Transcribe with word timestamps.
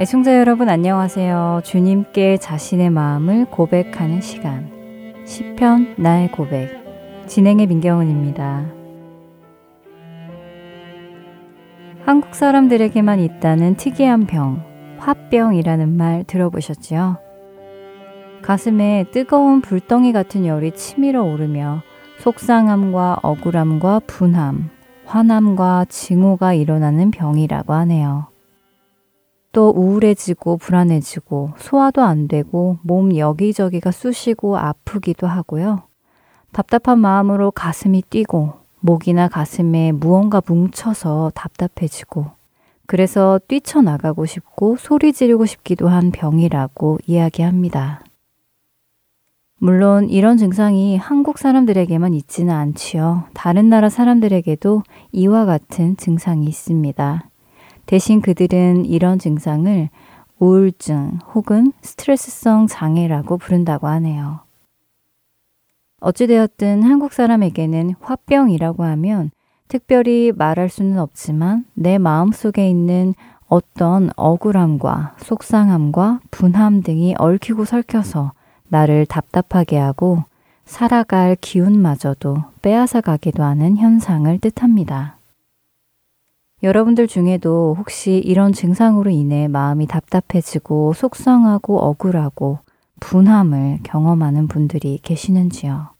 애청자 0.00 0.38
여러분 0.38 0.68
안녕하세요. 0.68 1.62
주님께 1.64 2.36
자신의 2.36 2.88
마음을 2.90 3.46
고백하는 3.46 4.20
시간. 4.20 4.70
시편 5.26 5.96
나의 5.98 6.30
고백. 6.30 6.70
진행의 7.26 7.66
민경은입니다. 7.66 8.66
한국 12.04 12.36
사람들에게만 12.36 13.18
있다는 13.18 13.74
특이한 13.74 14.26
병, 14.26 14.62
화병이라는 14.98 15.96
말 15.96 16.22
들어보셨지요? 16.28 17.16
가슴에 18.42 19.06
뜨거운 19.10 19.60
불덩이 19.60 20.12
같은 20.12 20.46
열이 20.46 20.76
치밀어 20.76 21.24
오르며 21.24 21.82
속상함과 22.20 23.18
억울함과 23.24 24.02
분함, 24.06 24.70
화남과 25.06 25.86
증오가 25.88 26.54
일어나는 26.54 27.10
병이라고 27.10 27.72
하네요. 27.72 28.37
또 29.52 29.70
우울해지고 29.70 30.58
불안해지고 30.58 31.54
소화도 31.56 32.02
안 32.02 32.28
되고 32.28 32.78
몸 32.82 33.16
여기저기가 33.16 33.90
쑤시고 33.90 34.58
아프기도 34.58 35.26
하고요. 35.26 35.82
답답한 36.52 36.98
마음으로 36.98 37.50
가슴이 37.50 38.02
뛰고 38.08 38.52
목이나 38.80 39.28
가슴에 39.28 39.92
무언가 39.92 40.40
뭉쳐서 40.46 41.32
답답해지고 41.34 42.26
그래서 42.86 43.38
뛰쳐나가고 43.48 44.24
싶고 44.24 44.76
소리 44.76 45.12
지르고 45.12 45.44
싶기도 45.44 45.88
한 45.88 46.10
병이라고 46.10 46.98
이야기합니다. 47.06 48.02
물론 49.58 50.08
이런 50.08 50.38
증상이 50.38 50.96
한국 50.96 51.36
사람들에게만 51.38 52.14
있지는 52.14 52.54
않지요. 52.54 53.24
다른 53.34 53.68
나라 53.68 53.88
사람들에게도 53.88 54.84
이와 55.12 55.44
같은 55.44 55.96
증상이 55.96 56.46
있습니다. 56.46 57.28
대신 57.88 58.20
그들은 58.20 58.84
이런 58.84 59.18
증상을 59.18 59.88
우울증 60.38 61.20
혹은 61.32 61.72
스트레스성 61.80 62.66
장애라고 62.66 63.38
부른다고 63.38 63.86
하네요. 63.88 64.40
어찌되었든 66.00 66.82
한국 66.82 67.14
사람에게는 67.14 67.94
화병이라고 68.02 68.84
하면 68.84 69.30
특별히 69.68 70.32
말할 70.36 70.68
수는 70.68 70.98
없지만 70.98 71.64
내 71.72 71.96
마음 71.96 72.30
속에 72.30 72.68
있는 72.68 73.14
어떤 73.48 74.10
억울함과 74.16 75.16
속상함과 75.20 76.20
분함 76.30 76.82
등이 76.82 77.14
얽히고 77.16 77.64
설켜서 77.64 78.32
나를 78.68 79.06
답답하게 79.06 79.78
하고 79.78 80.24
살아갈 80.66 81.38
기운마저도 81.40 82.36
빼앗아 82.60 83.00
가기도 83.00 83.44
하는 83.44 83.78
현상을 83.78 84.38
뜻합니다. 84.40 85.17
여러분들 86.62 87.06
중에도 87.06 87.76
혹시 87.78 88.20
이런 88.24 88.52
증상으로 88.52 89.10
인해 89.10 89.48
마음이 89.48 89.86
답답해지고 89.86 90.92
속상하고 90.92 91.78
억울하고 91.78 92.58
분함을 93.00 93.80
경험하는 93.84 94.48
분들이 94.48 94.98
계시는지요? 95.02 95.90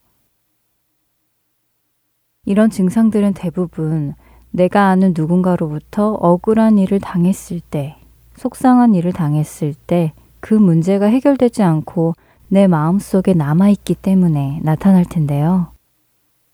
이런 2.44 2.70
증상들은 2.70 3.34
대부분 3.34 4.14
내가 4.50 4.88
아는 4.88 5.12
누군가로부터 5.16 6.12
억울한 6.14 6.78
일을 6.78 6.98
당했을 6.98 7.60
때, 7.60 7.96
속상한 8.36 8.94
일을 8.94 9.12
당했을 9.12 9.74
때 9.86 10.12
그 10.40 10.54
문제가 10.54 11.06
해결되지 11.06 11.62
않고 11.62 12.14
내 12.48 12.66
마음속에 12.66 13.34
남아있기 13.34 13.96
때문에 13.96 14.60
나타날 14.62 15.04
텐데요. 15.04 15.72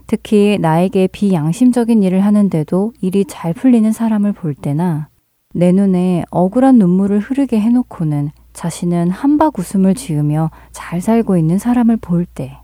특히 0.06 0.58
나에게 0.60 1.08
비양심적인 1.08 2.02
일을 2.02 2.20
하는데도 2.20 2.92
일이 3.00 3.24
잘 3.24 3.52
풀리는 3.54 3.90
사람을 3.90 4.32
볼 4.32 4.54
때나 4.54 5.08
내 5.54 5.72
눈에 5.72 6.24
억울한 6.30 6.78
눈물을 6.78 7.20
흐르게 7.20 7.60
해놓고는 7.60 8.30
자신은 8.52 9.10
한박 9.10 9.58
웃음을 9.58 9.94
지으며 9.94 10.50
잘 10.72 11.00
살고 11.00 11.36
있는 11.36 11.58
사람을 11.58 11.96
볼 11.96 12.24
때, 12.24 12.58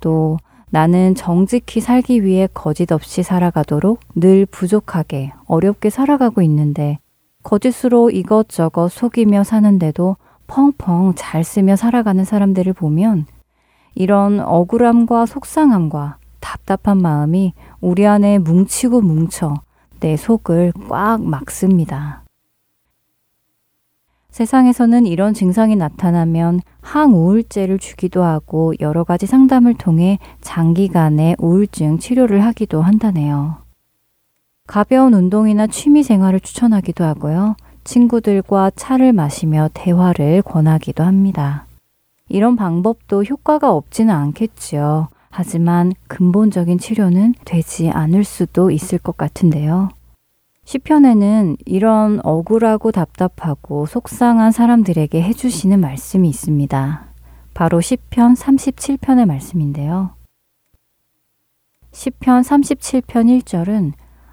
또 0.00 0.38
나는 0.70 1.14
정직히 1.14 1.80
살기 1.80 2.24
위해 2.24 2.48
거짓 2.52 2.92
없이 2.92 3.22
살아가도록 3.22 4.00
늘 4.14 4.46
부족하게 4.46 5.32
어렵게 5.46 5.90
살아가고 5.90 6.42
있는데 6.42 6.98
거짓으로 7.42 8.10
이것저것 8.10 8.88
속이며 8.88 9.44
사는데도 9.44 10.16
펑펑 10.48 11.12
잘 11.14 11.44
쓰며 11.44 11.76
살아가는 11.76 12.24
사람들을 12.24 12.72
보면 12.72 13.26
이런 13.96 14.40
억울함과 14.40 15.26
속상함과 15.26 16.18
답답한 16.38 16.98
마음이 16.98 17.54
우리 17.80 18.06
안에 18.06 18.38
뭉치고 18.38 19.00
뭉쳐 19.00 19.54
내 20.00 20.16
속을 20.16 20.74
꽉 20.88 21.22
막습니다. 21.24 22.22
세상에서는 24.30 25.06
이런 25.06 25.32
증상이 25.32 25.76
나타나면 25.76 26.60
항우울제를 26.82 27.78
주기도 27.78 28.22
하고 28.22 28.74
여러 28.80 29.02
가지 29.02 29.26
상담을 29.26 29.72
통해 29.72 30.18
장기간의 30.42 31.36
우울증 31.38 31.98
치료를 31.98 32.44
하기도 32.44 32.82
한다네요. 32.82 33.56
가벼운 34.66 35.14
운동이나 35.14 35.66
취미 35.68 36.02
생활을 36.02 36.40
추천하기도 36.40 37.02
하고요. 37.02 37.56
친구들과 37.84 38.72
차를 38.76 39.14
마시며 39.14 39.70
대화를 39.72 40.42
권하기도 40.42 41.02
합니다. 41.02 41.65
이런 42.28 42.56
방법도 42.56 43.24
효과가 43.24 43.72
없지는 43.72 44.14
않겠지요. 44.14 45.08
하지만 45.30 45.92
근본적인 46.08 46.78
치료는 46.78 47.34
되지 47.44 47.90
않을 47.90 48.24
수도 48.24 48.70
있을 48.70 48.98
것 48.98 49.16
같은데요. 49.16 49.90
시편에는 50.64 51.58
이런 51.64 52.20
억울하고 52.24 52.90
답답하고 52.90 53.86
속상한 53.86 54.50
사람들에게 54.50 55.22
해주시는 55.22 55.78
말씀이 55.80 56.28
있습니다. 56.28 57.06
바로 57.54 57.80
시편 57.80 58.34
37편의 58.34 59.26
말씀인데요. 59.26 60.10
시편 61.92 62.42
37편 62.42 63.42
1절은 63.42 63.92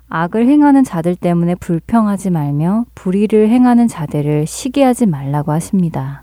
악을 0.10 0.48
행하는 0.48 0.84
자들 0.84 1.16
때문에 1.16 1.56
불평하지 1.56 2.32
말며 2.32 2.86
불의를 2.96 3.50
행하는 3.50 3.88
자들을 3.88 4.48
시기하지 4.48 5.06
말라고 5.06 5.52
하십니다. 5.52 6.23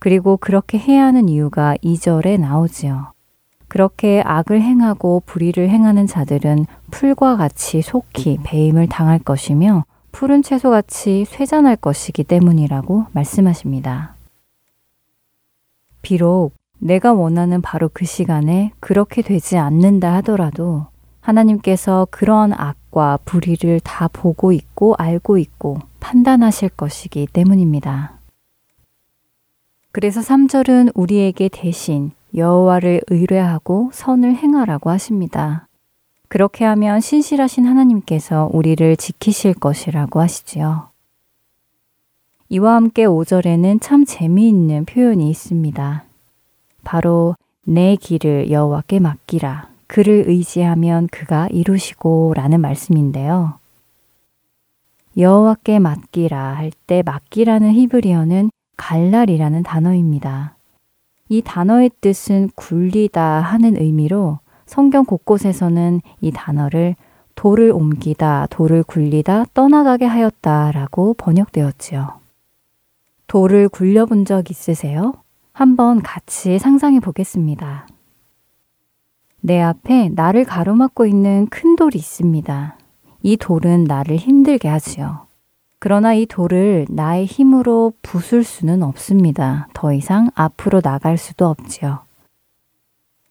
그리고 0.00 0.36
그렇게 0.36 0.78
해야 0.78 1.04
하는 1.04 1.28
이유가 1.28 1.76
2절에 1.84 2.40
나오지요. 2.40 3.12
그렇게 3.68 4.20
악을 4.24 4.60
행하고 4.60 5.22
불의를 5.26 5.68
행하는 5.68 6.08
자들은 6.08 6.66
풀과 6.90 7.36
같이 7.36 7.82
속히 7.82 8.38
배임을 8.42 8.88
당할 8.88 9.20
것이며 9.20 9.84
푸른 10.10 10.42
채소같이 10.42 11.24
쇠잔할 11.26 11.76
것이기 11.76 12.24
때문이라고 12.24 13.06
말씀하십니다. 13.12 14.16
비록 16.02 16.52
내가 16.78 17.12
원하는 17.12 17.60
바로 17.60 17.90
그 17.92 18.06
시간에 18.06 18.72
그렇게 18.80 19.22
되지 19.22 19.58
않는다 19.58 20.14
하더라도 20.16 20.86
하나님께서 21.20 22.08
그러한 22.10 22.54
악과 22.54 23.18
불의를 23.24 23.80
다 23.80 24.08
보고 24.08 24.50
있고 24.50 24.94
알고 24.98 25.36
있고 25.38 25.78
판단하실 26.00 26.70
것이기 26.70 27.28
때문입니다. 27.32 28.19
그래서 29.92 30.20
3절은 30.20 30.92
우리에게 30.94 31.48
대신 31.48 32.12
여호와를 32.34 33.02
의뢰하고 33.08 33.90
선을 33.92 34.36
행하라고 34.36 34.90
하십니다. 34.90 35.66
그렇게 36.28 36.64
하면 36.64 37.00
신실하신 37.00 37.66
하나님께서 37.66 38.48
우리를 38.52 38.96
지키실 38.96 39.54
것이라고 39.54 40.20
하시지요. 40.20 40.90
이와 42.50 42.76
함께 42.76 43.04
5절에는 43.04 43.80
참 43.80 44.04
재미있는 44.04 44.84
표현이 44.84 45.28
있습니다. 45.28 46.04
바로 46.84 47.34
내 47.64 47.96
길을 47.96 48.50
여호와께 48.50 49.00
맡기라. 49.00 49.68
그를 49.88 50.24
의지하면 50.28 51.08
그가 51.08 51.48
이루시고 51.50 52.34
라는 52.36 52.60
말씀인데요. 52.60 53.58
여호와께 55.16 55.80
맡기라 55.80 56.54
할 56.54 56.70
때 56.86 57.02
맡기라는 57.04 57.72
히브리어는 57.72 58.50
갈날이라는 58.80 59.62
단어입니다. 59.62 60.56
이 61.28 61.42
단어의 61.42 61.90
뜻은 62.00 62.48
굴리다 62.54 63.40
하는 63.40 63.76
의미로 63.76 64.38
성경 64.64 65.04
곳곳에서는 65.04 66.00
이 66.22 66.30
단어를 66.32 66.96
돌을 67.34 67.72
옮기다, 67.72 68.46
돌을 68.48 68.82
굴리다, 68.82 69.44
떠나가게 69.52 70.06
하였다 70.06 70.72
라고 70.72 71.14
번역되었지요. 71.14 72.20
돌을 73.26 73.68
굴려본 73.68 74.24
적 74.24 74.50
있으세요? 74.50 75.12
한번 75.52 76.00
같이 76.02 76.58
상상해 76.58 77.00
보겠습니다. 77.00 77.86
내 79.42 79.60
앞에 79.60 80.10
나를 80.14 80.44
가로막고 80.44 81.06
있는 81.06 81.46
큰 81.50 81.76
돌이 81.76 81.98
있습니다. 81.98 82.76
이 83.22 83.36
돌은 83.36 83.84
나를 83.84 84.16
힘들게 84.16 84.68
하지요. 84.68 85.29
그러나 85.80 86.12
이 86.12 86.26
돌을 86.26 86.86
나의 86.90 87.24
힘으로 87.24 87.94
부술 88.02 88.44
수는 88.44 88.82
없습니다. 88.82 89.66
더 89.72 89.94
이상 89.94 90.30
앞으로 90.34 90.82
나갈 90.82 91.16
수도 91.16 91.48
없지요. 91.48 92.00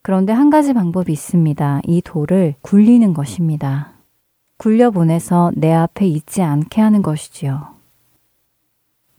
그런데 0.02 0.34
한 0.34 0.50
가지 0.50 0.74
방법이 0.74 1.12
있습니다. 1.14 1.82
이 1.86 2.02
돌을 2.02 2.56
굴리는 2.62 3.14
것입니다. 3.14 3.92
굴려보내서 4.58 5.52
내 5.56 5.72
앞에 5.72 6.08
있지 6.08 6.42
않게 6.42 6.82
하는 6.82 7.04
것이지요. 7.04 7.68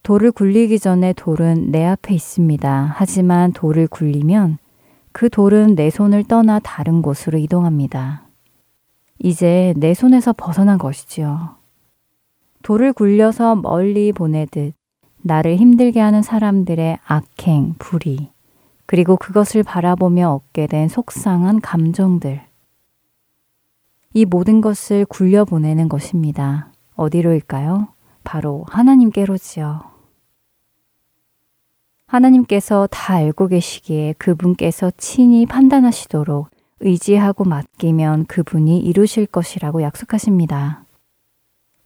돌을 0.03 0.33
굴리기 0.33 0.81
전에 0.81 1.13
돌은 1.13 1.71
내 1.71 1.87
앞에 1.87 2.13
있습니다. 2.13 2.95
하지만 2.97 3.53
돌을 3.53 3.87
굴리면 3.87 4.59
그 5.13 5.31
돌은 5.31 5.77
내 5.77 5.91
손을 5.91 6.25
떠나 6.25 6.59
다른 6.59 7.01
곳으로 7.01 7.39
이동합니다. 7.39 8.25
이제 9.21 9.73
내 9.77 9.95
손에서 9.95 10.33
벗어난 10.33 10.79
것이지요. 10.79 11.60
돌을 12.63 12.93
굴려서 12.93 13.57
멀리 13.57 14.13
보내듯 14.13 14.75
나를 15.23 15.57
힘들게 15.57 16.01
하는 16.01 16.23
사람들의 16.23 16.99
악행, 17.05 17.75
불의, 17.79 18.31
그리고 18.87 19.17
그것을 19.17 19.63
바라보며 19.63 20.31
얻게 20.31 20.67
된 20.67 20.89
속상한 20.89 21.61
감정들. 21.61 22.43
이 24.13 24.25
모든 24.25 24.61
것을 24.61 25.05
굴려보내는 25.05 25.89
것입니다. 25.89 26.73
어디로일까요? 26.97 27.89
바로 28.25 28.65
하나님께로지요. 28.69 29.83
하나님께서 32.07 32.89
다 32.91 33.15
알고 33.15 33.47
계시기에 33.47 34.15
그분께서 34.19 34.91
친히 34.97 35.47
판단하시도록 35.47 36.51
의지하고 36.81 37.45
맡기면 37.45 38.27
그분이 38.27 38.81
이루실 38.81 39.27
것이라고 39.27 39.83
약속하십니다. 39.83 40.85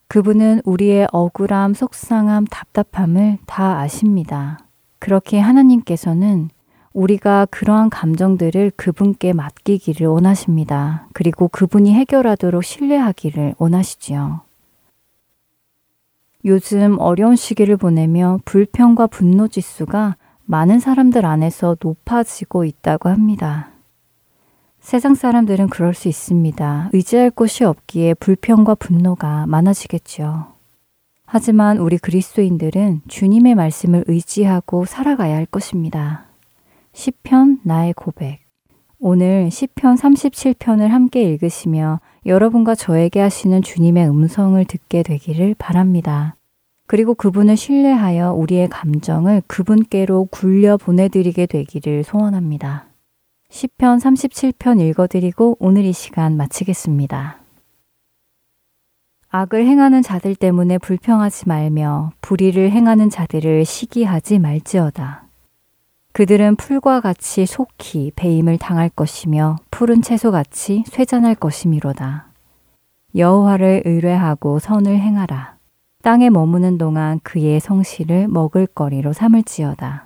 그분은 0.08 0.60
우리의 0.64 1.08
억울함, 1.12 1.74
속상함, 1.74 2.46
답답함을 2.46 3.38
다 3.46 3.78
아십니다. 3.78 4.58
그렇게 4.98 5.38
하나님께서는 5.38 6.50
우리가 6.92 7.46
그러한 7.50 7.90
감정들을 7.90 8.72
그분께 8.76 9.32
맡기기를 9.32 10.06
원하십니다. 10.06 11.08
그리고 11.12 11.48
그분이 11.48 11.92
해결하도록 11.92 12.62
신뢰하기를 12.62 13.56
원하시지요. 13.58 14.42
요즘 16.44 16.98
어려운 17.00 17.36
시기를 17.36 17.76
보내며 17.76 18.38
불평과 18.44 19.08
분노 19.08 19.48
지수가 19.48 20.16
많은 20.44 20.78
사람들 20.78 21.26
안에서 21.26 21.76
높아지고 21.82 22.64
있다고 22.64 23.08
합니다. 23.08 23.73
세상 24.84 25.14
사람들은 25.14 25.70
그럴 25.70 25.94
수 25.94 26.08
있습니다. 26.08 26.90
의지할 26.92 27.30
곳이 27.30 27.64
없기에 27.64 28.12
불평과 28.12 28.74
분노가 28.74 29.46
많아지겠죠. 29.46 30.48
하지만 31.24 31.78
우리 31.78 31.96
그리스도인들은 31.96 33.00
주님의 33.08 33.54
말씀을 33.54 34.04
의지하고 34.08 34.84
살아가야 34.84 35.36
할 35.36 35.46
것입니다. 35.46 36.26
시편 36.92 37.60
나의 37.62 37.94
고백. 37.94 38.40
오늘 38.98 39.50
시편 39.50 39.94
37편을 39.96 40.88
함께 40.88 41.22
읽으시며 41.22 42.00
여러분과 42.26 42.74
저에게 42.74 43.20
하시는 43.20 43.62
주님의 43.62 44.06
음성을 44.06 44.62
듣게 44.66 45.02
되기를 45.02 45.54
바랍니다. 45.58 46.36
그리고 46.86 47.14
그분을 47.14 47.56
신뢰하여 47.56 48.34
우리의 48.34 48.68
감정을 48.68 49.44
그분께로 49.46 50.28
굴려 50.30 50.76
보내드리게 50.76 51.46
되기를 51.46 52.04
소원합니다. 52.04 52.93
시편 53.54 53.98
37편 53.98 54.80
읽어드리고 54.80 55.58
오늘 55.60 55.84
이 55.84 55.92
시간 55.92 56.36
마치겠습니다. 56.36 57.38
악을 59.30 59.64
행하는 59.64 60.02
자들 60.02 60.34
때문에 60.34 60.78
불평하지 60.78 61.46
말며 61.46 62.10
불의를 62.20 62.72
행하는 62.72 63.10
자들을 63.10 63.64
시기하지 63.64 64.40
말지어다. 64.40 65.28
그들은 66.10 66.56
풀과 66.56 67.00
같이 67.00 67.46
속히 67.46 68.10
배임을 68.16 68.58
당할 68.58 68.88
것이며 68.88 69.58
푸른 69.70 70.02
채소같이 70.02 70.82
쇠잔할 70.88 71.36
것이미로다. 71.36 72.26
여호와를 73.14 73.82
의뢰하고 73.84 74.58
선을 74.58 74.98
행하라. 74.98 75.54
땅에 76.02 76.28
머무는 76.28 76.76
동안 76.76 77.20
그의 77.22 77.60
성실을 77.60 78.26
먹을 78.26 78.66
거리로 78.66 79.12
삼을지어다. 79.12 80.03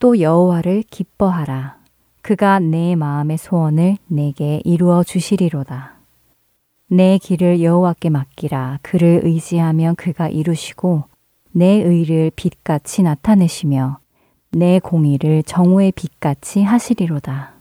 또 0.00 0.18
여호와를 0.18 0.82
기뻐하라. 0.88 1.76
그가 2.22 2.58
내 2.58 2.96
마음의 2.96 3.36
소원을 3.36 3.98
내게 4.06 4.62
이루어 4.64 5.04
주시리로다. 5.04 5.92
내 6.88 7.18
길을 7.18 7.62
여호와께 7.62 8.08
맡기라. 8.08 8.78
그를 8.80 9.20
의지하면 9.24 9.94
그가 9.96 10.28
이루시고 10.28 11.04
내 11.52 11.66
의를 11.66 12.32
빛같이 12.34 13.02
나타내시며 13.02 13.98
내 14.52 14.78
공의를 14.78 15.42
정오의 15.42 15.92
빛같이 15.92 16.62
하시리로다. 16.62 17.52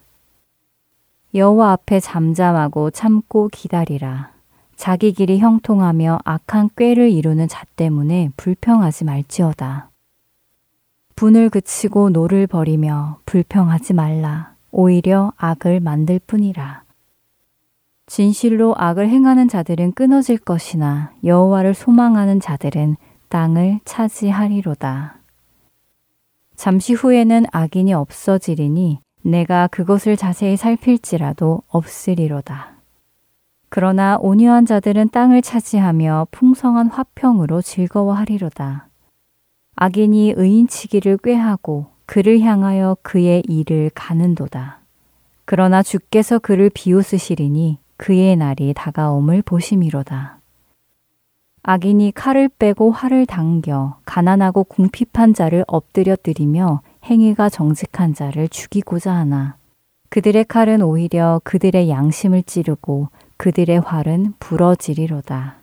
여호와 1.35 1.73
앞에 1.73 1.99
잠잠하고 1.99 2.91
참고 2.91 3.49
기다리라. 3.49 4.31
자기 4.77 5.11
길이 5.11 5.39
형통하며 5.39 6.19
악한 6.23 6.69
꾀를 6.77 7.11
이루는 7.11 7.49
자 7.49 7.65
때문에 7.75 8.29
불평하지 8.37 9.03
말지어다. 9.03 9.88
분을 11.19 11.49
그치고 11.49 12.11
노를 12.11 12.47
버리며 12.47 13.19
불평하지 13.25 13.91
말라. 13.91 14.53
오히려 14.71 15.33
악을 15.35 15.81
만들 15.81 16.17
뿐이라. 16.25 16.83
진실로 18.05 18.73
악을 18.77 19.09
행하는 19.09 19.49
자들은 19.49 19.91
끊어질 19.95 20.37
것이나 20.37 21.11
여호와를 21.25 21.73
소망하는 21.73 22.39
자들은 22.39 22.95
땅을 23.27 23.81
차지하리로다. 23.83 25.17
잠시 26.55 26.93
후에는 26.93 27.47
악인이 27.51 27.93
없어지리니 27.93 29.01
내가 29.21 29.67
그것을 29.67 30.15
자세히 30.15 30.55
살필지라도 30.55 31.63
없으리로다. 31.67 32.77
그러나 33.67 34.17
온유한 34.21 34.65
자들은 34.65 35.09
땅을 35.09 35.41
차지하며 35.41 36.27
풍성한 36.31 36.87
화평으로 36.87 37.61
즐거워하리로다. 37.61 38.88
악인이 39.81 40.33
의인치기를 40.35 41.19
꾀하고 41.19 41.85
그를 42.05 42.41
향하여 42.41 42.97
그의 43.01 43.41
일을 43.47 43.89
가는도다. 43.95 44.79
그러나 45.45 45.81
주께서 45.81 46.37
그를 46.37 46.69
비웃으시리니 46.69 47.77
그의 47.95 48.35
날이 48.35 48.73
다가옴을 48.75 49.41
보심이로다. 49.41 50.39
악인이 51.63 52.11
칼을 52.13 52.49
빼고 52.59 52.91
활을 52.91 53.25
당겨 53.25 53.95
가난하고 54.03 54.65
궁핍한 54.65 55.33
자를 55.33 55.63
엎드려뜨리며 55.65 56.81
행위가 57.05 57.47
정직한 57.47 58.13
자를 58.13 58.49
죽이고자 58.49 59.13
하나 59.13 59.55
그들의 60.09 60.43
칼은 60.43 60.81
오히려 60.81 61.39
그들의 61.45 61.89
양심을 61.89 62.43
찌르고 62.43 63.07
그들의 63.37 63.79
활은 63.79 64.33
부러지리로다. 64.39 65.58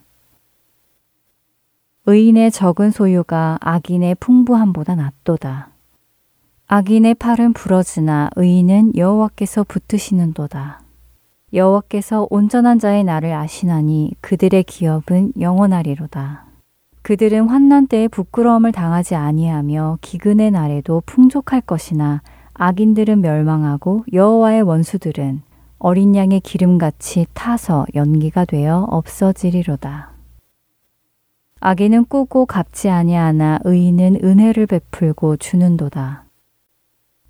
의인의 2.09 2.53
적은 2.53 2.93
소유가 2.93 3.59
악인의 3.61 4.15
풍부함보다 4.21 4.95
낫도다. 4.95 5.71
악인의 6.69 7.15
팔은 7.15 7.53
부러지나 7.53 8.31
의인은 8.37 8.93
여호와께서 8.95 9.65
붙으시는도다. 9.65 10.83
여호와께서 11.53 12.29
온전한 12.31 12.79
자의 12.79 13.03
날을 13.03 13.33
아시나니 13.33 14.13
그들의 14.21 14.63
기업은 14.63 15.33
영원하리로다. 15.41 16.45
그들은 17.03 17.49
환난 17.49 17.89
때에 17.89 18.07
부끄러움을 18.07 18.71
당하지 18.71 19.17
아니하며 19.17 19.99
기근의 20.01 20.53
날에도 20.53 21.03
풍족할 21.07 21.61
것이나 21.61 22.23
악인들은 22.55 23.21
멸망하고 23.21 24.05
여호와의 24.13 24.63
원수들은 24.63 25.43
어린 25.81 26.15
양의 26.15 26.39
기름같이 26.39 27.27
타서 27.35 27.87
연기가 27.97 28.45
되어 28.45 28.87
없어지리로다. 28.91 30.16
악인은 31.69 32.05
꾸고 32.05 32.47
갚지 32.47 32.91
아니하나 32.91 33.59
의인은 33.65 34.21
은혜를 34.23 34.67
베풀고 34.67 35.37
주는도다. 35.39 36.27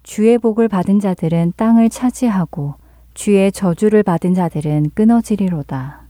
주의 0.03 0.37
복을 0.37 0.69
받은 0.69 1.01
자들은 1.01 1.55
땅을 1.57 1.89
차지하고 1.89 2.75
주의 3.15 3.51
저주를 3.51 4.03
받은 4.03 4.35
자들은 4.35 4.91
끊어지리로다. 4.95 6.03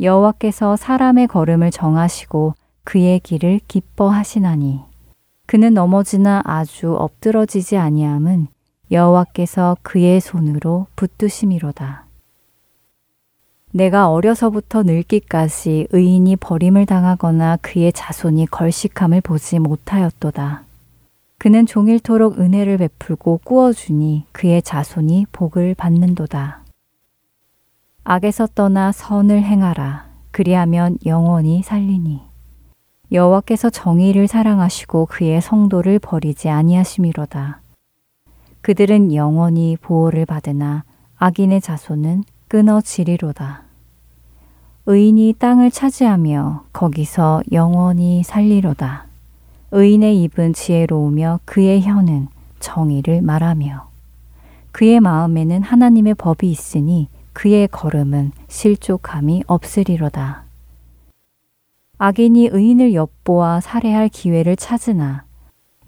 여호와께서 0.00 0.74
사람의 0.74 1.28
걸음을 1.28 1.70
정하시고 1.70 2.54
그의 2.82 3.20
길을 3.20 3.60
기뻐하시나니 3.68 4.80
그는 5.46 5.74
넘어지나 5.74 6.42
아주 6.44 6.92
엎드러지지 6.96 7.76
아니함은 7.76 8.48
여호와께서 8.90 9.76
그의 9.82 10.20
손으로 10.20 10.88
붙드심이로다. 10.96 12.03
내가 13.76 14.08
어려서부터 14.08 14.84
늙기까지 14.84 15.88
의인이 15.90 16.36
버림을 16.36 16.86
당하거나 16.86 17.58
그의 17.60 17.92
자손이 17.92 18.46
걸식함을 18.46 19.20
보지 19.20 19.58
못하였도다. 19.58 20.62
그는 21.38 21.66
종일토록 21.66 22.38
은혜를 22.38 22.78
베풀고 22.78 23.40
꾸어주니 23.42 24.26
그의 24.30 24.62
자손이 24.62 25.26
복을 25.32 25.74
받는도다. 25.74 26.62
악에서 28.04 28.46
떠나 28.54 28.92
선을 28.92 29.42
행하라. 29.42 30.06
그리하면 30.30 30.96
영원히 31.04 31.64
살리니. 31.64 32.20
여호와께서 33.10 33.70
정의를 33.70 34.28
사랑하시고 34.28 35.06
그의 35.06 35.40
성도를 35.40 35.98
버리지 35.98 36.48
아니하심이로다. 36.48 37.60
그들은 38.60 39.12
영원히 39.12 39.76
보호를 39.80 40.26
받으나 40.26 40.84
악인의 41.16 41.60
자손은 41.60 42.22
끊어지리로다. 42.46 43.63
의인이 44.86 45.36
땅을 45.38 45.70
차지하며 45.70 46.64
거기서 46.74 47.42
영원히 47.52 48.22
살리로다. 48.22 49.06
의인의 49.70 50.22
입은 50.24 50.52
지혜로우며 50.52 51.40
그의 51.46 51.82
혀는 51.82 52.28
정의를 52.60 53.22
말하며 53.22 53.88
그의 54.72 55.00
마음에는 55.00 55.62
하나님의 55.62 56.14
법이 56.14 56.50
있으니 56.50 57.08
그의 57.32 57.66
걸음은 57.68 58.32
실족함이 58.48 59.44
없으리로다. 59.46 60.42
악인이 61.96 62.50
의인을 62.52 62.92
엿보아 62.92 63.60
살해할 63.60 64.10
기회를 64.10 64.56
찾으나 64.56 65.24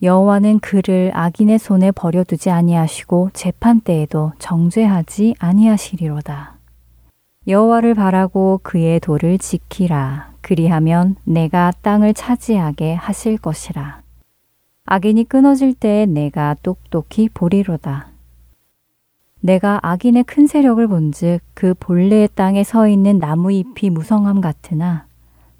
여호와는 0.01 0.61
그를 0.61 1.11
악인의 1.13 1.59
손에 1.59 1.91
버려두지 1.91 2.49
아니하시고 2.49 3.31
재판 3.35 3.81
때에도 3.81 4.33
정죄하지 4.39 5.35
아니하시리로다. 5.39 6.56
여호와를 7.49 7.95
바라고 7.95 8.61
그의 8.63 8.99
도를 8.99 9.39
지키라. 9.39 10.33
그리하면 10.41 11.15
내가 11.25 11.73
땅을 11.83 12.13
차지하게 12.13 12.95
하실 12.95 13.39
것이라. 13.39 14.03
악인이 14.85 15.25
끊어질 15.25 15.75
때에 15.75 16.07
내가 16.07 16.57
똑똑히 16.63 17.29
보리로다. 17.29 18.09
내가 19.41 19.79
악인의 19.83 20.25
큰 20.25 20.47
세력을 20.49 20.85
본즉 20.89 21.41
그 21.55 21.75
본래의 21.79 22.31
땅에 22.35 22.65
서 22.65 22.89
있는 22.89 23.19
나무 23.19 23.53
잎이 23.53 23.91
무성함 23.91 24.41
같으나 24.41 25.07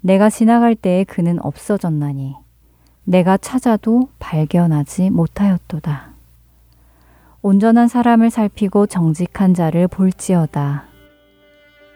내가 0.01 0.29
지나갈 0.29 0.75
때에 0.75 1.05
그는 1.05 1.37
없어졌나니 1.41 2.35
내가 3.05 3.37
찾아도 3.37 4.09
발견하지 4.19 5.09
못하였도다. 5.09 6.11
온전한 7.41 7.87
사람을 7.87 8.29
살피고 8.29 8.87
정직한 8.87 9.53
자를 9.53 9.87
볼지어다. 9.87 10.96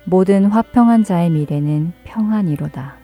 모든 0.05 0.45
화평한 0.45 1.03
자의 1.03 1.29
미래는 1.29 1.93
평안이로다. 2.03 2.95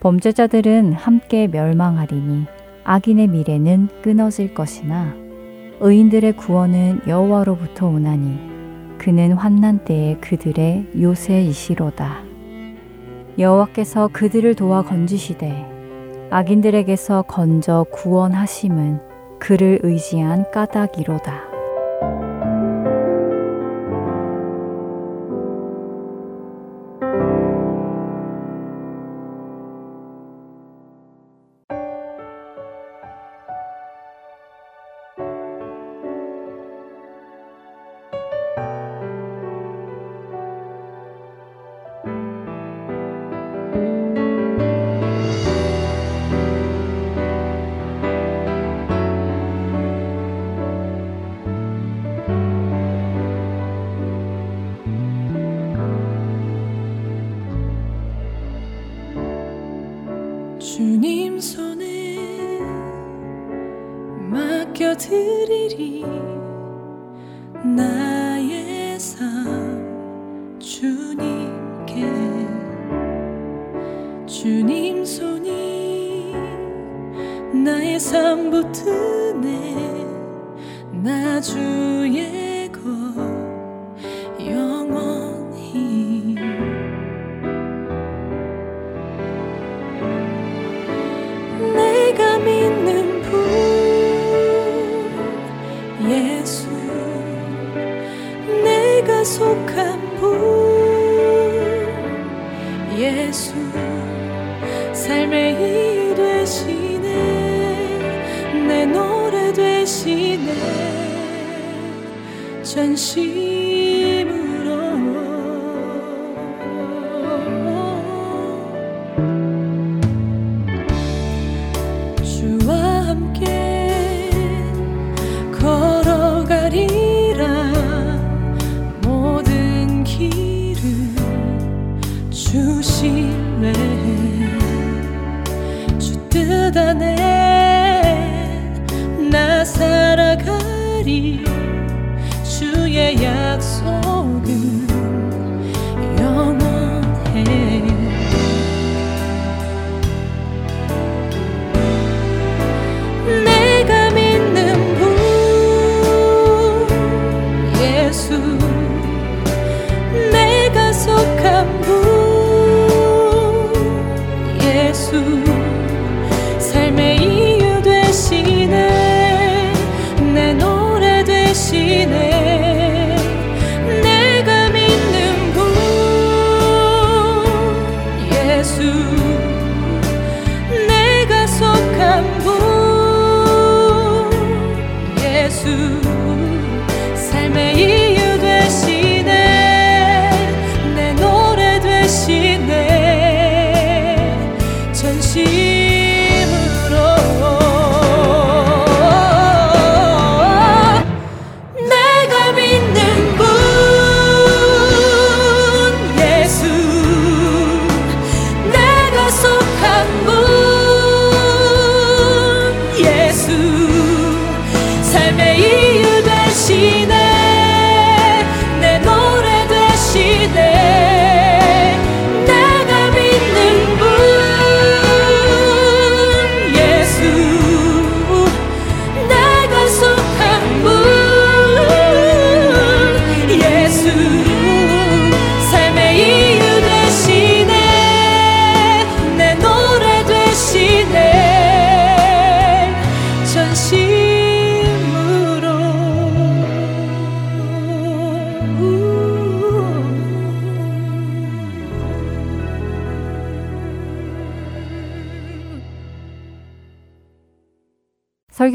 범죄자들은 0.00 0.92
함께 0.92 1.46
멸망하리니 1.46 2.46
악인의 2.84 3.28
미래는 3.28 3.88
끊어질 4.02 4.54
것이나 4.54 5.14
의인들의 5.80 6.36
구원은 6.36 7.02
여호와로부터 7.06 7.88
오나니 7.88 8.38
그는 8.98 9.32
환난 9.32 9.84
때에 9.84 10.16
그들의 10.16 10.92
요새이시로다. 10.98 12.22
여호와께서 13.38 14.08
그들을 14.12 14.54
도와 14.54 14.82
건지시되 14.82 15.66
악인들에게서 16.30 17.22
건져 17.22 17.84
구원하심은 17.92 19.00
그를 19.38 19.78
의지한 19.82 20.50
까닭이로다. 20.52 21.53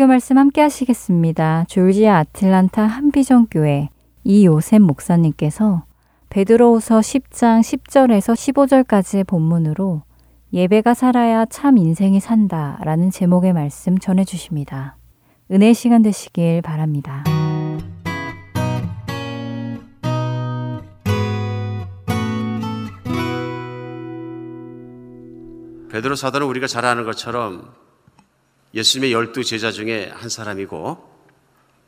말씀 0.09 0.39
함께 0.39 0.61
하시겠습니다. 0.61 1.65
졸지아 1.67 2.17
아틀란타 2.17 2.81
한비전 2.81 3.45
교회 3.51 3.89
이요셉 4.23 4.81
목사님께서 4.81 5.83
베드로후서 6.29 6.99
10장 6.99 7.61
10절에서 7.61 8.33
15절까지의 8.33 9.27
본문으로 9.27 10.01
예배가 10.51 10.95
살아야 10.95 11.45
참 11.45 11.77
인생이 11.77 12.19
산다라는 12.19 13.11
제목의 13.11 13.53
말씀 13.53 13.99
전해 13.99 14.25
주십니다. 14.25 14.97
은혜 15.51 15.73
시간 15.73 16.01
되시길 16.01 16.63
바랍니다. 16.63 17.23
베드로 25.91 26.15
사도는 26.15 26.47
우리가 26.47 26.65
잘 26.65 26.85
아는 26.85 27.05
것처럼 27.05 27.88
예수님의 28.73 29.13
열두 29.13 29.43
제자 29.43 29.71
중에 29.71 30.11
한 30.13 30.29
사람이고 30.29 31.09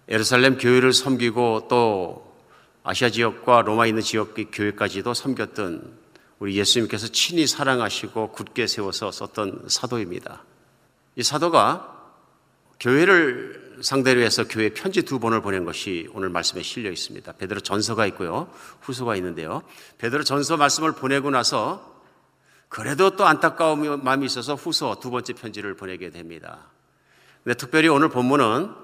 예루살렘 0.09 0.57
교회를 0.57 0.93
섬기고 0.93 1.67
또 1.69 2.35
아시아 2.83 3.09
지역과 3.09 3.61
로마 3.61 3.85
있는 3.85 4.01
지역의 4.01 4.49
교회까지도 4.51 5.13
섬겼던 5.13 5.99
우리 6.39 6.57
예수님께서 6.57 7.07
친히 7.09 7.45
사랑하시고 7.45 8.31
굳게 8.31 8.65
세워서 8.65 9.11
썼던 9.11 9.65
사도입니다. 9.67 10.43
이 11.15 11.23
사도가 11.23 12.01
교회를 12.79 13.79
상대로 13.83 14.21
해서 14.21 14.47
교회 14.47 14.69
편지 14.69 15.03
두 15.03 15.19
번을 15.19 15.41
보낸 15.41 15.65
것이 15.65 16.09
오늘 16.13 16.29
말씀에 16.29 16.63
실려 16.63 16.89
있습니다. 16.89 17.31
베드로 17.33 17.59
전서가 17.61 18.07
있고요. 18.07 18.51
후서가 18.81 19.15
있는데요. 19.17 19.61
베드로 19.99 20.23
전서 20.23 20.57
말씀을 20.57 20.93
보내고 20.93 21.29
나서 21.29 22.01
그래도 22.69 23.15
또 23.15 23.25
안타까운 23.25 24.03
마음이 24.03 24.25
있어서 24.25 24.55
후서 24.55 24.99
두 24.99 25.11
번째 25.11 25.33
편지를 25.33 25.75
보내게 25.75 26.09
됩니다. 26.09 26.70
근데 27.43 27.55
특별히 27.57 27.87
오늘 27.87 28.09
본문은 28.09 28.81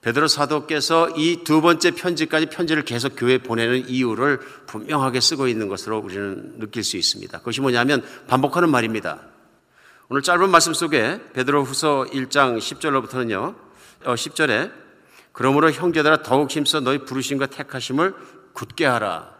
베드로 0.00 0.28
사도께서 0.28 1.10
이 1.16 1.42
두 1.44 1.60
번째 1.60 1.90
편지까지 1.90 2.46
편지를 2.46 2.84
계속 2.84 3.14
교회에 3.16 3.38
보내는 3.38 3.88
이유를 3.88 4.38
분명하게 4.66 5.20
쓰고 5.20 5.48
있는 5.48 5.68
것으로 5.68 5.98
우리는 5.98 6.58
느낄 6.58 6.84
수 6.84 6.96
있습니다. 6.96 7.38
그것이 7.38 7.60
뭐냐면 7.60 8.04
반복하는 8.28 8.70
말입니다. 8.70 9.20
오늘 10.08 10.22
짧은 10.22 10.48
말씀 10.50 10.72
속에 10.72 11.20
베드로 11.32 11.64
후서 11.64 12.06
1장 12.10 12.58
10절로부터는요, 12.58 13.54
10절에 14.04 14.70
어, 14.70 14.72
그러므로 15.32 15.70
형제들아 15.70 16.22
더욱 16.22 16.50
힘써 16.50 16.80
너희 16.80 16.98
부르심과 16.98 17.46
택하심을 17.46 18.14
굳게 18.52 18.86
하라. 18.86 19.34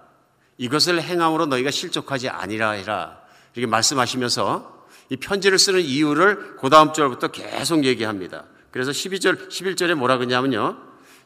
이것을 0.59 1.01
행함으로 1.01 1.47
너희가 1.47 1.71
실족하지 1.71 2.29
아니라 2.29 2.73
해라. 2.73 3.19
이렇게 3.55 3.71
말씀하시면서 3.71 4.78
이 5.11 5.17
편지를 5.17 5.59
쓰는 5.59 5.81
이유를 5.81 6.57
그 6.61 6.69
다음 6.71 6.93
절부터 6.93 7.29
계속 7.29 7.85
얘기합니다. 7.85 8.45
그래서 8.71 8.91
12절, 8.91 9.49
11절에 9.49 9.95
뭐라 9.95 10.19
그러냐면요. 10.19 10.77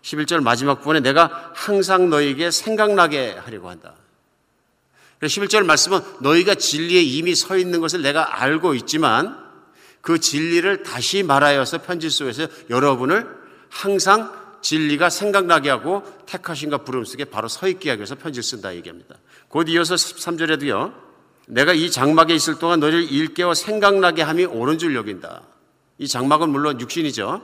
11절 0.03 0.42
마지막 0.42 0.81
부분에 0.81 1.01
내가 1.01 1.53
항상 1.55 2.11
너에게 2.11 2.51
생각나게 2.51 3.33
하려고 3.33 3.68
한다. 3.68 3.95
11절 5.21 5.64
말씀은 5.64 6.01
너희가 6.21 6.57
진리에 6.57 7.01
이미 7.01 7.35
서 7.35 7.57
있는 7.57 7.81
것을 7.81 8.03
내가 8.03 8.42
알고 8.42 8.75
있지만 8.75 9.38
그 10.01 10.18
진리를 10.18 10.83
다시 10.83 11.23
말하여서 11.23 11.83
편지 11.83 12.11
속에서 12.11 12.49
여러분을 12.71 13.29
항상 13.71 14.33
진리가 14.62 15.11
생각나게 15.11 15.71
하고 15.71 16.03
택하신가 16.27 16.79
부름 16.79 17.05
속에 17.05 17.25
바로 17.25 17.49
서 17.49 17.68
있게 17.68 17.90
하기 17.90 18.01
위해서 18.01 18.16
편지를 18.16 18.42
쓴다 18.42 18.75
얘기합니다. 18.75 19.16
곧 19.49 19.68
이어서 19.68 19.95
13절에도요. 19.95 21.12
내가 21.48 21.72
이 21.72 21.90
장막에 21.90 22.35
있을 22.35 22.59
동안 22.59 22.81
너를 22.81 23.11
일깨워 23.11 23.55
생각나게 23.55 24.22
함이 24.22 24.44
옳은 24.44 24.78
줄 24.78 24.94
여긴다. 24.94 25.42
이 25.98 26.09
장막은 26.09 26.50
물론 26.50 26.81
육신이죠. 26.81 27.42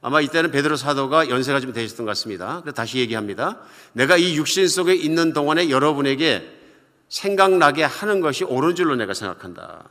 아마 0.00 0.20
이때는 0.20 0.50
베드로 0.50 0.76
사도가 0.76 1.28
연세가 1.28 1.60
좀 1.60 1.72
되셨던 1.72 2.06
것 2.06 2.10
같습니다. 2.10 2.60
그래서 2.60 2.74
다시 2.74 2.98
얘기합니다. 2.98 3.58
내가 3.92 4.16
이 4.16 4.36
육신 4.36 4.68
속에 4.68 4.94
있는 4.94 5.32
동안에 5.32 5.70
여러분에게 5.70 6.56
생각나게 7.08 7.82
하는 7.82 8.20
것이 8.20 8.44
옳은 8.44 8.74
줄로 8.74 8.94
내가 8.94 9.14
생각한다. 9.14 9.88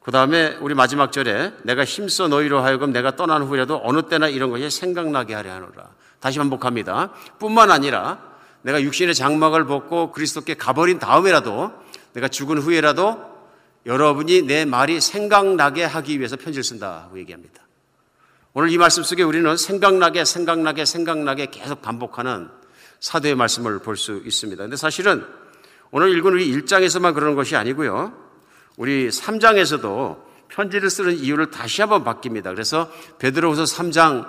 그 0.00 0.10
다음에 0.10 0.56
우리 0.60 0.74
마지막 0.74 1.12
절에 1.12 1.52
내가 1.62 1.84
힘써 1.84 2.26
너희로 2.26 2.60
하여금 2.60 2.90
내가 2.90 3.16
떠난 3.16 3.42
후에라도 3.42 3.80
어느 3.84 4.02
때나 4.02 4.28
이런 4.28 4.48
것이 4.48 4.70
생각나게 4.70 5.34
하려 5.34 5.52
하노라. 5.52 5.90
다시 6.20 6.38
반복합니다. 6.38 7.10
뿐만 7.38 7.70
아니라 7.70 8.18
내가 8.62 8.80
육신의 8.80 9.14
장막을 9.14 9.66
벗고 9.66 10.12
그리스도께 10.12 10.54
가버린 10.54 10.98
다음에라도 10.98 11.72
내가 12.12 12.28
죽은 12.28 12.58
후에라도 12.58 13.30
여러분이 13.86 14.42
내 14.42 14.64
말이 14.64 15.00
생각나게 15.00 15.84
하기 15.84 16.18
위해서 16.18 16.36
편지를 16.36 16.64
쓴다고 16.64 17.18
얘기합니다. 17.18 17.62
오늘 18.52 18.70
이 18.70 18.78
말씀 18.78 19.02
속에 19.02 19.22
우리는 19.22 19.56
생각나게, 19.56 20.24
생각나게, 20.24 20.84
생각나게 20.84 21.46
계속 21.46 21.82
반복하는 21.82 22.48
사도의 22.98 23.34
말씀을 23.36 23.78
볼 23.78 23.96
수 23.96 24.22
있습니다. 24.24 24.62
근데 24.62 24.76
사실은 24.76 25.24
오늘 25.90 26.16
읽은 26.16 26.32
우리 26.32 26.52
1장에서만 26.52 27.14
그러는 27.14 27.34
것이 27.34 27.56
아니고요. 27.56 28.12
우리 28.76 29.08
3장에서도 29.08 30.22
편지를 30.48 30.90
쓰는 30.90 31.16
이유를 31.16 31.50
다시 31.50 31.80
한번 31.80 32.04
바뀝니다. 32.04 32.44
그래서 32.44 32.90
베드로후서 33.18 33.64
3장 33.64 34.26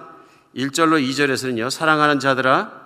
1절로 0.56 1.02
2절에서는요. 1.02 1.70
사랑하는 1.70 2.20
자들아 2.20 2.81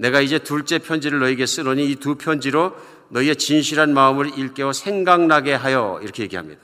내가 0.00 0.22
이제 0.22 0.38
둘째 0.38 0.78
편지를 0.78 1.18
너에게 1.18 1.44
쓰노니 1.44 1.90
이 1.90 1.96
두 1.96 2.14
편지로 2.14 2.74
너희의 3.10 3.36
진실한 3.36 3.92
마음을 3.92 4.38
일깨워 4.38 4.72
생각나게 4.72 5.52
하여 5.52 6.00
이렇게 6.02 6.22
얘기합니다. 6.22 6.62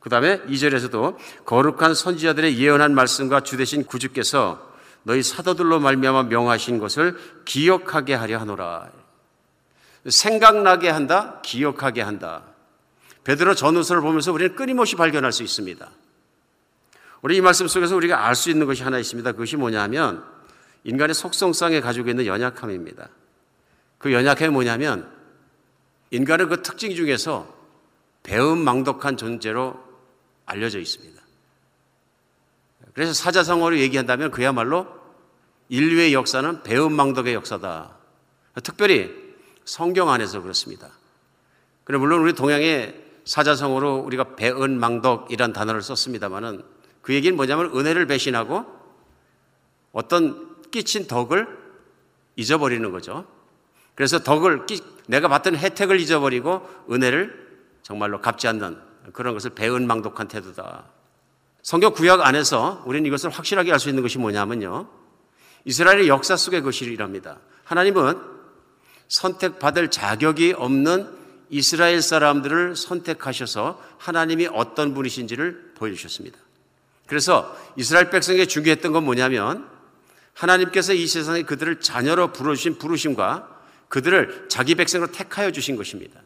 그 0.00 0.08
다음에 0.08 0.40
2절에서도 0.40 1.16
거룩한 1.44 1.94
선지자들의 1.94 2.58
예언한 2.58 2.94
말씀과 2.94 3.40
주 3.40 3.58
대신 3.58 3.84
구주께서 3.84 4.72
너희 5.02 5.22
사도들로 5.22 5.78
말미암아 5.80 6.24
명하신 6.24 6.78
것을 6.78 7.18
기억하게 7.44 8.14
하려 8.14 8.38
하노라. 8.38 8.90
생각나게 10.08 10.88
한다, 10.88 11.40
기억하게 11.42 12.00
한다. 12.00 12.44
베드로 13.24 13.54
전후서를 13.54 14.00
보면서 14.00 14.32
우리는 14.32 14.56
끊임없이 14.56 14.96
발견할 14.96 15.32
수 15.32 15.42
있습니다. 15.42 15.86
우리 17.20 17.36
이 17.36 17.40
말씀 17.42 17.68
속에서 17.68 17.94
우리가 17.94 18.26
알 18.26 18.34
수 18.34 18.48
있는 18.50 18.66
것이 18.66 18.82
하나 18.82 18.98
있습니다. 18.98 19.32
그것이 19.32 19.56
뭐냐면 19.56 20.24
인간의 20.84 21.14
속성상에 21.14 21.80
가지고 21.80 22.10
있는 22.10 22.26
연약함입니다. 22.26 23.08
그 23.98 24.12
연약함이 24.12 24.48
뭐냐면 24.50 25.10
인간의 26.10 26.48
그 26.48 26.62
특징 26.62 26.94
중에서 26.94 27.54
배은망덕한 28.22 29.16
존재로 29.16 29.78
알려져 30.44 30.78
있습니다. 30.78 31.20
그래서 32.94 33.12
사자성어로 33.12 33.78
얘기한다면 33.78 34.30
그야말로 34.30 34.86
인류의 35.68 36.12
역사는 36.12 36.62
배은망덕의 36.62 37.32
역사다. 37.34 37.96
특별히 38.62 39.10
성경 39.64 40.10
안에서 40.10 40.42
그렇습니다. 40.42 40.90
그래 41.84 41.98
물론 41.98 42.20
우리 42.20 42.34
동양의 42.34 43.02
사자성어로 43.24 43.98
우리가 43.98 44.36
배은망덕이란 44.36 45.52
단어를 45.52 45.80
썼습니다만은 45.80 46.62
그 47.00 47.14
얘기는 47.14 47.34
뭐냐면 47.34 47.66
은혜를 47.74 48.06
배신하고 48.06 48.66
어떤 49.92 50.51
끼친 50.72 51.06
덕을 51.06 51.46
잊어버리는 52.34 52.90
거죠. 52.90 53.24
그래서 53.94 54.18
덕을 54.18 54.66
내가 55.06 55.28
받던 55.28 55.56
혜택을 55.56 56.00
잊어버리고 56.00 56.68
은혜를 56.90 57.42
정말로 57.82 58.20
갚지 58.20 58.48
않는 58.48 58.78
그런 59.12 59.34
것을 59.34 59.50
배은망독한 59.50 60.26
태도다. 60.26 60.86
성경 61.62 61.92
구약 61.92 62.20
안에서 62.22 62.82
우리는 62.86 63.06
이것을 63.06 63.30
확실하게 63.30 63.72
알 63.72 63.78
수 63.78 63.88
있는 63.88 64.02
것이 64.02 64.18
뭐냐면요. 64.18 64.88
이스라엘의 65.64 66.08
역사 66.08 66.36
속의 66.36 66.62
것이랍니다. 66.62 67.38
하나님은 67.64 68.18
선택받을 69.06 69.90
자격이 69.90 70.54
없는 70.56 71.22
이스라엘 71.50 72.00
사람들을 72.00 72.74
선택하셔서 72.74 73.80
하나님이 73.98 74.48
어떤 74.52 74.94
분이신지를 74.94 75.74
보여주셨습니다. 75.76 76.38
그래서 77.06 77.54
이스라엘 77.76 78.08
백성에게 78.10 78.46
중요했던 78.46 78.92
건 78.92 79.04
뭐냐면 79.04 79.68
하나님께서 80.34 80.94
이 80.94 81.06
세상에 81.06 81.42
그들을 81.42 81.80
자녀로 81.80 82.32
부르신 82.32 82.78
부르심과 82.78 83.48
그들을 83.88 84.46
자기 84.48 84.74
백성으로 84.74 85.12
택하여 85.12 85.50
주신 85.50 85.76
것입니다. 85.76 86.20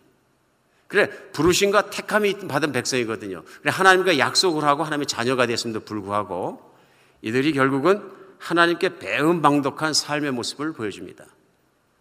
그래, 0.89 1.11
부르심과 1.33 1.91
택함이 1.91 2.47
받은 2.47 2.73
백성이거든요. 2.73 3.43
그래, 3.61 3.73
하나님과 3.73 4.19
약속을 4.19 4.63
하고 4.65 4.85
하나님의 4.85 5.07
자녀가 5.07 5.47
됐음에도 5.47 5.81
불구하고 5.81 6.75
이들이 7.23 7.53
결국은 7.53 8.03
하나님께 8.39 8.99
배은방독한 8.99 9.95
삶의 9.95 10.31
모습을 10.33 10.73
보여줍니다. 10.75 11.25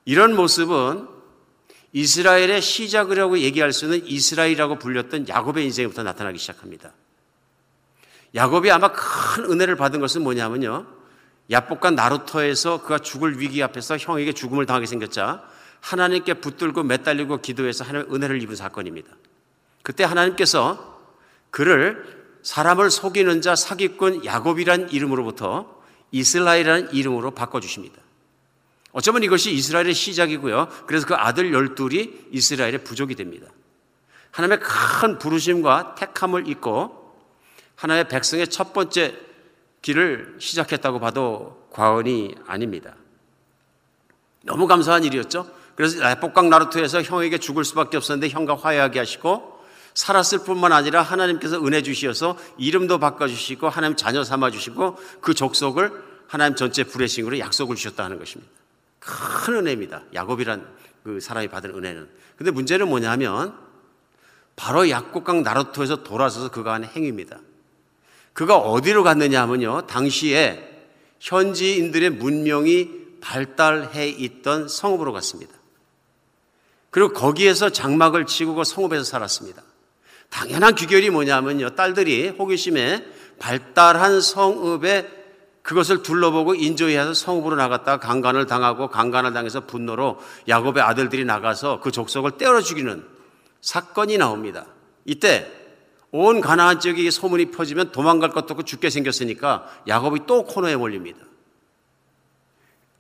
이런 0.06 0.36
모습은 0.36 1.08
이스라엘의 1.94 2.62
시작이라고 2.62 3.40
얘기할 3.40 3.72
수 3.72 3.86
있는 3.86 4.06
이스라엘이라고 4.06 4.78
불렸던 4.78 5.30
야곱의 5.30 5.64
인생부터 5.66 6.04
나타나기 6.04 6.38
시작합니다. 6.38 6.94
야곱이 8.36 8.70
아마 8.70 8.92
큰 8.92 9.46
은혜를 9.46 9.78
받은 9.78 10.02
것은 10.02 10.22
뭐냐면요. 10.22 10.86
야복과 11.52 11.92
나루토에서 11.92 12.82
그가 12.82 13.00
죽을 13.00 13.40
위기 13.40 13.62
앞에서 13.62 13.98
형에게 13.98 14.34
죽음을 14.34 14.66
당하게 14.66 14.86
생겼자 14.86 15.44
하나님께 15.80 16.36
붙들고 16.36 16.84
매달리고 16.84 17.42
기도해서 17.42 17.84
하나님의 17.84 18.16
은혜를 18.16 18.42
입은 18.42 18.56
사건입니다. 18.56 19.10
그때 19.84 20.04
하나님께서 20.04 21.00
그를 21.52 22.26
사람을 22.42 22.90
속이는 22.90 23.42
자 23.42 23.56
사기꾼 23.56 24.26
야곱이란 24.26 24.90
이름으로부터 24.90 25.82
이스라엘이라는 26.12 26.94
이름으로 26.94 27.32
바꿔주십니다. 27.32 28.02
어쩌면 28.92 29.24
이것이 29.24 29.52
이스라엘의 29.52 29.94
시작이고요. 29.94 30.70
그래서 30.88 31.06
그 31.06 31.16
아들 31.16 31.54
열둘이 31.54 32.28
이스라엘의 32.32 32.84
부족이 32.84 33.16
됩니다. 33.16 33.48
하나님의 34.32 34.60
큰 34.62 35.18
부르심과 35.18 35.96
택함을 35.96 36.48
잊고 36.48 37.14
하나님의 37.76 38.08
백성의 38.10 38.48
첫 38.48 38.74
번째 38.74 39.16
길을 39.86 40.38
시작했다고 40.40 41.00
봐도 41.00 41.68
과언이 41.72 42.34
아닙니다. 42.48 42.96
너무 44.44 44.66
감사한 44.66 45.04
일이었죠. 45.04 45.48
그래서 45.76 46.02
야복강 46.02 46.50
나루토에서 46.50 47.04
형에게 47.04 47.38
죽을 47.38 47.64
수밖에 47.64 47.96
없었는데 47.98 48.30
형과 48.30 48.56
화해하게 48.56 48.98
하시고 48.98 49.64
살았을 49.94 50.40
뿐만 50.40 50.74
아니라 50.74 51.04
하나님께서 51.04 51.64
은혜 51.64 51.84
주시어서 51.84 52.36
이름도 52.58 52.98
바꿔주시고 52.98 53.70
하나님 53.70 53.96
자녀 53.96 54.24
삼아 54.24 54.50
주시고 54.50 54.98
그 55.22 55.36
족속을 55.36 55.92
하나님 56.28 56.56
전체 56.56 56.84
브레싱으로 56.84 57.38
약속을 57.38 57.76
주셨다는 57.76 58.18
것입니다. 58.18 58.52
큰 59.00 59.54
은혜입니다. 59.54 60.02
야곱이란 60.16 60.68
그 61.04 61.20
사람이 61.20 61.50
받은 61.50 61.70
은혜는. 61.70 62.10
근데 62.38 62.50
문제는 62.50 62.88
뭐냐면 62.88 63.56
바로 64.56 64.90
약곡강 64.90 65.44
나루토에서 65.44 66.02
돌아서서 66.02 66.50
그가 66.50 66.74
한 66.74 66.86
행위입니다. 66.86 67.38
그가 68.36 68.58
어디로 68.58 69.04
갔느냐 69.04 69.42
하면요. 69.44 69.88
당시에 69.88 70.62
현지인들의 71.22 72.10
문명이 72.12 72.90
발달해 73.22 74.10
있던 74.10 74.68
성읍으로 74.68 75.14
갔습니다. 75.14 75.54
그리고 76.92 77.14
거기에서 77.14 77.70
장막을 77.70 78.26
치고 78.26 78.56
그 78.56 78.66
성읍에서 78.66 79.06
살았습니다. 79.06 79.64
당연한 80.30 80.76
귀결이 80.76 81.10
뭐냐면요. 81.12 81.76
딸들이 81.76 82.28
호기심에 82.28 83.06
발달한 83.40 84.20
성읍에 84.20 85.24
그것을 85.62 86.04
둘러보고 86.04 86.56
인조해서 86.56 87.14
성읍으로 87.14 87.56
나갔다가 87.56 88.06
강간을 88.06 88.48
당하고 88.48 88.90
강간을 88.90 89.32
당해서 89.32 89.62
분노로 89.62 90.20
야곱의 90.50 90.84
아들들이 90.84 91.24
나가서 91.24 91.80
그 91.80 91.90
족속을 91.90 92.32
떼어 92.38 92.60
죽이는 92.60 93.06
사건이 93.62 94.18
나옵니다. 94.18 94.66
이때 95.06 95.65
온 96.18 96.40
가나안 96.40 96.80
지역에 96.80 97.12
소문이 97.12 97.52
퍼지면 97.52 97.92
도망갈 97.92 98.30
것도 98.30 98.54
없고 98.54 98.64
죽게 98.64 98.90
생겼으니까 98.90 99.68
야곱이 99.86 100.22
또 100.26 100.46
코너에 100.46 100.78
몰립니다. 100.78 101.20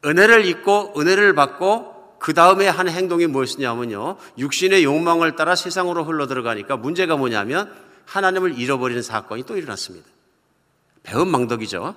은혜를 0.03 0.45
잊고 0.45 0.93
은혜를 0.99 1.33
받고 1.33 2.17
그 2.19 2.33
다음에 2.33 2.67
한 2.67 2.89
행동이 2.89 3.27
무엇이냐면요. 3.27 4.17
육신의 4.37 4.83
욕망을 4.83 5.37
따라 5.37 5.55
세상으로 5.55 6.03
흘러 6.03 6.27
들어가니까 6.27 6.75
문제가 6.75 7.15
뭐냐면 7.15 7.73
하나님을 8.05 8.59
잃어버리는 8.59 9.01
사건이 9.01 9.43
또 9.43 9.55
일어났습니다. 9.55 10.05
배은망덕이죠. 11.03 11.95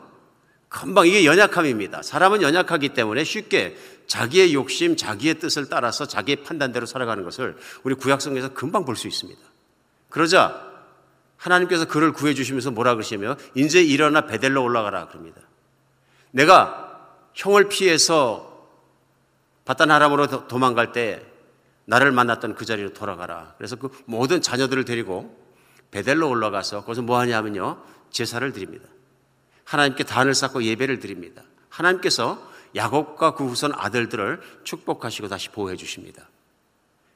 금방 0.68 1.08
이게 1.08 1.24
연약함입니다. 1.24 2.02
사람은 2.02 2.42
연약하기 2.42 2.90
때문에 2.90 3.24
쉽게 3.24 3.76
자기의 4.06 4.54
욕심, 4.54 4.96
자기의 4.96 5.40
뜻을 5.40 5.68
따라서 5.68 6.06
자기의 6.06 6.44
판단대로 6.44 6.86
살아가는 6.86 7.24
것을 7.24 7.56
우리 7.82 7.96
구약성에서 7.96 8.54
금방 8.54 8.84
볼 8.84 8.94
수 8.94 9.08
있습니다. 9.08 9.40
그러자 10.10 10.67
하나님께서 11.38 11.86
그를 11.86 12.12
구해 12.12 12.34
주시면서 12.34 12.70
뭐라 12.70 12.94
그러시며 12.94 13.36
이제 13.54 13.82
일어나 13.82 14.26
베델로 14.26 14.62
올라가라 14.62 15.08
그럽니다. 15.08 15.40
내가 16.30 17.00
형을 17.34 17.68
피해서 17.68 18.68
바단 19.64 19.90
하람으로 19.90 20.48
도망갈 20.48 20.92
때 20.92 21.24
나를 21.84 22.12
만났던 22.12 22.54
그 22.54 22.64
자리로 22.64 22.92
돌아가라. 22.92 23.54
그래서 23.56 23.76
그 23.76 23.90
모든 24.04 24.42
자녀들을 24.42 24.84
데리고 24.84 25.34
베델로 25.90 26.28
올라가서 26.28 26.84
거기서 26.84 27.02
뭐 27.02 27.18
하냐면요. 27.18 27.82
제사를 28.10 28.52
드립니다. 28.52 28.86
하나님께 29.64 30.04
단을 30.04 30.34
쌓고 30.34 30.64
예배를 30.64 30.98
드립니다. 30.98 31.42
하나님께서 31.68 32.46
야곱과 32.74 33.34
그 33.34 33.46
후손 33.46 33.72
아들들을 33.74 34.40
축복하시고 34.64 35.28
다시 35.28 35.48
보호해 35.50 35.76
주십니다. 35.76 36.28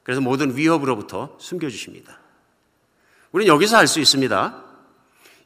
그래서 0.02 0.20
모든 0.20 0.56
위협으로부터 0.56 1.36
숨겨 1.38 1.68
주십니다. 1.68 2.21
우리는 3.32 3.52
여기서 3.52 3.76
알 3.76 3.86
수 3.86 4.00
있습니다. 4.00 4.62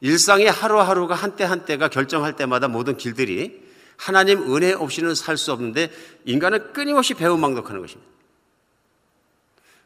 일상의 0.01 0.51
하루하루가 0.51 1.15
한때 1.15 1.45
한때가 1.45 1.89
결정할 1.89 2.37
때마다 2.37 2.69
모든 2.69 2.97
길들이 2.97 3.65
하나님 3.97 4.55
은혜 4.55 4.73
없이는 4.73 5.15
살 5.15 5.39
수 5.39 5.53
없는데 5.53 5.91
인간은 6.27 6.73
끊임없이 6.73 7.15
배움망덕하는 7.15 7.81
것입니다. 7.81 8.11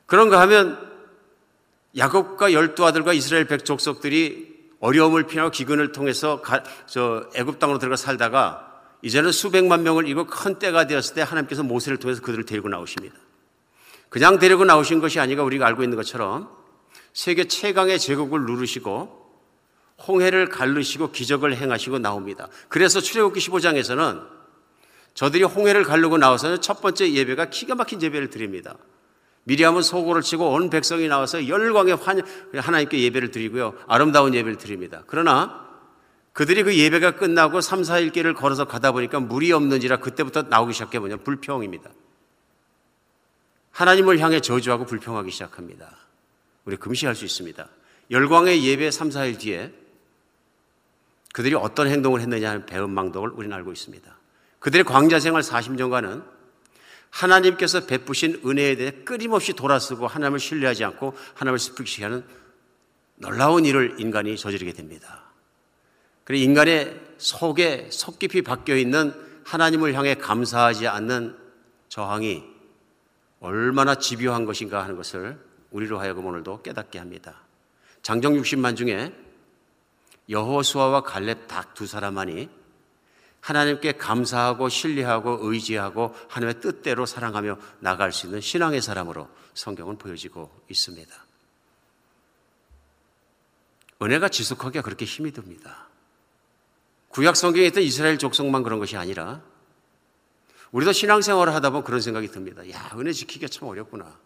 그런가 0.07 0.41
하면 0.41 0.91
야곱과 1.97 2.53
열두 2.53 2.85
아들과 2.85 3.13
이스라엘 3.13 3.47
백족속들이 3.47 4.51
어려움을 4.81 5.27
피하고 5.27 5.51
기근을 5.51 5.93
통해서 5.93 6.43
애굽 7.35 7.59
땅으로 7.61 7.79
들어가 7.79 7.97
살다가 7.97 8.83
이제는 9.03 9.31
수백만 9.31 9.83
명을 9.83 10.09
이고 10.09 10.27
큰 10.27 10.59
때가 10.59 10.87
되었을 10.87 11.15
때 11.15 11.23
하나님께서 11.23 11.63
모세를 11.63 11.99
통해서 11.99 12.21
그들을 12.23 12.45
데리고 12.45 12.69
나오십니다. 12.69 13.15
그냥 14.09 14.39
데리고 14.39 14.65
나오신 14.65 15.01
것이 15.01 15.21
아니라 15.21 15.45
우리가 15.45 15.67
알고 15.67 15.85
있는 15.85 15.97
것처럼 15.97 16.51
세계 17.13 17.45
최강의 17.45 17.99
제국을 17.99 18.43
누르시고 18.43 19.21
홍해를 20.07 20.49
갈르시고 20.49 21.13
기적을 21.13 21.57
행하시고 21.57 21.99
나옵니다. 21.99 22.49
그래서 22.69 23.01
출애굽기 23.01 23.41
15장에서는 23.41 24.41
저들이 25.15 25.45
홍해를 25.45 25.85
갈르고 25.85 26.19
나와서는 26.19 26.61
첫 26.61 26.81
번째 26.81 27.13
예배가 27.13 27.51
기가 27.51 27.75
막힌 27.75 28.01
예배를 28.01 28.31
드립니다. 28.31 28.77
미리암은 29.45 29.83
소고를 29.83 30.23
치고 30.23 30.51
온 30.51 30.71
백성이 30.71 31.09
나와서 31.09 31.49
열광의 31.49 31.97
환 31.97 32.23
하나님께 32.55 33.03
예배를 33.03 33.31
드리고요. 33.31 33.75
아름다운 33.87 34.35
예배를 34.35 34.59
드립니다. 34.59 35.03
그러나 35.07 35.69
그들이 36.33 36.63
그 36.63 36.77
예배가 36.77 37.13
끝나고 37.13 37.61
3, 37.61 37.83
4일 37.83 38.13
길을 38.13 38.35
걸어서 38.35 38.67
가다 38.67 38.93
보니까 38.93 39.19
물이 39.21 39.53
없는지라 39.53 39.97
그때부터 39.97 40.43
나오기 40.43 40.73
시작해 40.73 40.99
뭐냐 40.99 41.17
불평입니다. 41.19 41.91
하나님을 43.73 44.19
향해 44.21 44.41
저주하고 44.41 44.85
불평하기 44.85 45.31
시작합니다. 45.31 46.00
우리 46.71 46.77
금시할 46.77 47.17
수 47.17 47.25
있습니다. 47.25 47.69
열광의 48.13 48.65
예배 48.65 48.93
3, 48.93 49.09
4일 49.09 49.39
뒤에 49.41 49.73
그들이 51.33 51.57
어떤 51.57 51.89
행동을 51.89 52.21
했느냐 52.21 52.51
하는 52.51 52.67
배은망덕을 52.67 53.31
우리는 53.31 53.55
알고 53.57 53.73
있습니다. 53.73 54.17
그들의 54.61 54.85
광자 54.85 55.19
생활 55.19 55.43
40년간은 55.43 56.25
하나님께서 57.11 57.87
베푸신 57.87 58.43
은혜에 58.47 58.77
대해 58.77 58.91
끊임없이 59.05 59.53
돌아서고 59.53 60.07
하나님을 60.07 60.39
신뢰하지 60.39 60.85
않고 60.85 61.17
하나님을 61.35 61.59
슬프게 61.59 62.05
하는 62.05 62.25
놀라운 63.17 63.65
일을 63.65 63.97
인간이 63.99 64.37
저지르게 64.37 64.73
됩니다. 64.73 65.25
그리고 66.23 66.45
인간의 66.45 67.01
속에 67.19 67.89
속 67.91 68.21
깊이 68.21 68.43
박혀 68.43 68.77
있는 68.77 69.13
하나님을 69.45 69.95
향해 69.95 70.15
감사하지 70.15 70.87
않는 70.87 71.37
저항이 71.89 72.45
얼마나 73.41 73.97
집요한 73.97 74.45
것인가 74.45 74.85
하는 74.85 74.97
것을 74.97 75.50
우리로 75.71 75.99
하여금 75.99 76.27
오늘도 76.27 76.63
깨닫게 76.63 76.99
합니다. 76.99 77.43
장정 78.03 78.35
60만 78.35 78.77
중에 78.77 79.15
여호수아와 80.29 81.03
갈렙 81.03 81.49
딱 81.49 81.75
두 81.75 81.87
사람만이 81.87 82.49
하나님께 83.41 83.93
감사하고 83.93 84.69
신뢰하고 84.69 85.39
의지하고 85.41 86.15
하나님의 86.29 86.61
뜻대로 86.61 87.07
사랑하며 87.07 87.59
나갈 87.79 88.13
수 88.13 88.27
있는 88.27 88.41
신앙의 88.41 88.83
사람으로 88.83 89.29
성경은 89.55 89.97
보여지고 89.97 90.51
있습니다. 90.69 91.25
은혜가 94.03 94.29
지속하기가 94.29 94.83
그렇게 94.83 95.05
힘이 95.05 95.33
듭니다. 95.33 95.89
구약 97.09 97.37
성경에 97.37 97.67
있던 97.67 97.83
이스라엘 97.83 98.19
족속만 98.19 98.63
그런 98.63 98.79
것이 98.79 98.97
아니라 98.97 99.43
우리도 100.73 100.93
신앙생활을 100.93 101.55
하다 101.55 101.71
보면 101.71 101.85
그런 101.85 102.01
생각이 102.01 102.29
듭니다. 102.29 102.69
야, 102.71 102.93
은혜 102.97 103.13
지키기가 103.13 103.49
참 103.49 103.69
어렵구나. 103.69 104.19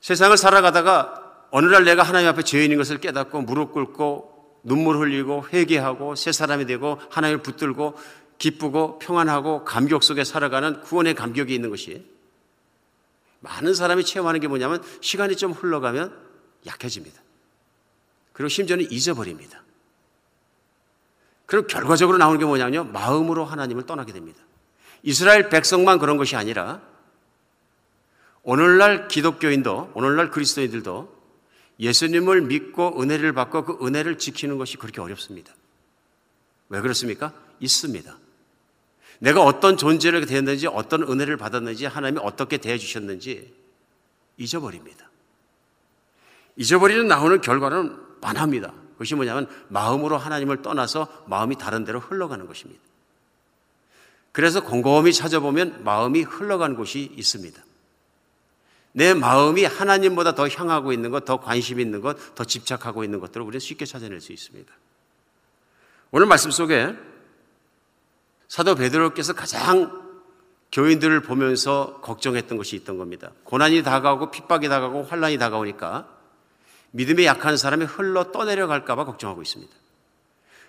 세상을 0.00 0.36
살아가다가 0.36 1.46
어느 1.50 1.66
날 1.66 1.84
내가 1.84 2.02
하나님 2.02 2.28
앞에 2.28 2.42
죄인인 2.42 2.78
것을 2.78 2.98
깨닫고 2.98 3.42
무릎 3.42 3.72
꿇고 3.72 4.60
눈물 4.62 4.98
흘리고 4.98 5.46
회개하고 5.52 6.14
새 6.14 6.32
사람이 6.32 6.66
되고 6.66 7.00
하나님을 7.10 7.42
붙들고 7.42 7.96
기쁘고 8.38 8.98
평안하고 8.98 9.64
감격 9.64 10.02
속에 10.02 10.24
살아가는 10.24 10.80
구원의 10.82 11.14
감격이 11.14 11.54
있는 11.54 11.70
것이 11.70 12.04
많은 13.40 13.74
사람이 13.74 14.04
체험하는 14.04 14.40
게 14.40 14.48
뭐냐면 14.48 14.82
시간이 15.00 15.36
좀 15.36 15.52
흘러가면 15.52 16.14
약해집니다. 16.66 17.20
그리고 18.32 18.48
심지어는 18.48 18.90
잊어버립니다. 18.90 19.62
그리고 21.46 21.66
결과적으로 21.66 22.18
나오는 22.18 22.38
게 22.38 22.44
뭐냐면요. 22.44 22.84
마음으로 22.84 23.44
하나님을 23.44 23.86
떠나게 23.86 24.12
됩니다. 24.12 24.40
이스라엘 25.02 25.48
백성만 25.48 25.98
그런 25.98 26.16
것이 26.16 26.36
아니라 26.36 26.82
오늘날 28.50 29.08
기독교인도 29.08 29.92
오늘날 29.92 30.30
그리스도인들도 30.30 31.14
예수님을 31.80 32.40
믿고 32.40 32.98
은혜를 32.98 33.34
받고 33.34 33.64
그 33.66 33.86
은혜를 33.86 34.16
지키는 34.16 34.56
것이 34.56 34.78
그렇게 34.78 35.02
어렵습니다. 35.02 35.52
왜 36.70 36.80
그렇습니까? 36.80 37.34
있습니다. 37.60 38.16
내가 39.18 39.42
어떤 39.42 39.76
존재를 39.76 40.24
되었는지 40.24 40.66
어떤 40.66 41.02
은혜를 41.02 41.36
받았는지 41.36 41.84
하나님이 41.84 42.20
어떻게 42.24 42.56
대해 42.56 42.78
주셨는지 42.78 43.52
잊어버립니다. 44.38 45.10
잊어버리는 46.56 47.06
나오는 47.06 47.42
결과는 47.42 47.98
많합니다. 48.22 48.72
그것이 48.92 49.14
뭐냐면 49.14 49.46
마음으로 49.68 50.16
하나님을 50.16 50.62
떠나서 50.62 51.24
마음이 51.26 51.58
다른 51.58 51.84
데로 51.84 52.00
흘러가는 52.00 52.46
것입니다. 52.46 52.80
그래서 54.32 54.64
곰곰이 54.64 55.12
찾아보면 55.12 55.84
마음이 55.84 56.22
흘러간 56.22 56.76
곳이 56.76 57.12
있습니다. 57.14 57.67
내 58.98 59.14
마음이 59.14 59.62
하나님보다 59.64 60.34
더 60.34 60.48
향하고 60.48 60.92
있는 60.92 61.12
것, 61.12 61.24
더 61.24 61.38
관심 61.38 61.78
있는 61.78 62.00
것, 62.00 62.34
더 62.34 62.42
집착하고 62.42 63.04
있는 63.04 63.20
것들을 63.20 63.46
우리는 63.46 63.60
쉽게 63.60 63.84
찾아낼 63.84 64.20
수 64.20 64.32
있습니다. 64.32 64.72
오늘 66.10 66.26
말씀 66.26 66.50
속에 66.50 66.96
사도 68.48 68.74
베드로께서 68.74 69.34
가장 69.34 70.02
교인들을 70.72 71.22
보면서 71.22 72.00
걱정했던 72.02 72.58
것이 72.58 72.74
있던 72.74 72.98
겁니다. 72.98 73.30
고난이 73.44 73.84
다가오고 73.84 74.32
핍박이 74.32 74.68
다가오고 74.68 75.04
환란이 75.04 75.38
다가오니까 75.38 76.08
믿음이 76.90 77.24
약한 77.24 77.56
사람이 77.56 77.84
흘러 77.84 78.32
떠내려갈까봐 78.32 79.04
걱정하고 79.04 79.42
있습니다. 79.42 79.72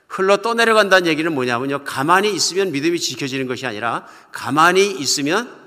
흘러 0.07 0.37
떠내려간다는 0.37 1.07
얘기는 1.07 1.33
뭐냐면요. 1.33 1.83
가만히 1.83 2.31
있으면 2.31 2.71
믿음이 2.71 2.99
지켜지는 2.99 3.47
것이 3.47 3.65
아니라 3.65 4.05
가만히 4.31 4.91
있으면 4.91 5.58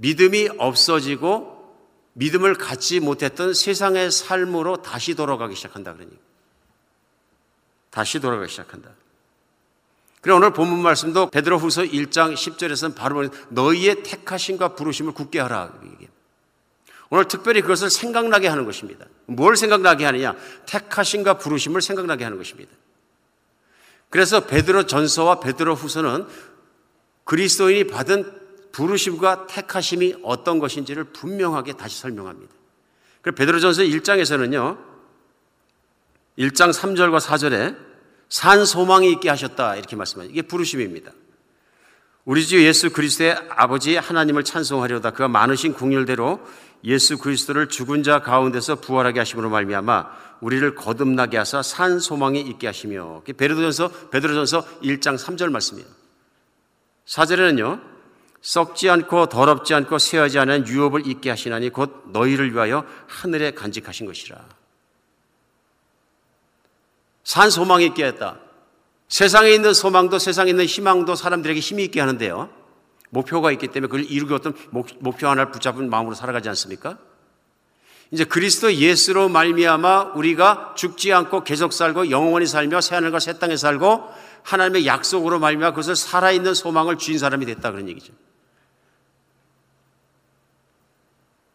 믿음이 0.00 0.48
없어지고 0.56 1.60
믿음을 2.14 2.54
갖지 2.54 3.00
못했던 3.00 3.52
세상의 3.54 4.10
삶으로 4.10 4.82
다시 4.82 5.14
돌아가기 5.14 5.54
시작한다 5.54 5.92
그러니 5.94 6.12
다시 7.90 8.20
돌아가기 8.20 8.50
시작한다. 8.50 8.90
그래 10.20 10.34
오늘 10.34 10.52
본문 10.52 10.80
말씀도 10.80 11.30
베드로후서 11.30 11.82
1장 11.82 12.34
10절에서는 12.34 12.94
바로 12.94 13.28
너희의 13.48 14.02
택하심과 14.02 14.74
부르심을 14.74 15.12
굳게 15.12 15.40
하라. 15.40 15.72
오늘 17.08 17.26
특별히 17.26 17.60
그것을 17.62 17.90
생각나게 17.90 18.46
하는 18.46 18.64
것입니다. 18.64 19.06
뭘 19.26 19.56
생각나게 19.56 20.04
하느냐? 20.04 20.36
택하심과 20.66 21.38
부르심을 21.38 21.82
생각나게 21.82 22.24
하는 22.24 22.38
것입니다. 22.38 22.70
그래서 24.08 24.46
베드로 24.46 24.86
전서와 24.86 25.40
베드로 25.40 25.74
후서는 25.74 26.26
그리스도인이 27.24 27.84
받은 27.88 28.39
부르심과 28.72 29.46
택하심이 29.46 30.16
어떤 30.22 30.58
것인지를 30.58 31.04
분명하게 31.04 31.74
다시 31.74 32.00
설명합니다. 32.00 32.52
그래서 33.22 33.34
베드로전서 33.36 33.82
1장에서는요. 33.82 34.78
1장 36.38 36.72
3절과 36.72 37.20
4절에 37.20 37.76
산 38.28 38.64
소망이 38.64 39.10
있게 39.12 39.28
하셨다 39.28 39.76
이렇게 39.76 39.96
말씀하죠. 39.96 40.30
이게 40.30 40.42
부르심입니다. 40.42 41.12
우리 42.24 42.46
주 42.46 42.62
예수 42.64 42.90
그리스도의 42.90 43.36
아버지 43.50 43.96
하나님을 43.96 44.44
찬송하려다 44.44 45.10
그가 45.10 45.28
많으신 45.28 45.72
궁율대로 45.72 46.40
예수 46.84 47.18
그리스도를 47.18 47.68
죽은 47.68 48.02
자 48.02 48.20
가운데서 48.20 48.76
부활하게 48.76 49.20
하심으로 49.20 49.50
말미암아 49.50 50.10
우리를 50.40 50.74
거듭나게 50.74 51.36
하사 51.36 51.62
산 51.62 51.98
소망이 51.98 52.40
있게 52.40 52.66
하시며 52.66 53.22
베드로전서 53.24 54.08
베드로전서 54.10 54.80
1장 54.80 55.18
3절 55.18 55.50
말씀이에요. 55.50 55.88
4절에는요. 57.06 57.89
썩지 58.42 58.88
않고 58.88 59.26
더럽지 59.26 59.74
않고 59.74 59.98
쇠하지 59.98 60.38
않은 60.38 60.66
유업을 60.66 61.06
있게 61.06 61.30
하시나니 61.30 61.70
곧 61.70 62.04
너희를 62.12 62.52
위하여 62.52 62.84
하늘에 63.06 63.50
간직하신 63.50 64.06
것이라. 64.06 64.38
산 67.22 67.50
소망이 67.50 67.86
있게 67.86 68.06
했다. 68.06 68.38
세상에 69.08 69.50
있는 69.50 69.74
소망도 69.74 70.18
세상에 70.18 70.50
있는 70.50 70.64
희망도 70.64 71.14
사람들에게 71.14 71.60
힘이 71.60 71.84
있게 71.84 72.00
하는데요. 72.00 72.48
목표가 73.10 73.50
있기 73.52 73.68
때문에 73.68 73.88
그걸 73.88 74.04
이루기 74.04 74.32
어떤 74.32 74.54
목표 74.70 75.28
하나를 75.28 75.50
붙잡은 75.50 75.90
마음으로 75.90 76.14
살아가지 76.14 76.48
않습니까? 76.48 76.96
이제 78.12 78.24
그리스도 78.24 78.72
예수로 78.72 79.28
말미암아 79.28 80.12
우리가 80.14 80.74
죽지 80.76 81.12
않고 81.12 81.44
계속 81.44 81.72
살고 81.72 82.10
영원히 82.10 82.46
살며 82.46 82.80
새 82.80 82.94
하늘과 82.96 83.20
새 83.20 83.38
땅에 83.38 83.56
살고 83.56 84.08
하나님의 84.42 84.86
약속으로 84.86 85.38
말미암아 85.38 85.72
그것을 85.72 85.94
살아있는 85.94 86.54
소망을 86.54 86.98
쥔 86.98 87.18
사람이 87.18 87.46
됐다 87.46 87.70
그런 87.70 87.88
얘기죠. 87.88 88.12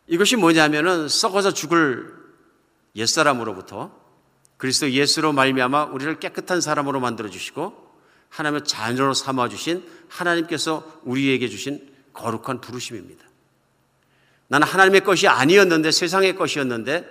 이것이 0.07 0.35
뭐냐면은 0.35 1.07
썩어서 1.07 1.53
죽을 1.53 2.13
옛사람으로부터 2.95 3.91
그리스도 4.57 4.89
예수로 4.91 5.33
말미암아 5.33 5.85
우리를 5.85 6.19
깨끗한 6.19 6.61
사람으로 6.61 6.99
만들어 6.99 7.29
주시고 7.29 7.85
하나님의 8.29 8.63
자녀로 8.65 9.13
삼아 9.13 9.49
주신 9.49 9.85
하나님께서 10.09 10.99
우리에게 11.03 11.49
주신 11.49 11.89
거룩한 12.13 12.61
부르심입니다. 12.61 13.25
나는 14.47 14.67
하나님의 14.67 15.01
것이 15.01 15.27
아니었는데 15.27 15.91
세상의 15.91 16.35
것이었는데 16.35 17.09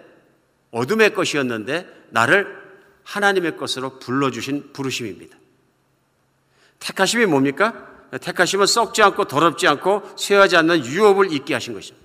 어둠의 0.71 1.15
것이었는데 1.15 2.07
나를 2.11 2.63
하나님의 3.03 3.57
것으로 3.57 3.99
불러 3.99 4.31
주신 4.31 4.73
부르심입니다. 4.73 5.37
택하심이 6.79 7.27
뭡니까? 7.27 7.91
택하심은 8.21 8.67
썩지 8.67 9.03
않고 9.03 9.25
더럽지 9.25 9.67
않고 9.67 10.15
쇠하지 10.17 10.57
않는 10.57 10.87
유업을 10.87 11.33
잊게 11.33 11.55
하신 11.55 11.75
것이죠. 11.75 12.04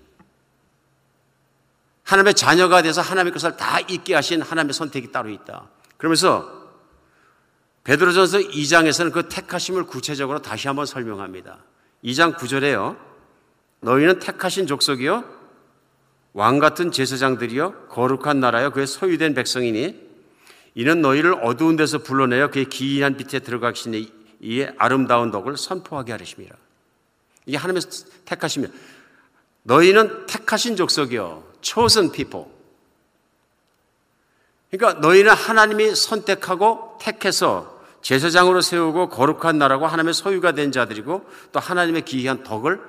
하나님의 2.09 2.33
자녀가 2.33 2.81
돼서 2.81 3.01
하나님의 3.01 3.33
것을 3.33 3.55
다 3.55 3.79
잊게 3.81 4.15
하신 4.15 4.41
하나님의 4.41 4.73
선택이 4.73 5.11
따로 5.11 5.29
있다. 5.29 5.69
그러면서 5.97 6.57
베드로전서 7.83 8.39
2장에서는 8.39 9.11
그 9.11 9.29
택하심을 9.29 9.83
구체적으로 9.85 10.41
다시 10.41 10.67
한번 10.67 10.87
설명합니다. 10.87 11.59
2장 12.03 12.35
9절에요. 12.35 12.97
너희는 13.81 14.19
택하신 14.19 14.65
족속이요 14.65 15.23
왕 16.33 16.59
같은 16.59 16.91
제사장들이요 16.91 17.87
거룩한 17.87 18.39
나라요 18.39 18.71
그의 18.71 18.87
소유된 18.87 19.33
백성이니 19.33 20.09
이는 20.75 21.01
너희를 21.01 21.35
어두운 21.43 21.75
데서 21.75 21.99
불러내어 21.99 22.49
그의 22.49 22.65
기이한 22.65 23.17
빛에 23.17 23.39
들어가시니 23.39 24.11
이의 24.41 24.73
아름다운 24.79 25.29
덕을 25.29 25.57
선포하게 25.57 26.13
하리심이라. 26.13 26.55
이게 27.45 27.57
하나님의 27.57 27.83
택하시면 28.25 28.73
너희는 29.63 30.25
택하신 30.25 30.75
족속이요 30.75 31.48
chosen 31.61 32.11
people. 32.11 32.47
그러니까 34.71 34.99
너희는 35.01 35.31
하나님이 35.31 35.95
선택하고 35.95 36.97
택해서 37.01 37.79
제사장으로 38.01 38.61
세우고 38.61 39.09
거룩한 39.09 39.57
나라고 39.57 39.87
하나님의 39.87 40.13
소유가 40.13 40.51
된 40.53 40.71
자들이고 40.71 41.27
또 41.51 41.59
하나님의 41.59 42.03
기이한 42.03 42.43
덕을 42.43 42.79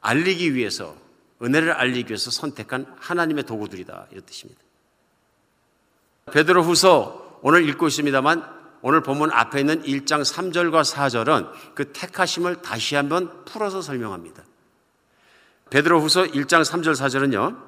알리기 0.00 0.54
위해서 0.54 0.94
은혜를 1.42 1.72
알리기 1.72 2.10
위해서 2.10 2.30
선택한 2.30 2.86
하나님의 2.98 3.44
도구들이다 3.44 4.06
이런 4.10 4.24
뜻입니다. 4.24 4.60
베드로 6.32 6.62
후서 6.62 7.38
오늘 7.42 7.68
읽고 7.68 7.86
있습니다만 7.88 8.56
오늘 8.82 9.02
본문 9.02 9.30
앞에 9.32 9.60
있는 9.60 9.82
1장 9.82 10.22
3절과 10.22 10.84
4절은 10.84 11.74
그 11.74 11.92
택하심을 11.92 12.62
다시 12.62 12.94
한번 12.94 13.44
풀어서 13.44 13.82
설명합니다. 13.82 14.44
베드로 15.70 16.00
후서 16.00 16.24
1장 16.24 16.62
3절 16.62 16.94
4절은요. 16.94 17.65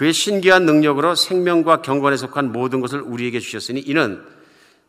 그의 0.00 0.14
신기한 0.14 0.64
능력으로 0.64 1.14
생명과 1.14 1.82
경건에 1.82 2.16
속한 2.16 2.52
모든 2.52 2.80
것을 2.80 3.02
우리에게 3.02 3.38
주셨으니 3.38 3.80
이는 3.80 4.24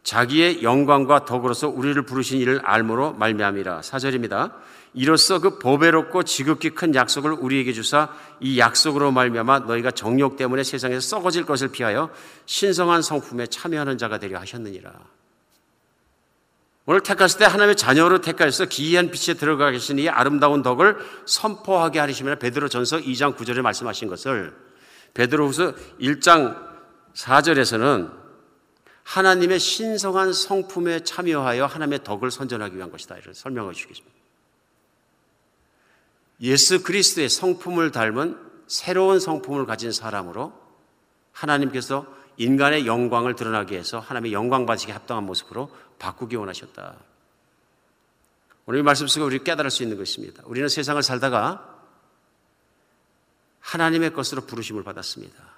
자기의 0.04 0.64
영광과 0.64 1.26
덕으로서 1.26 1.68
우리를 1.68 2.02
부르신 2.04 2.40
이를 2.40 2.62
알므로 2.64 3.12
말미암이라. 3.16 3.82
4절입니다. 3.82 4.54
이로써 4.94 5.40
그 5.40 5.60
보배롭고 5.60 6.24
지극히 6.24 6.70
큰 6.70 6.96
약속을 6.96 7.34
우리에게 7.34 7.74
주사 7.74 8.08
이 8.40 8.58
약속으로 8.58 9.12
말미암아 9.12 9.60
너희가 9.60 9.92
정욕 9.92 10.38
때문에 10.38 10.64
세상에서 10.64 11.02
썩어질 11.02 11.46
것을 11.46 11.74
피하여 11.74 12.10
신성한 12.46 13.02
성품에 13.02 13.48
참여하는 13.48 13.98
자가 13.98 14.18
되려 14.18 14.40
하셨느니라. 14.40 14.94
오늘 16.86 17.02
택하실 17.02 17.40
때 17.40 17.44
하나님의 17.44 17.76
자녀로 17.76 18.22
택하셔서 18.22 18.70
기이한 18.70 19.12
빛에 19.12 19.34
들어가 19.34 19.72
계시니 19.72 20.08
아름다운 20.08 20.62
덕을 20.62 20.96
선포하게 21.26 22.00
하시면 22.00 22.40
베드로 22.40 22.70
전서 22.70 22.98
2장 22.98 23.36
9절에 23.36 23.60
말씀하신 23.60 24.08
것을 24.08 24.71
베드로후서 25.14 25.74
1장 26.00 26.72
4절에서는 27.14 28.22
하나님의 29.04 29.60
신성한 29.60 30.34
성품에 30.34 31.04
참여하여 31.04 31.66
하나님의 31.66 32.04
덕을 32.04 32.32
선전하기 32.32 32.78
위한 32.78 32.92
것이다. 32.92 33.18
이런 33.18 33.34
설명을 33.34 33.74
주겠습니다. 33.74 34.16
예수 36.42 36.82
그리스도의 36.84 37.30
성품을 37.30 37.92
닮은 37.92 38.38
새로운 38.68 39.20
성품을 39.20 39.66
가진 39.66 39.92
사람으로 39.92 40.54
하나님께서 41.34 42.06
인간의 42.38 42.88
영광을 42.88 43.36
드러나게 43.36 43.78
해서 43.78 44.00
하나님의 44.00 44.34
영광 44.34 44.66
받으시기 44.66 44.92
합당한 44.92 45.26
모습으로 45.26 45.70
바꾸기 46.00 46.36
원하셨다. 46.38 46.96
오늘 48.66 48.80
이 48.80 48.84
말씀 48.84 49.08
속에 49.08 49.24
우리 49.24 49.44
깨달을 49.44 49.70
수 49.70 49.84
있는 49.84 49.98
것입니다. 49.98 50.42
우리는 50.46 50.70
세상을 50.70 51.02
살다가 51.04 51.71
하나님의 53.62 54.14
것으로 54.14 54.46
부르심을 54.46 54.84
받았습니다. 54.84 55.52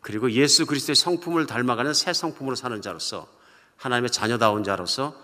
그리고 0.00 0.30
예수 0.32 0.66
그리스도의 0.66 0.96
성품을 0.96 1.46
닮아가는 1.46 1.94
새 1.94 2.12
성품으로 2.12 2.56
사는 2.56 2.82
자로서 2.82 3.28
하나님의 3.76 4.10
자녀다운 4.10 4.64
자로서 4.64 5.14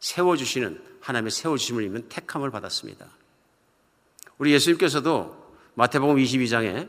세워주시는 0.00 0.82
하나님의 1.00 1.30
세워주심을 1.30 1.84
입는 1.84 2.08
택함을 2.08 2.50
받았습니다. 2.50 3.06
우리 4.38 4.52
예수님께서도 4.52 5.44
마태복음 5.74 6.16
22장에 6.16 6.88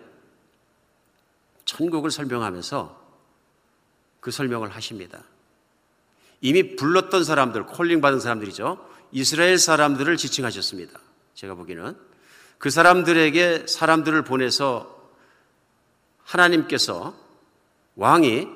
천국을 1.65 2.11
설명하면서 2.11 3.03
그 4.19 4.31
설명을 4.31 4.69
하십니다. 4.69 5.23
이미 6.41 6.75
불렀던 6.75 7.23
사람들, 7.23 7.65
콜링 7.65 8.01
받은 8.01 8.19
사람들이죠. 8.19 8.89
이스라엘 9.11 9.57
사람들을 9.57 10.15
지칭하셨습니다. 10.17 10.99
제가 11.33 11.55
보기에는 11.55 11.97
그 12.57 12.69
사람들에게 12.69 13.67
사람들을 13.67 14.23
보내서 14.23 14.95
하나님께서 16.23 17.15
왕이 17.95 18.47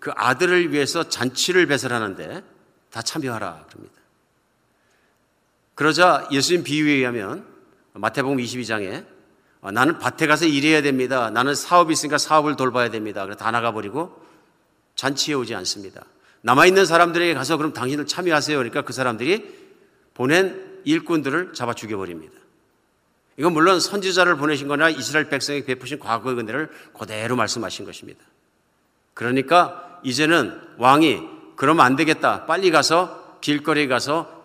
그 0.00 0.10
아들을 0.14 0.72
위해서 0.72 1.08
잔치를 1.08 1.66
배설하는데 1.66 2.42
다 2.90 3.02
참여하라 3.02 3.66
그럽니다. 3.68 3.94
그러자 5.74 6.28
예수님 6.32 6.64
비유에 6.64 6.92
의하면 6.92 7.46
마태복음 7.92 8.38
22장에 8.38 9.04
나는 9.72 9.98
밭에 9.98 10.26
가서 10.26 10.46
일해야 10.46 10.82
됩니다. 10.82 11.30
나는 11.30 11.54
사업이 11.54 11.92
있으니까 11.92 12.18
사업을 12.18 12.56
돌봐야 12.56 12.90
됩니다. 12.90 13.24
그래서 13.24 13.38
다 13.38 13.50
나가버리고 13.50 14.24
잔치에 14.94 15.34
오지 15.34 15.54
않습니다. 15.54 16.04
남아있는 16.42 16.86
사람들에게 16.86 17.34
가서 17.34 17.56
그럼 17.56 17.72
당신들 17.72 18.06
참여하세요. 18.06 18.56
그러니까 18.56 18.82
그 18.82 18.92
사람들이 18.92 19.68
보낸 20.14 20.80
일꾼들을 20.84 21.54
잡아 21.54 21.74
죽여버립니다. 21.74 22.37
이건 23.38 23.52
물론 23.52 23.78
선지자를 23.78 24.36
보내신 24.36 24.66
거나 24.66 24.90
이스라엘 24.90 25.28
백성에게 25.28 25.64
베푸신 25.64 26.00
과거의 26.00 26.36
은혜를 26.38 26.70
그대로 26.98 27.36
말씀하신 27.36 27.84
것입니다. 27.84 28.20
그러니까 29.14 30.00
이제는 30.02 30.60
왕이 30.76 31.22
그러면 31.54 31.86
안 31.86 31.94
되겠다. 31.96 32.46
빨리 32.46 32.70
가서 32.70 33.38
길거리에 33.40 33.86
가서 33.86 34.42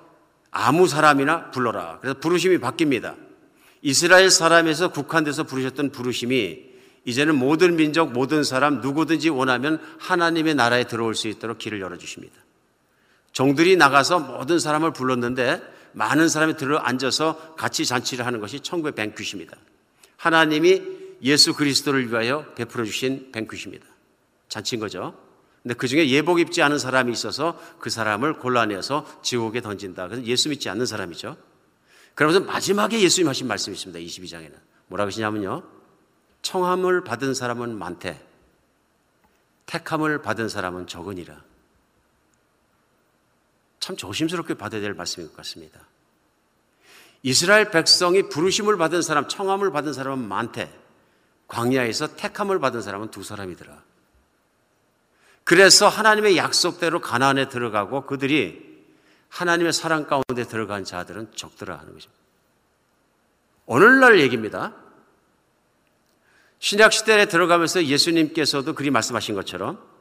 아무 0.52 0.88
사람이나 0.88 1.50
불러라. 1.50 1.98
그래서 2.02 2.20
부르심이 2.20 2.60
바뀝니다. 2.60 3.16
이스라엘 3.82 4.30
사람에서 4.30 4.90
국한돼서 4.90 5.44
부르셨던 5.44 5.92
부르심이 5.92 6.72
이제는 7.06 7.36
모든 7.36 7.76
민족, 7.76 8.14
모든 8.14 8.44
사람, 8.44 8.80
누구든지 8.80 9.30
원하면 9.30 9.82
하나님의 10.00 10.56
나라에 10.56 10.86
들어올 10.86 11.16
수 11.16 11.28
있도록 11.28 11.58
길을 11.58 11.82
열어주십니다. 11.82 12.36
종들이 13.32 13.76
나가서 13.76 14.20
모든 14.20 14.60
사람을 14.60 14.94
불렀는데 14.94 15.62
많은 15.94 16.28
사람이 16.28 16.58
들어 16.58 16.78
앉아서 16.78 17.56
같이 17.56 17.86
잔치를 17.86 18.26
하는 18.26 18.40
것이 18.40 18.60
천국의 18.60 18.94
뱅퀴입니다. 18.94 19.56
하나님이 20.18 20.82
예수 21.22 21.54
그리스도를 21.54 22.10
위하여 22.10 22.46
베풀어 22.56 22.84
주신 22.84 23.32
뱅퀴입니다. 23.32 23.86
잔치인 24.50 24.80
거죠. 24.80 25.18
근데 25.62 25.76
그 25.76 25.88
중에 25.88 26.10
예복 26.10 26.40
입지 26.40 26.62
않은 26.62 26.78
사람이 26.78 27.12
있어서 27.14 27.60
그 27.80 27.90
사람을 27.90 28.40
골라내서 28.40 29.22
지옥에 29.22 29.62
던진다. 29.62 30.08
그래서 30.10 30.26
예수 30.26 30.50
믿지 30.50 30.70
않는 30.70 30.86
사람이죠. 30.86 31.38
그러면서 32.16 32.46
마지막에 32.46 33.00
예수님 33.00 33.30
하신 33.30 33.48
말씀이 33.48 33.76
있습니다. 33.76 34.00
22장에는. 34.00 34.54
뭐라고 34.88 35.08
하시냐면요. 35.08 35.64
청함을 36.42 37.04
받은 37.06 37.34
사람은 37.34 37.78
많대. 37.78 38.20
택함을 39.66 40.22
받은 40.22 40.50
사람은 40.50 40.88
적으니라. 40.88 41.42
참 43.84 43.98
조심스럽게 43.98 44.54
받아야 44.54 44.80
될 44.80 44.94
말씀인 44.94 45.28
것 45.28 45.36
같습니다. 45.36 45.82
이스라엘 47.22 47.70
백성이 47.70 48.30
부르심을 48.30 48.78
받은 48.78 49.02
사람, 49.02 49.28
청함을 49.28 49.74
받은 49.74 49.92
사람은 49.92 50.26
많대. 50.26 50.72
광야에서 51.50 52.16
택함을 52.16 52.60
받은 52.60 52.82
사람은 52.82 53.12
두 53.12 53.24
사람이더라. 53.24 53.84
그래서 55.44 55.90
하나님의 55.90 56.38
약속대로 56.38 57.02
가나안에 57.02 57.50
들어가고 57.50 58.06
그들이 58.06 58.86
하나님의 59.28 59.74
사랑 59.74 60.08
가운데 60.08 60.46
들어간 60.46 60.86
자들은 60.86 61.34
적더라 61.36 61.74
하는 61.78 61.94
것입니다. 61.94 62.24
오늘날 63.66 64.22
얘기입니다. 64.22 64.74
신약 66.60 66.94
시대에 66.94 67.26
들어가면서 67.26 67.84
예수님께서도 67.84 68.76
그리 68.76 68.92
말씀하신 68.92 69.36
것처럼 69.36 69.93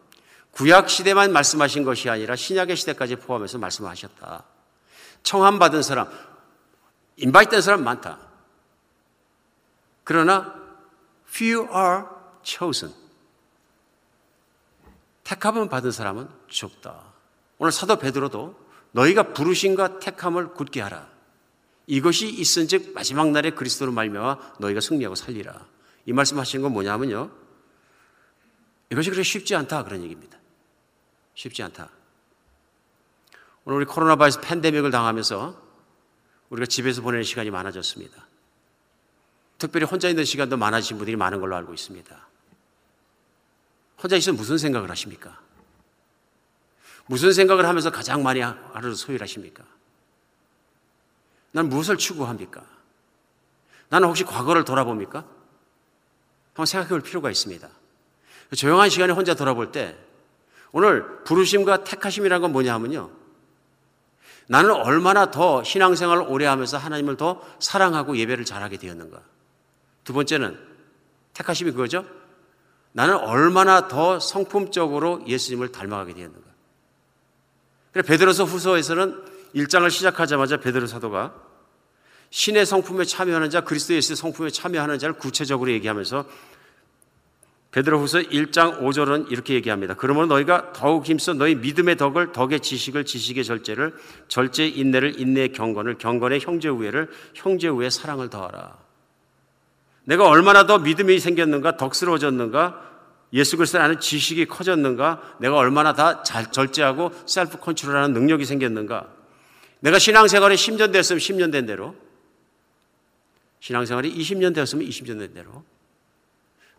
구약 0.52 0.90
시대만 0.90 1.32
말씀하신 1.32 1.84
것이 1.84 2.08
아니라 2.08 2.36
신약의 2.36 2.76
시대까지 2.76 3.16
포함해서 3.16 3.58
말씀하셨다. 3.58 4.44
청함 5.22 5.58
받은 5.58 5.82
사람, 5.82 6.08
인바이트된 7.16 7.62
사람 7.62 7.84
많다. 7.84 8.18
그러나 10.04 10.54
few 11.28 11.66
are 11.74 12.04
chosen. 12.42 12.94
택함을 15.24 15.68
받은 15.68 15.90
사람은 15.90 16.28
적다. 16.50 17.12
오늘 17.58 17.72
사도 17.72 17.96
베드로도 17.96 18.60
너희가 18.90 19.32
부르심과 19.32 20.00
택함을 20.00 20.52
굳게 20.54 20.80
하라. 20.82 21.08
이것이 21.86 22.28
있은즉 22.28 22.92
마지막 22.92 23.30
날에 23.30 23.50
그리스도로 23.50 23.92
말미암아 23.92 24.54
너희가 24.58 24.80
승리하고 24.80 25.14
살리라. 25.14 25.66
이 26.06 26.12
말씀하시는 26.12 26.62
건 26.62 26.72
뭐냐면요. 26.72 27.30
이것이 28.90 29.08
그렇게 29.08 29.22
쉽지 29.22 29.54
않다 29.54 29.84
그런 29.84 30.02
얘기입니다. 30.02 30.41
쉽지 31.34 31.62
않다. 31.62 31.90
오늘 33.64 33.78
우리 33.78 33.86
코로나 33.86 34.16
바이러스 34.16 34.40
팬데믹을 34.40 34.90
당하면서 34.90 35.60
우리가 36.50 36.66
집에서 36.66 37.00
보내는 37.02 37.24
시간이 37.24 37.50
많아졌습니다. 37.50 38.26
특별히 39.58 39.86
혼자 39.86 40.08
있는 40.08 40.24
시간도 40.24 40.56
많아진 40.56 40.96
분들이 40.96 41.16
많은 41.16 41.40
걸로 41.40 41.56
알고 41.56 41.72
있습니다. 41.72 42.28
혼자 44.02 44.16
있으면 44.16 44.36
무슨 44.36 44.58
생각을 44.58 44.90
하십니까? 44.90 45.40
무슨 47.06 47.32
생각을 47.32 47.66
하면서 47.66 47.90
가장 47.90 48.22
많이 48.22 48.40
하루를 48.40 48.96
소일하십니까? 48.96 49.64
난 51.52 51.68
무엇을 51.68 51.96
추구합니까? 51.96 52.64
나는 53.88 54.08
혹시 54.08 54.24
과거를 54.24 54.64
돌아봅니까? 54.64 55.24
한번 56.48 56.66
생각해 56.66 56.88
볼 56.88 57.00
필요가 57.00 57.30
있습니다. 57.30 57.68
조용한 58.56 58.90
시간에 58.90 59.12
혼자 59.12 59.34
돌아볼 59.34 59.70
때 59.70 59.96
오늘 60.72 61.22
부르심과 61.24 61.84
택하심이라는 61.84 62.42
건 62.42 62.52
뭐냐 62.52 62.74
하면요. 62.74 63.10
나는 64.48 64.72
얼마나 64.72 65.30
더 65.30 65.62
신앙생활을 65.62 66.24
오래 66.26 66.46
하면서 66.46 66.76
하나님을 66.76 67.16
더 67.16 67.40
사랑하고 67.60 68.16
예배를 68.16 68.44
잘하게 68.44 68.78
되었는가. 68.78 69.20
두 70.04 70.12
번째는 70.12 70.58
택하심이 71.34 71.70
그거죠. 71.70 72.04
나는 72.92 73.16
얼마나 73.16 73.88
더 73.88 74.18
성품적으로 74.18 75.24
예수님을 75.26 75.72
닮아가게 75.72 76.14
되었는가. 76.14 76.46
그래 77.92 78.02
베드로서 78.02 78.44
후서에서는 78.44 79.24
1장을 79.54 79.90
시작하자마자 79.90 80.58
베드로 80.58 80.86
사도가 80.86 81.34
신의 82.30 82.64
성품에 82.64 83.04
참여하는 83.04 83.50
자, 83.50 83.60
그리스도 83.60 83.94
예수의 83.94 84.16
성품에 84.16 84.50
참여하는 84.50 84.98
자를 84.98 85.14
구체적으로 85.16 85.70
얘기하면서 85.70 86.24
베드로후서 87.72 88.18
1장 88.20 88.80
5절은 88.80 89.32
이렇게 89.32 89.54
얘기합니다. 89.54 89.94
그러므로 89.94 90.26
너희가 90.26 90.72
더욱 90.74 91.06
힘써 91.06 91.32
너희 91.32 91.54
믿음의 91.54 91.96
덕을 91.96 92.32
덕의 92.32 92.60
지식을 92.60 93.06
지식의 93.06 93.44
절제를 93.44 93.94
절제 94.28 94.66
인내를 94.66 95.18
인내의 95.18 95.52
경건을 95.52 95.96
경건의 95.96 96.40
형제 96.40 96.68
우애를 96.68 97.10
형제 97.34 97.68
우애 97.68 97.88
사랑을 97.88 98.28
더하라. 98.28 98.76
내가 100.04 100.28
얼마나 100.28 100.66
더 100.66 100.78
믿음이 100.78 101.18
생겼는가 101.18 101.78
덕스러워졌는가 101.78 102.92
예수 103.32 103.56
그리스도를 103.56 103.84
아는 103.84 104.00
지식이 104.00 104.44
커졌는가 104.46 105.36
내가 105.40 105.56
얼마나 105.56 105.94
다 105.94 106.22
잘 106.22 106.52
절제하고 106.52 107.12
셀프 107.24 107.58
컨트롤하는 107.58 108.12
능력이 108.12 108.44
생겼는가 108.44 109.08
내가 109.80 109.98
신앙생활에 109.98 110.54
10년 110.56 110.92
됐으면 110.92 111.18
10년 111.18 111.50
된 111.50 111.64
대로 111.64 111.96
신앙생활이 113.60 114.14
20년 114.14 114.54
되었으면 114.54 114.86
20년 114.86 115.18
된 115.18 115.32
대로 115.32 115.64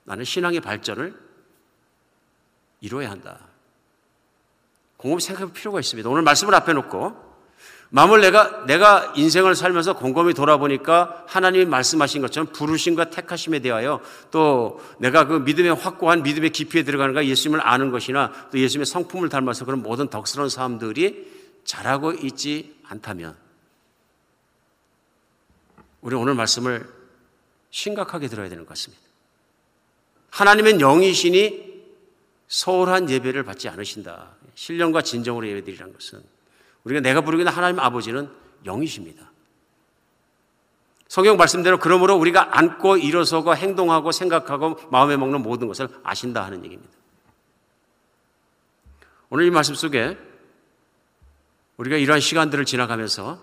나는 0.03 0.25
신앙의 0.25 0.59
발전을 0.61 1.13
이루어야 2.81 3.11
한다. 3.11 3.39
곰곰이 4.97 5.21
생각할 5.21 5.53
필요가 5.53 5.79
있습니다. 5.79 6.09
오늘 6.09 6.21
말씀을 6.21 6.53
앞에 6.55 6.73
놓고 6.73 7.33
마음을 7.89 8.21
내가 8.21 8.65
내가 8.65 9.13
인생을 9.15 9.53
살면서 9.53 9.93
곰곰이 9.93 10.33
돌아보니까 10.33 11.25
하나님이 11.27 11.65
말씀하신 11.65 12.23
것처럼 12.23 12.51
부르심과 12.51 13.11
택하심에 13.11 13.59
대하여 13.59 14.01
또 14.31 14.81
내가 14.97 15.27
그 15.27 15.35
믿음의 15.35 15.75
확고한 15.75 16.23
믿음의 16.23 16.49
깊이에 16.49 16.83
들어가는가 16.83 17.25
예수님을 17.27 17.61
아는 17.61 17.91
것이나 17.91 18.31
또 18.51 18.57
예수님의 18.57 18.87
성품을 18.87 19.29
닮아서 19.29 19.65
그런 19.65 19.83
모든 19.83 20.07
덕스러운 20.07 20.49
사람들이 20.49 21.31
잘하고 21.65 22.13
있지 22.13 22.75
않다면 22.87 23.37
우리 26.01 26.15
오늘 26.15 26.33
말씀을 26.33 26.89
심각하게 27.69 28.27
들어야 28.27 28.49
되는 28.49 28.63
것 28.63 28.69
같습니다. 28.69 29.02
하나님은 30.33 30.79
영이시니 30.79 31.61
소홀한 32.47 33.07
예배를 33.07 33.43
받지 33.43 33.69
않으신다. 33.69 34.31
신령과 34.55 35.03
진정으로 35.03 35.47
예배드리라는 35.47 35.93
것은 35.93 36.23
우리가 36.83 37.01
내가 37.01 37.21
부르기는 37.21 37.51
하나님 37.51 37.79
아버지는 37.79 38.31
영이십니다. 38.65 39.31
성경 41.07 41.37
말씀대로 41.37 41.77
그러므로 41.77 42.15
우리가 42.15 42.57
앉고 42.57 42.97
일어서고 42.97 43.55
행동하고 43.55 44.11
생각하고 44.11 44.79
마음에 44.89 45.17
먹는 45.17 45.43
모든 45.43 45.67
것을 45.67 45.87
아신다 46.01 46.43
하는 46.43 46.65
얘기입니다. 46.65 46.91
오늘 49.29 49.45
이 49.45 49.51
말씀 49.51 49.75
속에 49.75 50.17
우리가 51.77 51.97
이러한 51.97 52.21
시간들을 52.21 52.65
지나가면서 52.65 53.39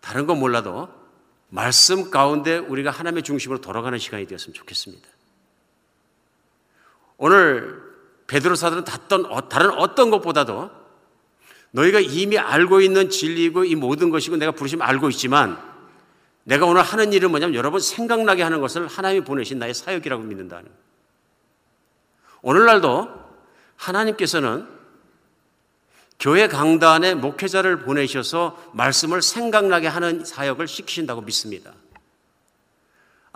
다른 0.00 0.26
건 0.26 0.38
몰라도 0.38 0.88
말씀 1.50 2.10
가운데 2.10 2.56
우리가 2.56 2.90
하나님의 2.90 3.22
중심으로 3.22 3.60
돌아가는 3.60 3.98
시간이 3.98 4.26
되었으면 4.26 4.54
좋겠습니다. 4.54 5.15
오늘 7.18 7.82
베드로 8.26 8.54
사도는 8.54 8.84
다른 9.48 9.70
어떤 9.70 10.10
것보다도 10.10 10.70
너희가 11.70 12.00
이미 12.00 12.38
알고 12.38 12.80
있는 12.80 13.10
진리고 13.10 13.64
이 13.64 13.74
모든 13.74 14.10
것이고 14.10 14.36
내가 14.36 14.52
부르시면 14.52 14.86
알고 14.86 15.10
있지만 15.10 15.58
내가 16.44 16.64
오늘 16.66 16.82
하는 16.82 17.12
일은 17.12 17.30
뭐냐면 17.30 17.54
여러분 17.54 17.80
생각나게 17.80 18.42
하는 18.42 18.60
것을 18.60 18.86
하나님이 18.86 19.24
보내신 19.24 19.58
나의 19.58 19.74
사역이라고 19.74 20.22
믿는다는. 20.22 20.70
오늘날도 22.42 23.08
하나님께서는 23.76 24.66
교회 26.18 26.48
강단에 26.48 27.14
목회자를 27.14 27.80
보내셔서 27.80 28.70
말씀을 28.72 29.22
생각나게 29.22 29.86
하는 29.86 30.24
사역을 30.24 30.66
시키신다고 30.66 31.22
믿습니다. 31.22 31.72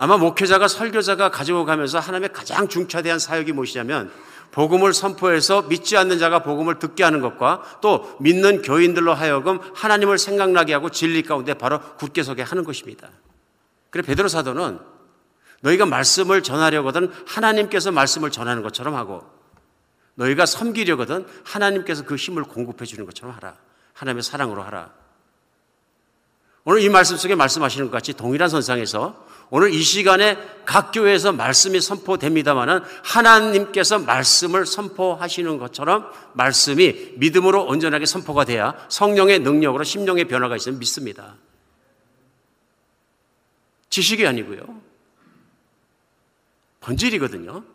아마 0.01 0.17
목회자가 0.17 0.67
설교자가 0.67 1.29
가지고 1.29 1.63
가면서 1.63 1.99
하나님의 1.99 2.33
가장 2.33 2.67
중차대한 2.67 3.19
사역이 3.19 3.51
무엇이냐면 3.51 4.11
복음을 4.49 4.95
선포해서 4.95 5.61
믿지 5.61 5.95
않는 5.95 6.17
자가 6.17 6.41
복음을 6.41 6.79
듣게 6.79 7.03
하는 7.03 7.21
것과 7.21 7.77
또 7.81 8.17
믿는 8.19 8.63
교인들로 8.63 9.13
하여금 9.13 9.59
하나님을 9.75 10.17
생각나게 10.17 10.73
하고 10.73 10.89
진리 10.89 11.21
가운데 11.21 11.53
바로 11.53 11.79
굳게 11.97 12.23
서게 12.23 12.41
하는 12.41 12.63
것입니다. 12.63 13.09
그래 13.91 14.01
베드로 14.01 14.27
사도는 14.27 14.79
너희가 15.61 15.85
말씀을 15.85 16.41
전하려거든 16.41 17.13
하나님께서 17.27 17.91
말씀을 17.91 18.31
전하는 18.31 18.63
것처럼 18.63 18.95
하고 18.95 19.23
너희가 20.15 20.47
섬기려거든 20.47 21.27
하나님께서 21.43 22.05
그 22.05 22.15
힘을 22.15 22.41
공급해 22.45 22.85
주는 22.85 23.05
것처럼 23.05 23.35
하라. 23.35 23.53
하나님의 23.93 24.23
사랑으로 24.23 24.63
하라. 24.63 24.89
오늘 26.63 26.81
이 26.81 26.89
말씀 26.89 27.17
속에 27.17 27.35
말씀하시는 27.35 27.85
것 27.85 27.91
같이 27.91 28.13
동일한 28.13 28.49
선상에서 28.49 29.29
오늘 29.53 29.73
이 29.73 29.83
시간에 29.83 30.37
각 30.65 30.93
교회에서 30.93 31.33
말씀이 31.33 31.81
선포됩니다만은 31.81 32.79
하나님께서 33.03 33.99
말씀을 33.99 34.65
선포하시는 34.65 35.57
것처럼 35.57 36.09
말씀이 36.33 37.15
믿음으로 37.17 37.65
온전하게 37.65 38.05
선포가 38.05 38.45
돼야 38.45 38.73
성령의 38.87 39.39
능력으로 39.39 39.83
심령의 39.83 40.25
변화가 40.29 40.55
있으면 40.55 40.79
믿습니다. 40.79 41.35
지식이 43.89 44.25
아니고요. 44.25 44.81
본질이거든요. 46.79 47.65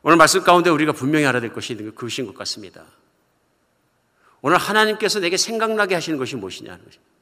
오늘 0.00 0.16
말씀 0.16 0.42
가운데 0.44 0.70
우리가 0.70 0.92
분명히 0.92 1.26
알아야 1.26 1.42
될 1.42 1.52
것이 1.52 1.74
있는 1.74 1.94
그것인 1.94 2.26
것 2.26 2.34
같습니다. 2.38 2.86
오늘 4.40 4.56
하나님께서 4.56 5.20
내게 5.20 5.36
생각나게 5.36 5.94
하시는 5.94 6.18
것이 6.18 6.36
무엇이냐 6.36 6.72
하는 6.72 6.82
것입니다. 6.86 7.15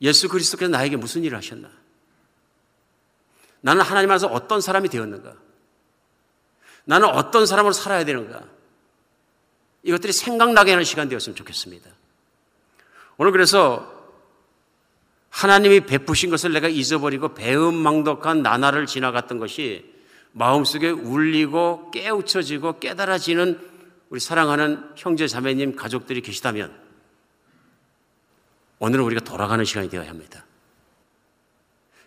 예수 0.00 0.28
그리스도께서 0.28 0.70
나에게 0.70 0.96
무슨 0.96 1.24
일을 1.24 1.38
하셨나? 1.38 1.70
나는 3.60 3.82
하나님 3.82 4.10
안에서 4.10 4.28
어떤 4.28 4.60
사람이 4.60 4.88
되었는가? 4.88 5.34
나는 6.84 7.08
어떤 7.08 7.46
사람으로 7.46 7.72
살아야 7.72 8.04
되는가? 8.04 8.42
이것들이 9.82 10.12
생각나게 10.12 10.72
하는 10.72 10.84
시간 10.84 11.08
되었으면 11.08 11.36
좋겠습니다. 11.36 11.90
오늘 13.16 13.32
그래서 13.32 13.92
하나님이 15.30 15.80
베푸신 15.80 16.30
것을 16.30 16.52
내가 16.52 16.68
잊어버리고 16.68 17.34
배은망덕한 17.34 18.42
나날을 18.42 18.86
지나갔던 18.86 19.38
것이 19.38 19.94
마음속에 20.32 20.90
울리고 20.90 21.90
깨우쳐지고 21.90 22.78
깨달아지는 22.78 23.60
우리 24.10 24.20
사랑하는 24.20 24.92
형제 24.96 25.26
자매님 25.26 25.76
가족들이 25.76 26.20
계시다면 26.20 26.85
오늘은 28.78 29.04
우리가 29.04 29.20
돌아가는 29.22 29.64
시간이 29.64 29.88
되어야 29.88 30.08
합니다. 30.08 30.44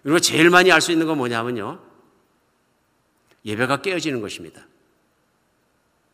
그리고 0.04 0.20
제일 0.20 0.50
많이 0.50 0.72
알 0.72 0.82
수 0.82 0.92
있는 0.92 1.08
건 1.08 1.18
뭐냐면요. 1.18 1.80
예배가 3.46 3.82
깨어지는 3.82 4.22
것입니다. 4.22 4.66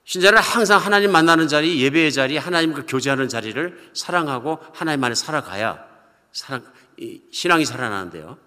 신자는 0.05 0.39
항상 0.39 0.79
하나님 0.79 1.11
만나는 1.11 1.47
자리, 1.47 1.81
예배의 1.81 2.11
자리, 2.11 2.37
하나님과 2.37 2.85
교제하는 2.85 3.27
자리를 3.27 3.91
사랑하고 3.93 4.59
하나님 4.73 5.03
안에 5.03 5.15
살아가야 5.15 5.83
사랑, 6.31 6.63
신앙이 7.31 7.65
살아나는데요. 7.65 8.37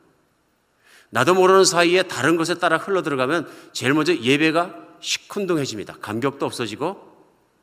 나도 1.10 1.34
모르는 1.34 1.64
사이에 1.64 2.04
다른 2.04 2.36
것에 2.36 2.54
따라 2.54 2.76
흘러 2.76 3.02
들어가면 3.02 3.50
제일 3.72 3.94
먼저 3.94 4.14
예배가 4.14 4.74
시큰둥해집니다. 5.00 5.96
감격도 6.00 6.46
없어지고 6.46 7.08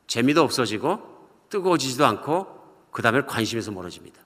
재미도 0.06 0.42
없어지고 0.42 1.00
뜨거워지지도 1.48 2.04
않고 2.04 2.88
그 2.90 3.02
다음에 3.02 3.22
관심에서 3.22 3.70
멀어집니다. 3.70 4.25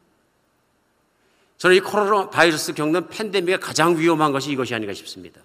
저는 1.61 1.77
이 1.77 1.81
코로나 1.81 2.31
바이러스 2.31 2.73
겪는 2.73 3.09
팬데믹의 3.09 3.61
가장 3.61 3.99
위험한 3.99 4.33
것이 4.33 4.51
이것이 4.51 4.75
아닌가 4.75 4.95
싶습니다. 4.95 5.43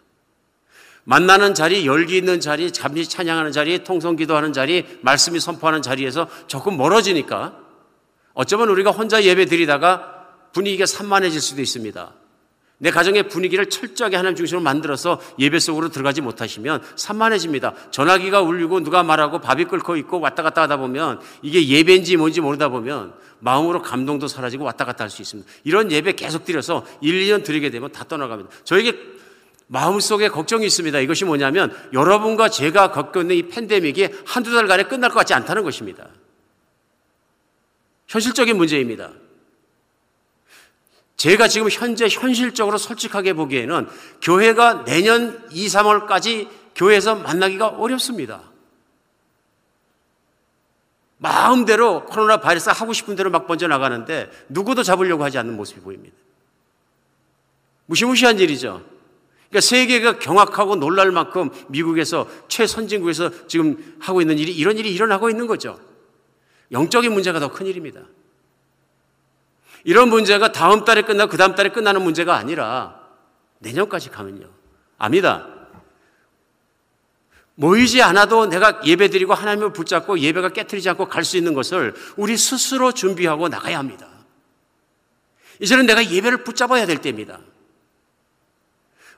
만나는 1.04 1.54
자리, 1.54 1.86
열기 1.86 2.16
있는 2.16 2.40
자리, 2.40 2.72
잠시 2.72 3.10
찬양하는 3.10 3.52
자리, 3.52 3.84
통성 3.84 4.16
기도하는 4.16 4.54
자리, 4.54 4.86
말씀이 5.02 5.42
선포하는 5.42 5.82
자리에서 5.82 6.30
조금 6.48 6.78
멀어지니까 6.78 7.60
어쩌면 8.34 8.70
우리가 8.70 8.92
혼자 8.92 9.24
예배 9.24 9.46
드리다가 9.48 10.26
분위기가 10.54 10.86
산만해질 10.86 11.42
수도 11.42 11.62
있습니다. 11.62 12.14
내 12.78 12.92
가정의 12.92 13.28
분위기를 13.28 13.70
철저하게 13.70 14.16
하나님 14.16 14.38
중심으로 14.38 14.64
만들어서 14.64 15.22
예배 15.38 15.60
속으로 15.60 15.90
들어가지 15.90 16.22
못하시면 16.22 16.82
산만해집니다. 16.96 17.74
전화기가 17.92 18.42
울리고 18.42 18.82
누가 18.82 19.04
말하고 19.04 19.40
밥이 19.40 19.66
끓고 19.66 19.98
있고 19.98 20.22
왔다 20.22 20.44
갔다 20.44 20.62
하다 20.62 20.78
보면 20.78 21.20
이게 21.42 21.68
예배인지 21.68 22.16
뭔지 22.16 22.40
모르다 22.40 22.70
보면 22.70 23.14
마음으로 23.46 23.84
감동도 23.84 24.28
사라지고 24.28 24.64
왔다 24.66 24.86
갔다 24.86 25.04
할 25.04 25.12
수 25.12 25.22
있습니다. 25.22 25.50
이런 25.64 25.92
예배 25.92 26.14
계속 26.14 26.46
드려서 26.46 26.84
1, 27.02 27.14
2년 27.22 27.44
드리게 27.44 27.70
되면 27.70 27.92
다 27.92 28.04
떠나갑니다. 28.04 28.50
저에게 28.64 28.98
마음속에 29.68 30.30
걱정이 30.30 30.66
있습니다. 30.66 31.00
이것이 31.00 31.26
뭐냐면 31.26 31.76
여러분과 31.94 32.50
제가 32.50 32.92
겪고 32.92 33.22
있는 33.22 33.36
이 33.36 33.44
팬데믹이 33.44 34.10
한두 34.26 34.52
달간에 34.52 34.84
끝날 34.84 35.12
것 35.12 35.20
같지 35.20 35.36
않다는 35.36 35.64
것입니다. 35.64 36.08
현실적인 38.08 38.58
문제입니다. 38.58 39.12
제가 41.18 41.48
지금 41.48 41.70
현재 41.70 42.08
현실적으로 42.10 42.78
솔직하게 42.78 43.34
보기에는 43.34 43.88
교회가 44.22 44.86
내년 44.86 45.48
2, 45.52 45.68
3월까지 45.68 46.50
교회에서 46.76 47.16
만나기가 47.16 47.68
어렵습니다. 47.68 48.55
마음대로 51.18 52.06
코로나 52.06 52.38
바이러스 52.38 52.70
하고 52.70 52.94
싶은 52.94 53.16
대로 53.16 53.30
막 53.30 53.48
번져나가는데 53.48 54.30
누구도 54.50 54.84
잡으려고 54.84 55.24
하지 55.24 55.38
않는 55.38 55.56
모습이 55.56 55.82
보입니다. 55.82 56.16
무시무시한 57.86 58.40
일이죠. 58.40 58.84
그러니까 59.50 59.62
세계가 59.62 60.20
경악하고 60.20 60.76
놀랄 60.76 61.12
만큼 61.12 61.50
미국에서 61.70 62.28
최선진국에서 62.48 63.48
지금 63.48 63.96
하고 64.00 64.22
있는 64.22 64.38
일이 64.38 64.54
이런 64.54 64.78
일이 64.78 64.94
일어나고 64.94 65.30
있는 65.30 65.48
거죠. 65.48 65.80
영적인 66.72 67.14
문제가 67.14 67.40
더 67.40 67.50
큰 67.50 67.68
일입니다. 67.68 68.02
이런 69.84 70.10
문제가 70.10 70.52
다음 70.52 70.84
달에 70.84 71.04
끝나고 71.04 71.30
그 71.30 71.38
다음 71.38 71.54
달에 71.54 71.70
끝나는 71.70 72.02
문제가 72.02 72.36
아니라 72.36 73.00
내년까지 73.60 74.10
가면요. 74.10 74.50
압니다. 74.98 75.48
모이지 77.56 78.02
않아도 78.02 78.48
내가 78.48 78.82
예배 78.86 79.10
드리고 79.10 79.34
하나님을 79.34 79.72
붙잡고 79.74 80.20
예배가 80.20 80.50
깨뜨리지 80.50 80.90
않고 80.90 81.08
갈 81.08 81.24
수 81.24 81.38
있는 81.38 81.54
것을 81.54 81.94
우리 82.18 82.38
스스로 82.38 82.92
준비하고 82.92 83.48
나가야 83.48 83.78
합니다. 83.80 84.08
이제는 85.60 85.86
내가 85.86 86.06
예배를 86.10 86.44
붙잡아야 86.44 86.86
될 86.86 86.98
때입니다. 86.98 87.40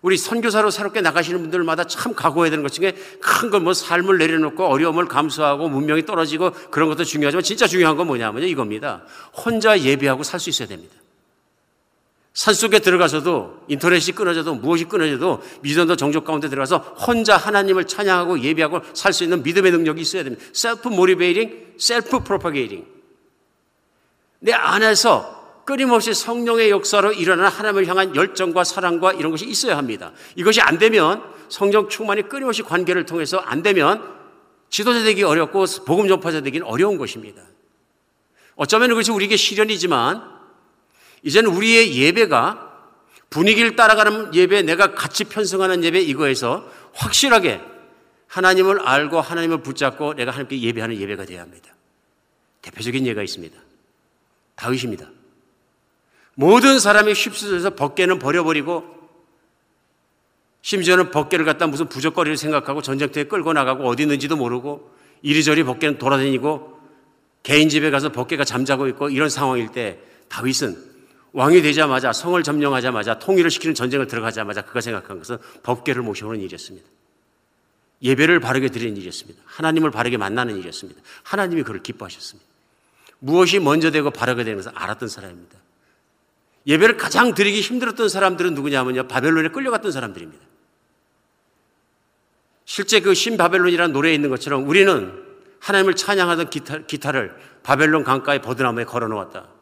우리 0.03 0.15
선교사로 0.15 0.69
새롭게 0.69 1.01
나가시는 1.01 1.41
분들마다 1.41 1.85
참 1.85 2.13
각오해야 2.13 2.51
되는 2.51 2.61
것 2.61 2.71
중에 2.71 2.91
큰 3.19 3.49
건 3.49 3.63
뭐 3.63 3.73
삶을 3.73 4.19
내려놓고 4.19 4.63
어려움을 4.67 5.07
감수하고 5.07 5.67
문명이 5.69 6.05
떨어지고 6.05 6.51
그런 6.69 6.87
것도 6.89 7.03
중요하지만 7.03 7.41
진짜 7.43 7.65
중요한 7.65 7.97
건 7.97 8.05
뭐냐면요. 8.05 8.45
이겁니다. 8.45 9.03
혼자 9.33 9.77
예배하고 9.79 10.21
살 10.21 10.39
수 10.39 10.51
있어야 10.51 10.67
됩니다. 10.67 10.93
산속에 12.37 12.77
들어가서도 12.79 13.63
인터넷이 13.67 14.15
끊어져도 14.15 14.53
무엇이 14.53 14.85
끊어져도 14.85 15.41
미전도 15.61 15.95
종족 15.95 16.23
가운데 16.23 16.47
들어가서 16.49 16.77
혼자 16.77 17.35
하나님을 17.35 17.85
찬양하고 17.85 18.41
예배하고 18.41 18.81
살 18.93 19.11
수 19.11 19.23
있는 19.23 19.41
믿음의 19.41 19.71
능력이 19.71 20.01
있어야 20.01 20.23
됩니다. 20.23 20.45
self 20.53 20.87
motivating, 20.87 21.73
self 21.79 22.19
propagating. 22.19 22.85
내 24.41 24.53
안에서 24.53 25.63
끊임없이 25.65 26.13
성령의 26.13 26.69
역사로 26.69 27.13
일어나는 27.13 27.49
하나님을 27.49 27.87
향한 27.87 28.15
열정과 28.15 28.63
사랑과 28.63 29.13
이런 29.13 29.31
것이 29.31 29.47
있어야 29.47 29.75
합니다. 29.75 30.11
이것이 30.35 30.61
안 30.61 30.77
되면 30.77 31.23
성령 31.49 31.89
충만이 31.89 32.29
끊임없이 32.29 32.61
관계를 32.61 33.07
통해서 33.07 33.39
안 33.39 33.63
되면 33.63 34.15
지도자 34.69 35.01
되기 35.01 35.23
어렵고 35.23 35.65
복음 35.87 36.07
전파자 36.07 36.41
되기는 36.41 36.67
어려운 36.67 36.99
것입니다. 36.99 37.41
어쩌면 38.55 38.89
그것이 38.89 39.09
우리에게 39.09 39.37
시련이지만 39.37 40.36
이제는 41.23 41.51
우리의 41.51 41.97
예배가 41.97 42.67
분위기를 43.29 43.75
따라가는 43.75 44.33
예배, 44.33 44.61
내가 44.63 44.93
같이 44.93 45.25
편성하는 45.25 45.83
예배 45.83 46.01
이거에서 46.01 46.69
확실하게 46.93 47.61
하나님을 48.27 48.81
알고 48.81 49.19
하나님을 49.19 49.61
붙잡고 49.61 50.13
내가 50.13 50.31
하나님께 50.31 50.61
예배하는 50.61 50.97
예배가 50.97 51.25
되어야 51.25 51.41
합니다. 51.41 51.73
대표적인 52.61 53.05
예가 53.05 53.23
있습니다. 53.23 53.57
다윗입니다. 54.55 55.09
모든 56.35 56.79
사람이 56.79 57.13
휩쓸려서 57.13 57.75
벗개는 57.75 58.19
버려버리고 58.19 58.95
심지어는 60.61 61.11
법계를 61.11 61.45
갖다 61.45 61.65
무슨 61.67 61.87
부적거리를 61.87 62.35
생각하고 62.37 62.81
전쟁터에 62.81 63.23
끌고 63.25 63.53
나가고 63.53 63.87
어디 63.87 64.03
있는지도 64.03 64.35
모르고 64.35 64.93
이리저리 65.21 65.63
법계는 65.63 65.97
돌아다니고 65.97 66.77
개인 67.43 67.69
집에 67.69 67.89
가서 67.89 68.11
법계가 68.11 68.43
잠자고 68.43 68.87
있고 68.89 69.09
이런 69.09 69.29
상황일 69.29 69.69
때 69.69 69.99
다윗은 70.27 70.96
왕이 71.33 71.61
되자마자 71.61 72.13
성을 72.13 72.41
점령하자마자 72.41 73.19
통일을 73.19 73.51
시키는 73.51 73.75
전쟁을 73.75 74.07
들어가자마자 74.07 74.61
그가 74.63 74.81
생각한 74.81 75.19
것은 75.19 75.37
법계를 75.63 76.01
모셔오는 76.01 76.39
일이었습니다. 76.41 76.87
예배를 78.01 78.39
바르게 78.39 78.69
드리는 78.69 78.95
일이었습니다. 78.97 79.41
하나님을 79.45 79.91
바르게 79.91 80.17
만나는 80.17 80.57
일이었습니다. 80.57 81.01
하나님이 81.23 81.63
그를 81.63 81.81
기뻐하셨습니다. 81.81 82.47
무엇이 83.19 83.59
먼저 83.59 83.91
되고 83.91 84.11
바르게 84.11 84.43
되는 84.43 84.57
것을 84.57 84.71
알았던 84.75 85.09
사람입니다. 85.09 85.57
예배를 86.67 86.97
가장 86.97 87.33
드리기 87.33 87.61
힘들었던 87.61 88.09
사람들은 88.09 88.53
누구냐면요. 88.53 89.07
바벨론에 89.07 89.49
끌려갔던 89.49 89.91
사람들입니다. 89.91 90.45
실제 92.65 92.99
그 92.99 93.13
신바벨론이라는 93.13 93.93
노래에 93.93 94.13
있는 94.13 94.29
것처럼 94.29 94.67
우리는 94.67 95.23
하나님을 95.59 95.95
찬양하던 95.95 96.49
기타, 96.49 96.79
기타를 96.79 97.35
바벨론 97.63 98.03
강가에 98.03 98.41
버드나무에 98.41 98.83
걸어 98.83 99.07
놓았다. 99.07 99.56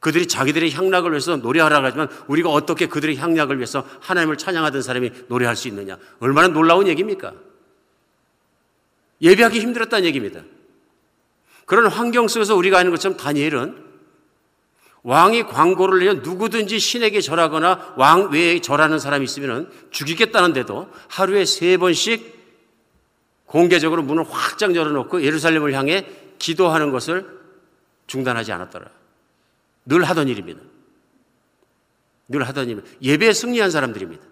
그들이 0.00 0.28
자기들의 0.28 0.72
향락을 0.72 1.10
위해서 1.10 1.36
노래하라 1.36 1.82
하지만 1.82 2.08
우리가 2.28 2.50
어떻게 2.50 2.86
그들의 2.86 3.16
향락을 3.16 3.56
위해서 3.56 3.84
하나님을 4.00 4.38
찬양하던 4.38 4.82
사람이 4.82 5.10
노래할 5.28 5.56
수 5.56 5.68
있느냐. 5.68 5.98
얼마나 6.20 6.48
놀라운 6.48 6.86
얘기입니까? 6.86 7.34
예배하기 9.20 9.58
힘들었다는 9.60 10.04
얘기입니다. 10.06 10.42
그런 11.66 11.86
환경 11.86 12.28
속에서 12.28 12.54
우리가 12.54 12.78
아는 12.78 12.90
것처럼 12.92 13.16
다니엘은 13.16 13.88
왕이 15.02 15.44
광고를 15.44 16.00
내면 16.00 16.22
누구든지 16.22 16.78
신에게 16.78 17.20
절하거나 17.20 17.94
왕 17.96 18.30
외에 18.30 18.60
절하는 18.60 18.98
사람이 18.98 19.24
있으면 19.24 19.70
죽이겠다는데도 19.90 20.90
하루에 21.08 21.44
세 21.44 21.76
번씩 21.76 22.38
공개적으로 23.46 24.02
문을 24.02 24.24
확장 24.28 24.76
열어놓고 24.76 25.22
예루살렘을 25.22 25.72
향해 25.72 26.06
기도하는 26.38 26.90
것을 26.90 27.26
중단하지 28.06 28.52
않았더라. 28.52 28.97
늘 29.88 30.04
하던 30.04 30.28
일입니다. 30.28 30.60
늘 32.28 32.46
하던 32.46 32.68
일. 32.68 32.82
예배에 33.02 33.32
승리한 33.32 33.70
사람들입니다. 33.70 34.22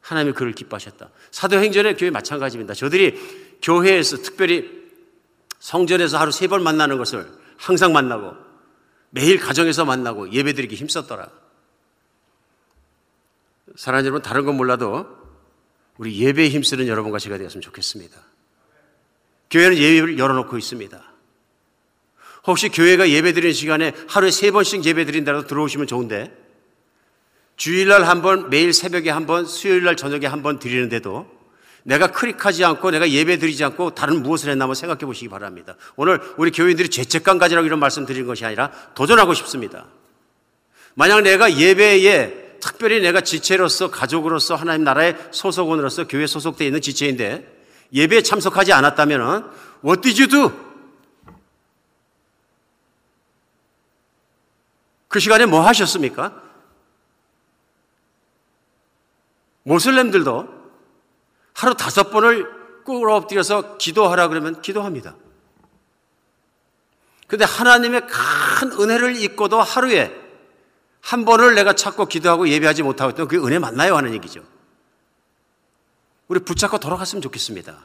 하나님이 0.00 0.34
그를 0.34 0.52
기뻐하셨다. 0.52 1.10
사도행전의 1.30 1.96
교회 1.96 2.10
마찬가지입니다. 2.10 2.72
저들이 2.74 3.18
교회에서 3.62 4.16
특별히 4.18 4.80
성전에서 5.58 6.18
하루 6.18 6.32
세 6.32 6.48
번 6.48 6.62
만나는 6.62 6.96
것을 6.96 7.30
항상 7.58 7.92
만나고 7.92 8.34
매일 9.10 9.38
가정에서 9.38 9.84
만나고 9.84 10.32
예배드리기 10.32 10.74
힘썼더라. 10.76 11.28
사랑하는 13.76 14.06
여러분, 14.06 14.22
다른 14.22 14.46
건 14.46 14.56
몰라도 14.56 15.06
우리 15.98 16.18
예배에 16.18 16.48
힘쓰는 16.48 16.88
여러분과 16.88 17.18
제가 17.18 17.36
되었으면 17.36 17.60
좋겠습니다. 17.60 18.18
교회는 19.50 19.76
예배를 19.76 20.18
열어놓고 20.18 20.56
있습니다. 20.56 21.09
혹시 22.50 22.68
교회가 22.68 23.08
예배 23.08 23.32
드리는 23.32 23.52
시간에 23.52 23.92
하루에 24.08 24.30
세 24.30 24.50
번씩 24.50 24.84
예배 24.84 25.04
드린다고 25.04 25.46
들어오시면 25.46 25.86
좋은데 25.86 26.36
주일날 27.56 28.04
한 28.04 28.22
번, 28.22 28.50
매일 28.50 28.72
새벽에 28.72 29.10
한 29.10 29.26
번, 29.26 29.44
수요일날 29.44 29.96
저녁에 29.96 30.26
한 30.26 30.42
번 30.42 30.58
드리는데도 30.58 31.26
내가 31.82 32.08
클릭하지 32.08 32.64
않고 32.64 32.90
내가 32.90 33.08
예배 33.08 33.38
드리지 33.38 33.64
않고 33.64 33.94
다른 33.94 34.22
무엇을 34.22 34.50
했나 34.50 34.64
한번 34.64 34.74
생각해 34.74 35.00
보시기 35.00 35.28
바랍니다. 35.28 35.76
오늘 35.96 36.20
우리 36.36 36.50
교인들이 36.50 36.88
죄책감 36.88 37.38
가지라고 37.38 37.66
이런 37.66 37.78
말씀 37.78 38.04
드리는 38.06 38.26
것이 38.26 38.44
아니라 38.44 38.70
도전하고 38.94 39.34
싶습니다. 39.34 39.86
만약 40.94 41.22
내가 41.22 41.56
예배에 41.56 42.58
특별히 42.60 43.00
내가 43.00 43.22
지체로서 43.22 43.90
가족으로서 43.90 44.54
하나님 44.54 44.84
나라의 44.84 45.16
소속원으로서 45.30 46.06
교회 46.06 46.26
소속되어 46.26 46.66
있는 46.66 46.80
지체인데 46.80 47.46
예배에 47.92 48.22
참석하지 48.22 48.72
않았다면 48.72 49.50
what 49.84 50.02
did 50.02 50.22
you 50.22 50.28
do? 50.28 50.69
그 55.10 55.18
시간에 55.18 55.44
뭐 55.44 55.60
하셨습니까? 55.66 56.40
모슬렘들도 59.64 60.48
하루 61.52 61.74
다섯 61.74 62.10
번을 62.10 62.84
꿇어 62.84 63.16
엎드려서 63.16 63.76
기도하라 63.76 64.28
그러면 64.28 64.62
기도합니다. 64.62 65.16
근데 67.26 67.44
하나님의 67.44 68.06
큰 68.06 68.72
은혜를 68.80 69.16
잊고도 69.16 69.60
하루에 69.60 70.16
한 71.00 71.24
번을 71.24 71.56
내가 71.56 71.72
찾고 71.72 72.06
기도하고 72.06 72.48
예배하지 72.48 72.84
못하고 72.84 73.10
있던 73.10 73.26
그 73.26 73.44
은혜 73.44 73.58
맞나요? 73.58 73.96
하는 73.96 74.14
얘기죠. 74.14 74.44
우리 76.28 76.38
붙잡고 76.38 76.78
돌아갔으면 76.78 77.20
좋겠습니다. 77.20 77.76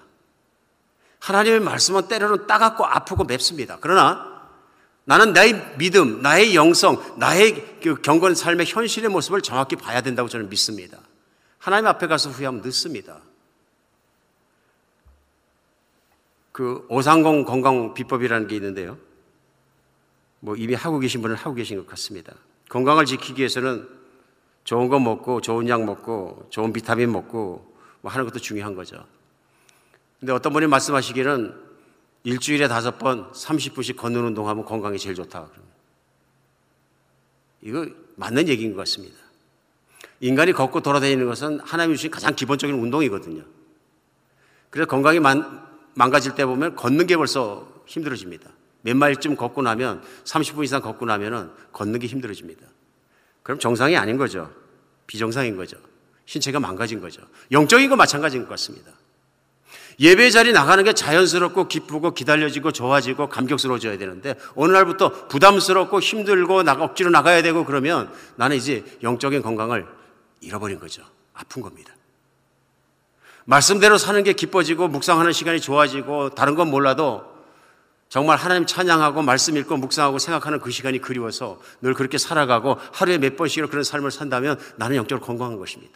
하나님의 1.21 1.59
말씀은 1.61 2.07
때로는 2.07 2.45
따갑고 2.45 2.85
아프고 2.85 3.23
맵습니다. 3.23 3.79
그러나 3.81 4.34
나는 5.05 5.33
나의 5.33 5.77
믿음, 5.77 6.21
나의 6.21 6.55
영성, 6.55 7.01
나의 7.17 7.79
그 7.81 8.01
경건 8.01 8.33
삶의 8.33 8.65
현실의 8.65 9.09
모습을 9.09 9.41
정확히 9.41 9.75
봐야 9.75 10.01
된다고 10.01 10.27
저는 10.27 10.49
믿습니다. 10.49 10.99
하나님 11.59 11.87
앞에 11.87 12.07
가서 12.07 12.31
후회하면 12.31 12.61
늦습니다. 12.61 13.21
그 16.51 16.85
오상공 16.89 17.43
건강 17.43 17.93
비법이라는 17.93 18.47
게 18.47 18.55
있는데요. 18.55 18.97
뭐 20.39 20.55
이미 20.55 20.73
하고 20.73 20.99
계신 20.99 21.21
분은 21.21 21.35
하고 21.35 21.53
계신 21.53 21.77
것 21.77 21.87
같습니다. 21.87 22.33
건강을 22.69 23.05
지키기 23.05 23.39
위해서는 23.39 23.87
좋은 24.63 24.89
거 24.89 24.99
먹고 24.99 25.41
좋은 25.41 25.69
약 25.69 25.83
먹고 25.83 26.47
좋은 26.49 26.73
비타민 26.73 27.11
먹고 27.11 27.75
뭐 28.01 28.11
하는 28.11 28.25
것도 28.25 28.39
중요한 28.39 28.73
거죠. 28.73 29.05
근데 30.19 30.33
어떤 30.33 30.53
분이 30.53 30.65
말씀하시기는 30.67 31.64
일주일에 32.25 32.67
다섯 32.67 32.97
번 32.97 33.31
30분씩 33.31 33.95
걷는 33.95 34.19
운동하면 34.25 34.65
건강이 34.65 34.97
제일 34.97 35.13
좋다. 35.15 35.47
이거 37.61 37.87
맞는 38.15 38.47
얘기인 38.47 38.73
것 38.73 38.79
같습니다. 38.79 39.15
인간이 40.19 40.51
걷고 40.51 40.81
돌아다니는 40.81 41.27
것은 41.27 41.59
하나님이 41.59 41.97
주신 41.97 42.09
가장 42.09 42.35
기본적인 42.35 42.75
운동이거든요. 42.75 43.43
그래서 44.71 44.87
건강이 44.87 45.19
망, 45.19 45.67
망가질 45.93 46.33
때 46.33 46.45
보면 46.45 46.75
걷는 46.75 47.05
게 47.05 47.15
벌써 47.15 47.71
힘들어집니다. 47.85 48.49
몇 48.81 48.97
마일쯤 48.97 49.35
걷고 49.35 49.61
나면 49.61 50.03
30분 50.23 50.63
이상 50.63 50.81
걷고 50.81 51.05
나면은 51.05 51.51
걷는 51.73 51.99
게 51.99 52.07
힘들어집니다. 52.07 52.65
그럼 53.43 53.59
정상이 53.59 53.95
아닌 53.97 54.17
거죠. 54.17 54.51
비정상인 55.05 55.55
거죠. 55.57 55.77
신체가 56.25 56.59
망가진 56.59 56.99
거죠. 56.99 57.21
영적인 57.51 57.87
거 57.87 57.95
마찬가지인 57.95 58.43
것 58.43 58.49
같습니다. 58.49 58.91
예배 59.99 60.29
자리 60.29 60.51
나가는 60.51 60.83
게 60.83 60.93
자연스럽고 60.93 61.67
기쁘고 61.67 62.13
기다려지고 62.13 62.71
좋아지고 62.71 63.29
감격스러워져야 63.29 63.97
되는데 63.97 64.35
어느 64.55 64.71
날부터 64.71 65.27
부담스럽고 65.27 65.99
힘들고 65.99 66.63
나가 66.63 66.83
억지로 66.83 67.09
나가야 67.09 67.41
되고 67.41 67.65
그러면 67.65 68.11
나는 68.35 68.57
이제 68.57 68.83
영적인 69.03 69.41
건강을 69.41 69.85
잃어버린 70.41 70.79
거죠. 70.79 71.03
아픈 71.33 71.61
겁니다. 71.61 71.93
말씀대로 73.45 73.97
사는 73.97 74.21
게 74.23 74.33
기뻐지고 74.33 74.87
묵상하는 74.87 75.31
시간이 75.31 75.61
좋아지고 75.61 76.31
다른 76.31 76.55
건 76.55 76.69
몰라도 76.69 77.23
정말 78.09 78.37
하나님 78.37 78.65
찬양하고 78.65 79.21
말씀 79.21 79.57
읽고 79.57 79.77
묵상하고 79.77 80.19
생각하는 80.19 80.59
그 80.59 80.71
시간이 80.71 80.99
그리워서 80.99 81.59
늘 81.81 81.93
그렇게 81.93 82.17
살아가고 82.17 82.77
하루에 82.93 83.17
몇 83.17 83.35
번씩이나 83.35 83.67
그런 83.67 83.83
삶을 83.83 84.11
산다면 84.11 84.59
나는 84.77 84.95
영적으로 84.95 85.25
건강한 85.25 85.57
것입니다. 85.57 85.93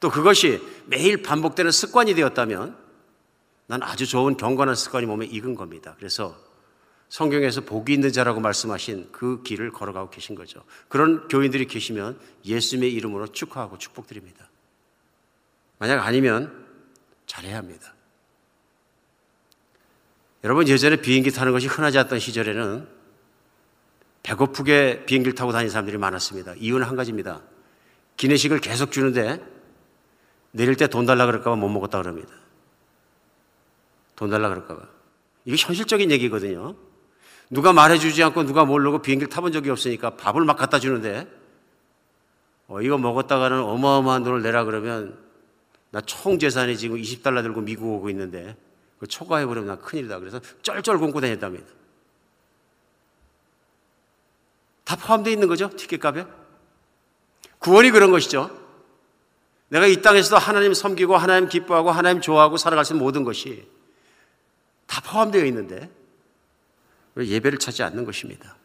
또 0.00 0.10
그것이 0.10 0.60
매일 0.86 1.22
반복되는 1.22 1.70
습관이 1.70 2.14
되었다면 2.14 2.85
난 3.66 3.82
아주 3.82 4.06
좋은 4.06 4.36
경건한 4.36 4.74
습관이 4.74 5.06
몸에 5.06 5.26
익은 5.26 5.54
겁니다. 5.54 5.94
그래서 5.98 6.36
성경에서 7.08 7.62
복이 7.62 7.92
있는 7.92 8.12
자라고 8.12 8.40
말씀하신 8.40 9.10
그 9.12 9.42
길을 9.42 9.70
걸어가고 9.72 10.10
계신 10.10 10.34
거죠. 10.34 10.62
그런 10.88 11.28
교인들이 11.28 11.66
계시면 11.66 12.18
예수님의 12.44 12.92
이름으로 12.94 13.28
축하하고 13.28 13.78
축복드립니다. 13.78 14.48
만약 15.78 16.04
아니면 16.04 16.66
잘해야 17.26 17.56
합니다. 17.58 17.94
여러분 20.44 20.68
예전에 20.68 20.96
비행기 20.96 21.30
타는 21.30 21.52
것이 21.52 21.66
흔하지 21.66 21.98
않던 21.98 22.18
시절에는 22.18 22.88
배고프게 24.22 25.06
비행기를 25.06 25.34
타고 25.34 25.52
다니는 25.52 25.70
사람들이 25.70 25.98
많았습니다. 25.98 26.54
이유는 26.56 26.86
한 26.86 26.96
가지입니다. 26.96 27.42
기내식을 28.16 28.60
계속 28.60 28.90
주는데 28.90 29.40
내릴 30.50 30.76
때 30.76 30.86
돈 30.86 31.06
달라 31.06 31.26
그럴까봐 31.26 31.56
못 31.56 31.68
먹었다 31.68 32.00
그럽니다. 32.00 32.32
돈 34.16 34.30
달라 34.30 34.48
그럴까봐. 34.48 34.82
이게 35.44 35.56
현실적인 35.56 36.10
얘기거든요. 36.10 36.74
누가 37.50 37.72
말해주지 37.72 38.22
않고 38.24 38.44
누가 38.44 38.64
모르고 38.64 39.02
비행기를 39.02 39.30
타본 39.30 39.52
적이 39.52 39.70
없으니까 39.70 40.16
밥을 40.16 40.44
막 40.44 40.56
갖다 40.56 40.80
주는데 40.80 41.28
어, 42.66 42.80
이거 42.80 42.98
먹었다가는 42.98 43.60
어마어마한 43.60 44.24
돈을 44.24 44.42
내라 44.42 44.64
그러면 44.64 45.16
나 45.90 46.00
총 46.00 46.38
재산이 46.38 46.76
지금 46.76 46.96
20달러 47.00 47.42
들고 47.42 47.60
미국 47.60 47.94
오고 47.94 48.10
있는데 48.10 48.56
그 48.98 49.06
초과해버리면 49.06 49.68
나 49.68 49.76
큰일이다. 49.76 50.18
그래서 50.18 50.40
쩔쩔 50.62 50.98
굶고 50.98 51.20
다녔답니다. 51.20 51.66
다 54.84 54.96
포함되어 54.96 55.32
있는 55.32 55.48
거죠? 55.48 55.70
티켓값에? 55.70 56.26
구원이 57.58 57.90
그런 57.90 58.10
것이죠. 58.10 58.50
내가 59.68 59.86
이 59.86 60.00
땅에서도 60.00 60.36
하나님 60.36 60.74
섬기고 60.74 61.16
하나님 61.16 61.48
기뻐하고 61.48 61.90
하나님 61.90 62.20
좋아하고 62.20 62.56
살아갈 62.56 62.84
수 62.84 62.92
있는 62.92 63.04
모든 63.04 63.24
것이 63.24 63.68
다 64.86 65.00
포함되어 65.00 65.44
있는데 65.46 65.90
왜 67.14 67.26
예배를 67.26 67.58
찾지 67.58 67.82
않는 67.82 68.04
것입니다. 68.04 68.56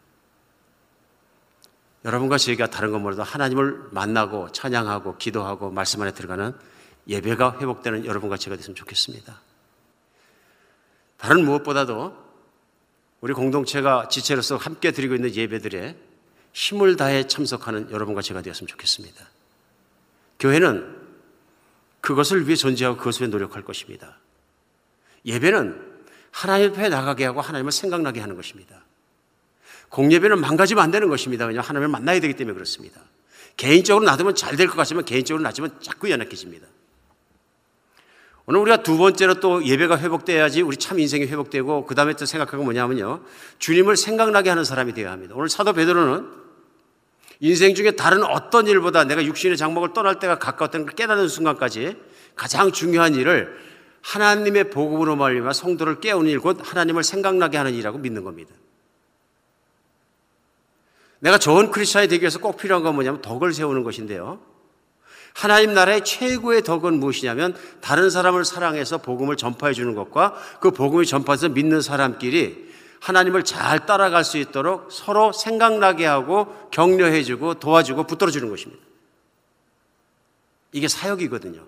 여러분과 2.03 2.37
저희가 2.37 2.67
다른 2.67 2.91
것보다도 2.91 3.23
하나님을 3.23 3.89
만나고 3.91 4.51
찬양하고 4.51 5.17
기도하고 5.17 5.71
말씀 5.71 6.01
안에 6.01 6.13
들어가는 6.13 6.53
예배가 7.07 7.59
회복되는 7.59 8.05
여러분과 8.05 8.37
제가 8.37 8.55
됐으면 8.55 8.75
좋겠습니다. 8.75 9.39
다른 11.17 11.45
무엇보다도 11.45 12.17
우리 13.21 13.33
공동체가 13.33 14.07
지체로서 14.09 14.57
함께 14.57 14.91
드리고 14.91 15.13
있는 15.13 15.33
예배들에 15.33 15.95
힘을 16.53 16.95
다해 16.95 17.27
참석하는 17.27 17.91
여러분과 17.91 18.21
제가 18.21 18.41
되었으면 18.41 18.67
좋겠습니다. 18.67 19.25
교회는 20.39 20.99
그것을 22.01 22.47
위해 22.47 22.55
존재하고 22.55 22.97
그것을 22.97 23.21
위해 23.21 23.31
노력할 23.31 23.63
것입니다. 23.63 24.17
예배는 25.25 25.90
하나님 26.31 26.71
앞에 26.71 26.89
나가게 26.89 27.25
하고 27.25 27.41
하나님을 27.41 27.71
생각나게 27.71 28.19
하는 28.19 28.35
것입니다. 28.35 28.83
공예배는 29.89 30.39
망가지면 30.39 30.83
안 30.83 30.91
되는 30.91 31.09
것입니다. 31.09 31.45
왜냐하면 31.45 31.67
하나님을 31.67 31.87
만나야 31.89 32.19
되기 32.19 32.33
때문에 32.33 32.53
그렇습니다. 32.53 33.01
개인적으로 33.57 34.05
놔두면 34.05 34.35
잘 34.35 34.55
될 34.55 34.67
것 34.67 34.75
같지만 34.77 35.03
개인적으로 35.05 35.43
놔두면 35.43 35.81
자꾸 35.81 36.09
연약해집니다. 36.09 36.67
오늘 38.45 38.59
우리가 38.61 38.83
두 38.83 38.97
번째로 38.97 39.35
또 39.35 39.63
예배가 39.63 39.99
회복돼야지 39.99 40.61
우리 40.61 40.77
참 40.77 40.99
인생이 40.99 41.25
회복되고 41.25 41.85
그 41.85 41.93
다음에 41.95 42.13
또 42.13 42.25
생각하고 42.25 42.63
뭐냐면요. 42.63 43.23
주님을 43.59 43.97
생각나게 43.97 44.49
하는 44.49 44.63
사람이 44.63 44.93
되어야 44.93 45.11
합니다. 45.11 45.35
오늘 45.37 45.47
사도 45.49 45.73
베드로는 45.73 46.27
인생 47.41 47.75
중에 47.75 47.91
다른 47.91 48.23
어떤 48.23 48.67
일보다 48.67 49.03
내가 49.03 49.23
육신의 49.23 49.57
장막을 49.57 49.93
떠날 49.93 50.19
때가 50.19 50.39
가까웠다는 50.39 50.85
걸 50.85 50.95
깨닫는 50.95 51.27
순간까지 51.27 51.97
가장 52.35 52.71
중요한 52.71 53.15
일을 53.15 53.57
하나님의 54.01 54.69
복음으로 54.69 55.15
말미암아 55.15 55.53
성도를 55.53 55.99
깨우는 55.99 56.29
일, 56.29 56.39
곧 56.39 56.59
하나님을 56.61 57.03
생각나게 57.03 57.57
하는 57.57 57.73
일이라고 57.73 57.97
믿는 57.99 58.23
겁니다. 58.23 58.53
내가 61.19 61.37
좋은 61.37 61.69
크리스천이 61.71 62.07
되기 62.07 62.23
위해서 62.23 62.39
꼭 62.39 62.57
필요한 62.57 62.83
건 62.83 62.95
뭐냐면 62.95 63.21
덕을 63.21 63.53
세우는 63.53 63.83
것인데요. 63.83 64.39
하나님 65.33 65.73
나라의 65.73 66.03
최고의 66.03 66.63
덕은 66.63 66.99
무엇이냐면 66.99 67.55
다른 67.79 68.09
사람을 68.09 68.43
사랑해서 68.43 68.97
복음을 68.97 69.37
전파해 69.37 69.73
주는 69.73 69.95
것과 69.95 70.35
그 70.59 70.71
복음이 70.71 71.05
전파해서 71.05 71.49
믿는 71.49 71.81
사람끼리 71.81 72.71
하나님을 72.99 73.43
잘 73.43 73.85
따라갈 73.85 74.23
수 74.23 74.37
있도록 74.37 74.91
서로 74.91 75.31
생각나게 75.31 76.05
하고 76.05 76.69
격려해 76.71 77.23
주고 77.23 77.55
도와주고 77.55 78.05
붙들어 78.05 78.29
주는 78.29 78.49
것입니다. 78.49 78.83
이게 80.71 80.87
사역이거든요. 80.87 81.65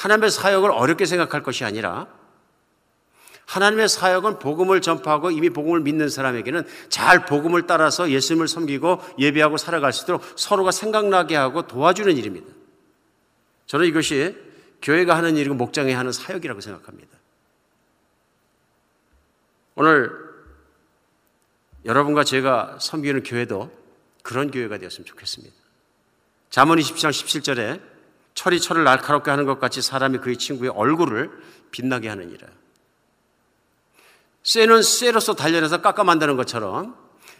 하나님의 0.00 0.30
사역을 0.30 0.70
어렵게 0.70 1.04
생각할 1.04 1.42
것이 1.42 1.64
아니라 1.64 2.06
하나님의 3.44 3.88
사역은 3.88 4.38
복음을 4.38 4.80
전파하고 4.80 5.30
이미 5.30 5.50
복음을 5.50 5.80
믿는 5.80 6.08
사람에게는 6.08 6.66
잘 6.88 7.26
복음을 7.26 7.66
따라서 7.66 8.10
예수님을 8.10 8.48
섬기고 8.48 9.00
예배하고 9.18 9.58
살아갈 9.58 9.92
수 9.92 10.04
있도록 10.04 10.22
서로가 10.36 10.70
생각나게 10.70 11.36
하고 11.36 11.66
도와주는 11.66 12.16
일입니다. 12.16 12.46
저는 13.66 13.86
이것이 13.86 14.36
교회가 14.80 15.16
하는 15.16 15.36
일이고 15.36 15.54
목장에 15.54 15.92
하는 15.92 16.12
사역이라고 16.12 16.60
생각합니다. 16.60 17.18
오늘 19.74 20.12
여러분과 21.84 22.24
제가 22.24 22.78
섬기는 22.80 23.22
교회도 23.22 23.70
그런 24.22 24.50
교회가 24.50 24.78
되었으면 24.78 25.04
좋겠습니다. 25.04 25.54
잠언 26.48 26.78
20장 26.78 27.10
17절에 27.10 27.89
철이 28.34 28.60
철을 28.60 28.84
날카롭게 28.84 29.30
하는 29.30 29.44
것 29.44 29.58
같이 29.58 29.82
사람이 29.82 30.18
그의 30.18 30.36
친구의 30.36 30.70
얼굴을 30.70 31.30
빛나게 31.70 32.08
일이라. 32.08 32.48
쇠는 34.42 34.82
쇠로서 34.82 35.34
단련해서 35.34 35.82
깎아 35.82 36.04
만드는 36.04 36.36
것처럼 36.36 36.96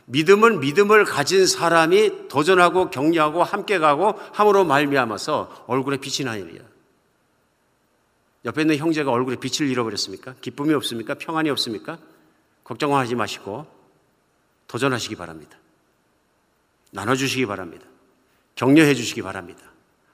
믿음은 0.07 0.61
믿음을 0.61 1.05
가진 1.05 1.47
사람이 1.47 2.29
도전하고 2.29 2.91
격려하고 2.91 3.45
함께 3.45 3.79
가고 3.79 4.19
함으로 4.33 4.65
말미암아서 4.65 5.65
얼굴에 5.69 5.99
빛이 5.99 6.29
일이야. 6.39 6.63
옆에 8.45 8.63
있는 8.63 8.77
형제가 8.77 9.11
얼굴에 9.11 9.37
빛을 9.37 9.71
잃어버렸습니까? 9.71 10.35
기쁨이 10.41 10.73
없습니까? 10.75 11.15
평안이 11.15 11.51
없습니까? 11.51 11.99
걱정하지 12.65 13.15
마시고 13.15 13.67
도전하시기 14.67 15.17
바랍니다. 15.17 15.59
나눠주시기 16.91 17.47
바랍니다. 17.47 17.87
격려해 18.57 18.95
주시기 18.95 19.23
바랍니다. 19.23 19.70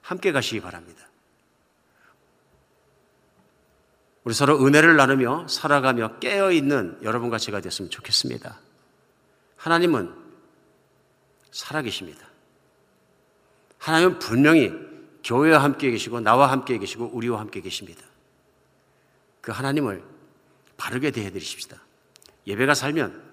함께 0.07 0.31
가시기 0.31 0.61
바랍니다. 0.61 1.05
우리 4.23 4.33
서로 4.33 4.65
은혜를 4.65 4.95
나누며 4.95 5.49
살아가며 5.49 6.19
깨어있는 6.19 6.99
여러분과 7.03 7.37
제가 7.37 7.59
됐으면 7.59 7.89
좋겠습니다. 7.89 8.57
하나님은 9.57 10.15
살아계십니다. 11.51 12.25
하나님은 13.79 14.19
분명히 14.19 14.71
교회와 15.25 15.61
함께 15.61 15.91
계시고 15.91 16.21
나와 16.21 16.51
함께 16.51 16.77
계시고 16.77 17.07
우리와 17.07 17.41
함께 17.41 17.59
계십니다. 17.59 18.01
그 19.41 19.51
하나님을 19.51 20.05
바르게 20.77 21.11
대해드리십시다. 21.11 21.81
예배가 22.47 22.75
살면 22.75 23.23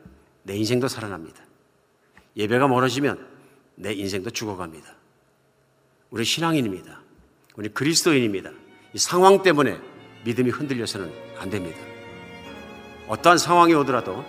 내 0.43 0.57
인생도 0.57 0.89
살아납니다. 0.89 1.41
예배가 2.37 2.66
멀어지면 2.66 3.29
내 3.77 3.93
인생도 3.93 4.31
죽어갑니다. 4.31 5.04
우리 6.15 6.25
신앙인입니다. 6.25 7.01
우리 7.57 7.69
그리스도인입니다. 7.71 8.53
이 8.93 8.99
상황 8.99 9.43
때문에 9.43 9.77
믿음이 10.25 10.49
흔들려서는 10.51 11.12
안 11.39 11.51
됩니다. 11.51 11.77
어떠한 13.09 13.37
상황이 13.37 13.75
오더라도 13.75 14.25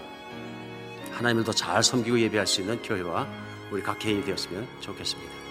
하나님을 1.12 1.44
더 1.44 1.52
잘 1.52 1.84
섬기고 1.84 2.20
예배할 2.22 2.48
수 2.48 2.62
있는 2.62 2.82
교회와 2.82 3.28
우리 3.70 3.84
각 3.84 4.00
개인이 4.00 4.26
되었으면 4.26 4.68
좋겠습니다. 4.82 5.45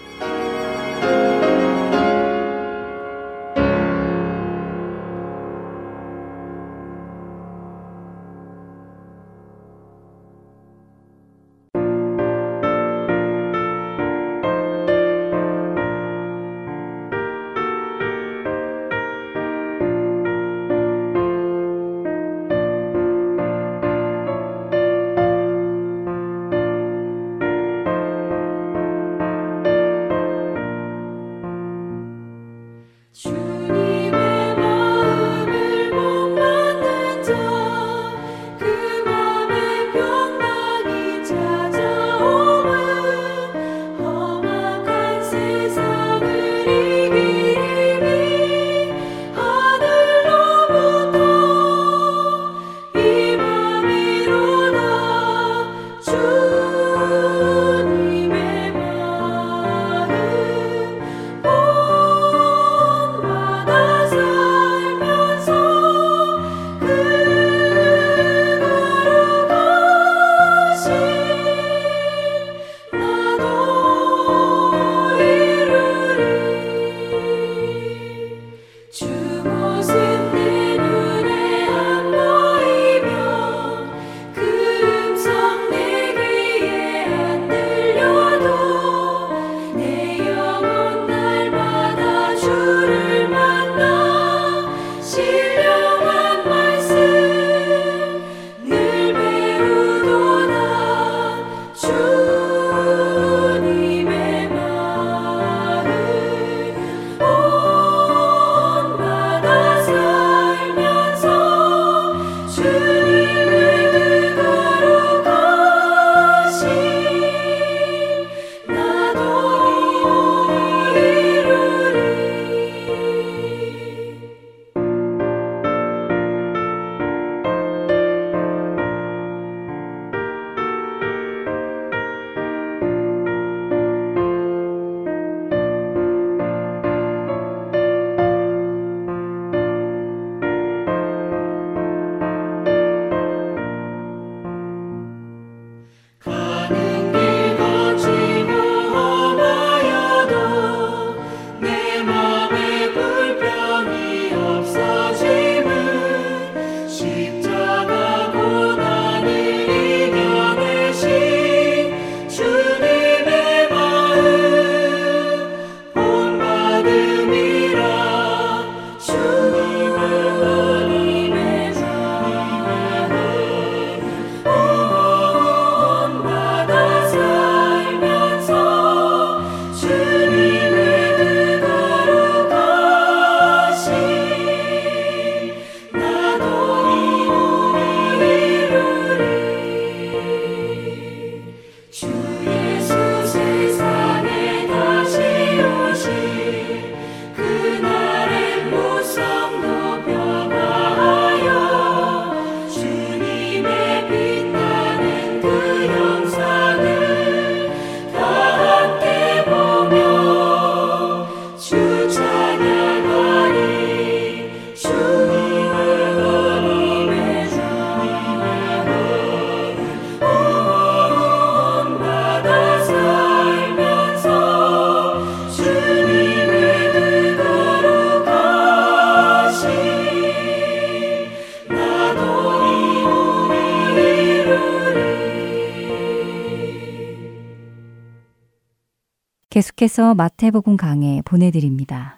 계속해서 239.75 240.15
마태복음 240.15 240.77
강해 240.77 241.21
보내드립니다. 241.25 242.17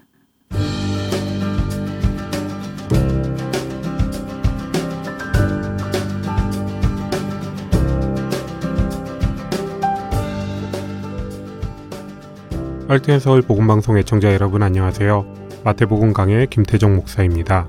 할텐 12.87 13.19
서울 13.19 13.41
복음방송 13.41 13.97
애청자 13.97 14.31
여러분 14.33 14.61
안녕하세요. 14.61 15.25
마태복음 15.63 16.13
강의 16.13 16.45
김태정 16.47 16.95
목사입니다. 16.95 17.67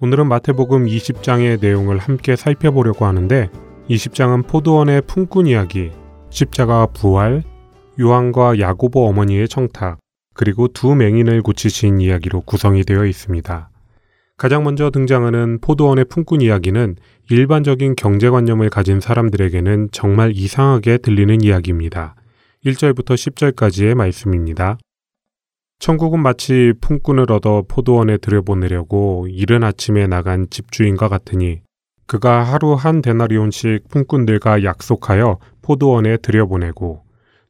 오늘은 0.00 0.28
마태복음 0.28 0.84
20장의 0.84 1.60
내용을 1.60 1.98
함께 1.98 2.36
살펴보려고 2.36 3.06
하는데 3.06 3.48
20장은 3.88 4.46
포도원의 4.46 5.02
품꾼 5.06 5.46
이야기, 5.46 5.90
십자가 6.28 6.86
부활, 6.86 7.42
요한과 8.00 8.58
야고보 8.58 9.06
어머니의 9.08 9.46
청탁, 9.48 9.98
그리고 10.34 10.68
두 10.68 10.94
맹인을 10.94 11.42
고치신 11.42 12.00
이야기로 12.00 12.40
구성이 12.42 12.82
되어 12.84 13.04
있습니다. 13.04 13.70
가장 14.38 14.64
먼저 14.64 14.90
등장하는 14.90 15.58
포도원의 15.60 16.06
품꾼 16.06 16.40
이야기는 16.40 16.96
일반적인 17.28 17.94
경제관념을 17.94 18.70
가진 18.70 18.98
사람들에게는 19.00 19.88
정말 19.92 20.32
이상하게 20.34 20.96
들리는 20.98 21.42
이야기입니다. 21.42 22.14
1절부터 22.64 23.14
10절까지의 23.16 23.94
말씀입니다. 23.94 24.78
천국은 25.78 26.20
마치 26.20 26.72
품꾼을 26.80 27.30
얻어 27.30 27.64
포도원에 27.68 28.16
들여보내려고 28.16 29.26
이른 29.30 29.62
아침에 29.62 30.06
나간 30.06 30.46
집주인과 30.48 31.08
같으니 31.08 31.60
그가 32.06 32.42
하루 32.42 32.74
한 32.74 33.02
데나리온씩 33.02 33.88
품꾼들과 33.88 34.64
약속하여 34.64 35.38
포도원에 35.62 36.16
들여보내고 36.16 37.02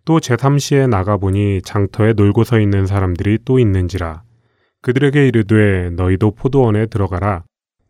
또 0.04 0.18
제3시에 0.18 0.88
나가보니 0.88 1.62
장터에 1.62 2.14
놀고 2.14 2.44
서 2.44 2.58
있는 2.58 2.86
사람들이 2.86 3.38
또 3.44 3.58
있는지라. 3.58 4.22
그들에게 4.82 5.28
이르되 5.28 5.90
너희도 5.90 6.32
포도원에 6.32 6.86
들어가라. 6.86 7.44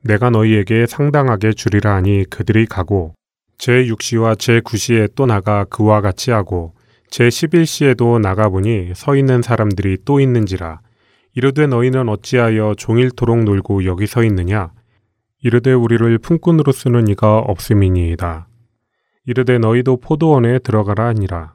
내가 0.04 0.30
너희에게 0.30 0.86
상당하게 0.86 1.52
주리라 1.52 1.94
하니 1.94 2.24
그들이 2.28 2.66
가고 2.66 3.14
제6시와 3.58 4.36
제9시에 4.36 5.14
또 5.14 5.26
나가 5.26 5.64
그와 5.64 6.00
같이 6.00 6.30
하고 6.30 6.74
제11시에도 7.10 8.20
나가보니 8.20 8.92
서 8.94 9.14
있는 9.14 9.42
사람들이 9.42 9.98
또 10.04 10.20
있는지라. 10.20 10.80
이르되 11.34 11.66
너희는 11.66 12.08
어찌하여 12.08 12.74
종일토록 12.76 13.44
놀고 13.44 13.84
여기 13.84 14.06
서 14.06 14.24
있느냐? 14.24 14.72
이르되 15.42 15.72
우리를 15.72 16.18
품꾼으로 16.18 16.72
쓰는 16.72 17.08
이가 17.08 17.38
없음이니이다. 17.38 18.48
이르되 19.26 19.58
너희도 19.58 19.98
포도원에 19.98 20.58
들어가라 20.58 21.06
하니라 21.08 21.54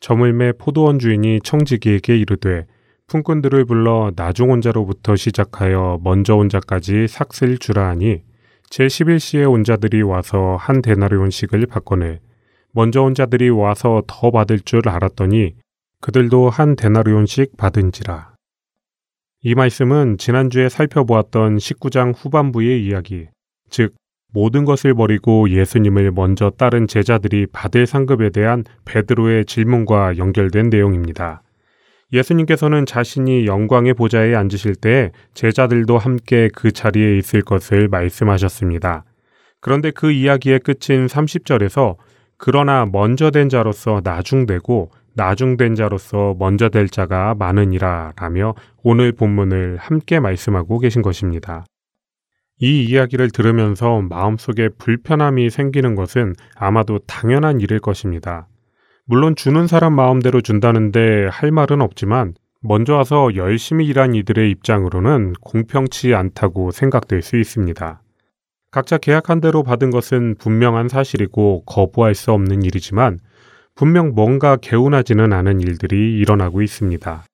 저물매 0.00 0.52
포도원 0.52 0.98
주인이 0.98 1.40
청지기에게 1.42 2.16
이르되 2.16 2.66
품꾼들을 3.06 3.64
불러 3.64 4.12
나중 4.16 4.50
온 4.50 4.60
자로부터 4.60 5.16
시작하여 5.16 6.00
먼저 6.02 6.36
온 6.36 6.48
자까지 6.48 7.06
삭슬 7.08 7.58
주라 7.58 7.88
하니 7.88 8.22
제11시에 8.70 9.50
온 9.50 9.64
자들이 9.64 10.02
와서 10.02 10.56
한 10.58 10.80
데나리온씩을 10.80 11.66
받거늘 11.66 12.20
먼저 12.72 13.02
온 13.02 13.14
자들이 13.14 13.50
와서 13.50 14.02
더 14.06 14.30
받을 14.30 14.60
줄 14.60 14.88
알았더니 14.88 15.54
그들도 16.00 16.48
한 16.48 16.76
데나리온씩 16.76 17.56
받은지라. 17.56 18.34
이 19.42 19.54
말씀은 19.54 20.18
지난주에 20.18 20.68
살펴보았던 20.68 21.56
19장 21.56 22.14
후반부의 22.16 22.84
이야기, 22.84 23.28
즉 23.70 23.94
모든 24.32 24.64
것을 24.64 24.94
버리고 24.94 25.50
예수님을 25.50 26.12
먼저 26.12 26.50
따른 26.50 26.86
제자들이 26.86 27.46
받을 27.52 27.86
상급에 27.86 28.30
대한 28.30 28.64
베드로의 28.84 29.44
질문과 29.44 30.16
연결된 30.18 30.70
내용입니다. 30.70 31.42
예수님께서는 32.12 32.86
자신이 32.86 33.46
영광의 33.46 33.94
보좌에 33.94 34.34
앉으실 34.34 34.74
때 34.74 35.12
제자들도 35.34 35.96
함께 35.98 36.48
그 36.54 36.72
자리에 36.72 37.16
있을 37.18 37.42
것을 37.42 37.88
말씀하셨습니다. 37.88 39.04
그런데 39.60 39.90
그 39.90 40.10
이야기의 40.10 40.60
끝인 40.60 41.06
30절에서 41.06 41.96
그러나 42.36 42.86
먼저 42.90 43.30
된 43.30 43.48
자로서 43.48 44.00
나중되고 44.02 44.90
나중된 45.14 45.74
자로서 45.74 46.34
먼저 46.38 46.68
될 46.68 46.88
자가 46.88 47.34
많으니라 47.34 48.12
라며 48.16 48.54
오늘 48.82 49.12
본문을 49.12 49.76
함께 49.78 50.18
말씀하고 50.18 50.78
계신 50.78 51.02
것입니다. 51.02 51.64
이 52.60 52.84
이야기를 52.84 53.30
들으면서 53.30 54.02
마음속에 54.02 54.68
불편함이 54.68 55.48
생기는 55.48 55.94
것은 55.94 56.34
아마도 56.54 56.98
당연한 57.06 57.60
일일 57.60 57.80
것입니다. 57.80 58.46
물론 59.06 59.34
주는 59.34 59.66
사람 59.66 59.94
마음대로 59.94 60.42
준다는데 60.42 61.28
할 61.30 61.50
말은 61.50 61.80
없지만 61.80 62.34
먼저 62.60 62.94
와서 62.94 63.34
열심히 63.34 63.86
일한 63.86 64.14
이들의 64.14 64.50
입장으로는 64.50 65.32
공평치 65.40 66.14
않다고 66.14 66.70
생각될 66.70 67.22
수 67.22 67.38
있습니다. 67.38 68.02
각자 68.70 68.98
계약한 68.98 69.40
대로 69.40 69.62
받은 69.62 69.90
것은 69.90 70.36
분명한 70.38 70.88
사실이고 70.88 71.64
거부할 71.64 72.14
수 72.14 72.30
없는 72.32 72.62
일이지만 72.62 73.18
분명 73.74 74.12
뭔가 74.14 74.56
개운하지는 74.56 75.32
않은 75.32 75.60
일들이 75.60 76.18
일어나고 76.18 76.60
있습니다. 76.60 77.24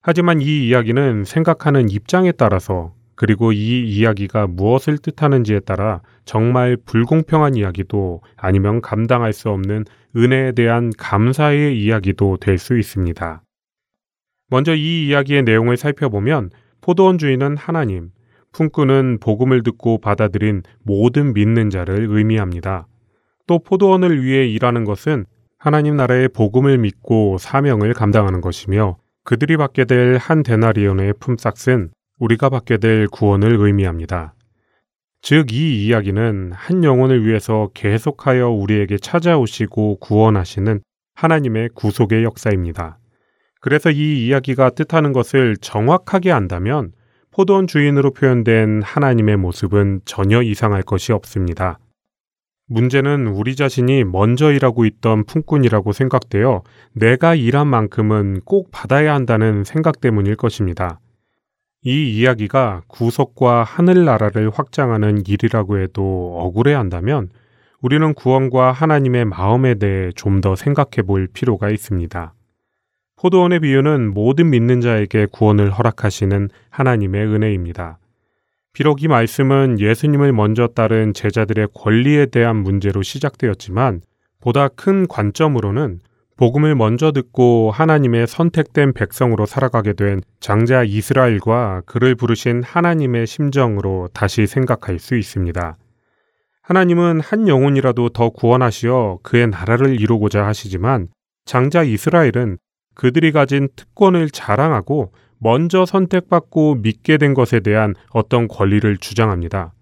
하지만 0.00 0.40
이 0.40 0.66
이야기는 0.66 1.24
생각하는 1.24 1.90
입장에 1.90 2.32
따라서 2.32 2.94
그리고 3.14 3.52
이 3.52 3.88
이야기가 3.88 4.46
무엇을 4.46 4.98
뜻하는지에 4.98 5.60
따라 5.60 6.00
정말 6.24 6.76
불공평한 6.84 7.54
이야기도 7.56 8.20
아니면 8.36 8.80
감당할 8.80 9.32
수 9.32 9.50
없는 9.50 9.84
은혜에 10.16 10.52
대한 10.52 10.90
감사의 10.96 11.80
이야기도 11.80 12.36
될 12.38 12.58
수 12.58 12.78
있습니다. 12.78 13.42
먼저 14.50 14.74
이 14.74 15.08
이야기의 15.08 15.42
내용을 15.44 15.76
살펴보면 15.76 16.50
포도원 16.80 17.16
주인은 17.18 17.56
하나님, 17.56 18.10
품꾼은 18.52 19.18
복음을 19.20 19.62
듣고 19.62 19.98
받아들인 19.98 20.62
모든 20.82 21.32
믿는 21.32 21.70
자를 21.70 22.06
의미합니다. 22.10 22.86
또 23.46 23.58
포도원을 23.58 24.22
위해 24.22 24.46
일하는 24.46 24.84
것은 24.84 25.24
하나님 25.58 25.96
나라의 25.96 26.28
복음을 26.28 26.76
믿고 26.78 27.38
사명을 27.38 27.94
감당하는 27.94 28.40
것이며 28.40 28.98
그들이 29.24 29.56
받게 29.56 29.84
될 29.84 30.18
한 30.18 30.42
데나리온의 30.42 31.14
품삯은 31.20 31.90
우리가 32.22 32.50
받게 32.50 32.76
될 32.76 33.08
구원을 33.08 33.56
의미합니다. 33.58 34.34
즉, 35.22 35.52
이 35.52 35.84
이야기는 35.86 36.52
한 36.54 36.84
영혼을 36.84 37.26
위해서 37.26 37.70
계속하여 37.74 38.48
우리에게 38.48 38.96
찾아오시고 38.96 39.98
구원하시는 39.98 40.80
하나님의 41.14 41.70
구속의 41.74 42.22
역사입니다. 42.22 42.98
그래서 43.60 43.90
이 43.90 44.26
이야기가 44.26 44.70
뜻하는 44.70 45.12
것을 45.12 45.56
정확하게 45.56 46.30
안다면 46.30 46.92
포도원 47.32 47.66
주인으로 47.66 48.12
표현된 48.12 48.82
하나님의 48.82 49.36
모습은 49.38 50.02
전혀 50.04 50.42
이상할 50.42 50.82
것이 50.82 51.12
없습니다. 51.12 51.80
문제는 52.68 53.26
우리 53.26 53.56
자신이 53.56 54.04
먼저 54.04 54.52
일하고 54.52 54.84
있던 54.84 55.24
품꾼이라고 55.24 55.92
생각되어 55.92 56.62
내가 56.92 57.34
일한 57.34 57.66
만큼은 57.66 58.42
꼭 58.44 58.70
받아야 58.70 59.12
한다는 59.14 59.64
생각 59.64 60.00
때문일 60.00 60.36
것입니다. 60.36 61.00
이 61.84 62.16
이야기가 62.16 62.82
구속과 62.86 63.64
하늘나라를 63.64 64.50
확장하는 64.50 65.24
일이라고 65.26 65.78
해도 65.78 66.36
억울해 66.38 66.74
한다면 66.74 67.30
우리는 67.80 68.14
구원과 68.14 68.70
하나님의 68.70 69.24
마음에 69.24 69.74
대해 69.74 70.12
좀 70.14 70.40
더 70.40 70.54
생각해 70.54 71.02
볼 71.06 71.26
필요가 71.26 71.70
있습니다. 71.70 72.34
포도원의 73.16 73.60
비유는 73.60 74.14
모든 74.14 74.50
믿는 74.50 74.80
자에게 74.80 75.26
구원을 75.30 75.70
허락하시는 75.70 76.48
하나님의 76.70 77.26
은혜입니다. 77.26 77.98
비록 78.72 79.02
이 79.02 79.08
말씀은 79.08 79.78
예수님을 79.78 80.32
먼저 80.32 80.68
따른 80.68 81.12
제자들의 81.12 81.68
권리에 81.74 82.26
대한 82.26 82.56
문제로 82.56 83.02
시작되었지만 83.02 84.00
보다 84.40 84.68
큰 84.68 85.06
관점으로는 85.06 86.00
복음을 86.36 86.74
먼저 86.74 87.12
듣고 87.12 87.70
하나님의 87.70 88.26
선택된 88.26 88.94
백성으로 88.94 89.46
살아가게 89.46 89.92
된 89.92 90.22
장자 90.40 90.84
이스라엘과 90.84 91.82
그를 91.86 92.14
부르신 92.14 92.62
하나님의 92.62 93.26
심정으로 93.26 94.08
다시 94.12 94.46
생각할 94.46 94.98
수 94.98 95.16
있습니다. 95.16 95.76
하나님은 96.62 97.20
한 97.20 97.48
영혼이라도 97.48 98.10
더 98.10 98.30
구원하시어 98.30 99.18
그의 99.22 99.48
나라를 99.48 100.00
이루고자 100.00 100.46
하시지만 100.46 101.08
장자 101.44 101.82
이스라엘은 101.82 102.58
그들이 102.94 103.32
가진 103.32 103.68
특권을 103.74 104.30
자랑하고 104.30 105.12
먼저 105.38 105.84
선택받고 105.84 106.76
믿게 106.76 107.18
된 107.18 107.34
것에 107.34 107.60
대한 107.60 107.94
어떤 108.10 108.46
권리를 108.46 108.96
주장합니다. 108.98 109.72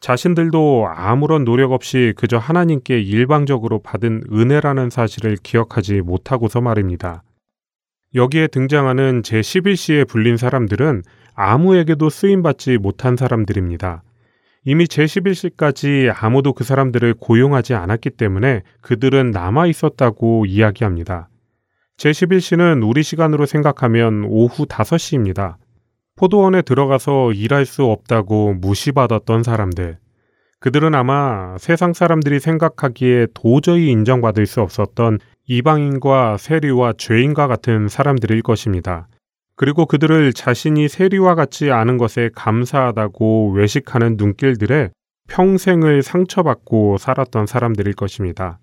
자신들도 0.00 0.86
아무런 0.88 1.44
노력 1.44 1.72
없이 1.72 2.12
그저 2.16 2.38
하나님께 2.38 3.00
일방적으로 3.00 3.80
받은 3.80 4.24
은혜라는 4.32 4.90
사실을 4.90 5.36
기억하지 5.42 6.02
못하고서 6.02 6.60
말입니다. 6.60 7.24
여기에 8.14 8.46
등장하는 8.48 9.22
제11시에 9.22 10.08
불린 10.08 10.36
사람들은 10.36 11.02
아무에게도 11.34 12.08
쓰임받지 12.08 12.78
못한 12.78 13.16
사람들입니다. 13.16 14.02
이미 14.64 14.84
제11시까지 14.84 16.12
아무도 16.14 16.52
그 16.52 16.64
사람들을 16.64 17.14
고용하지 17.14 17.74
않았기 17.74 18.10
때문에 18.10 18.62
그들은 18.80 19.30
남아 19.30 19.66
있었다고 19.66 20.46
이야기합니다. 20.46 21.28
제11시는 21.96 22.88
우리 22.88 23.02
시간으로 23.02 23.46
생각하면 23.46 24.24
오후 24.28 24.66
5시입니다. 24.66 25.56
포도원에 26.18 26.62
들어가서 26.62 27.32
일할 27.32 27.64
수 27.64 27.84
없다고 27.84 28.54
무시받았던 28.54 29.44
사람들. 29.44 29.98
그들은 30.58 30.96
아마 30.96 31.56
세상 31.58 31.92
사람들이 31.92 32.40
생각하기에 32.40 33.28
도저히 33.32 33.90
인정받을 33.90 34.44
수 34.46 34.60
없었던 34.60 35.20
이방인과 35.46 36.36
세리와 36.38 36.94
죄인과 36.98 37.46
같은 37.46 37.86
사람들일 37.86 38.42
것입니다. 38.42 39.06
그리고 39.54 39.86
그들을 39.86 40.32
자신이 40.32 40.88
세리와 40.88 41.36
같지 41.36 41.70
않은 41.70 41.98
것에 41.98 42.30
감사하다고 42.34 43.52
외식하는 43.52 44.16
눈길들에 44.16 44.90
평생을 45.28 46.02
상처받고 46.02 46.98
살았던 46.98 47.46
사람들일 47.46 47.94
것입니다. 47.94 48.58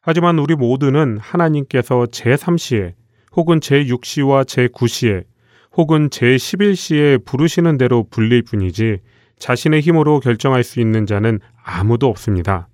하지만 0.00 0.40
우리 0.40 0.56
모두는 0.56 1.18
하나님께서 1.18 2.06
제3시에 2.10 2.94
혹은 3.36 3.60
제6시와 3.60 4.44
제9시에 4.44 5.31
혹은 5.76 6.10
제11시에 6.10 7.24
부르시는 7.24 7.78
대로 7.78 8.06
불릴 8.10 8.42
뿐이지 8.42 8.98
자신의 9.38 9.80
힘으로 9.80 10.20
결정할 10.20 10.62
수 10.62 10.80
있는 10.80 11.06
자는 11.06 11.40
아무도 11.64 12.08
없습니다. 12.08 12.68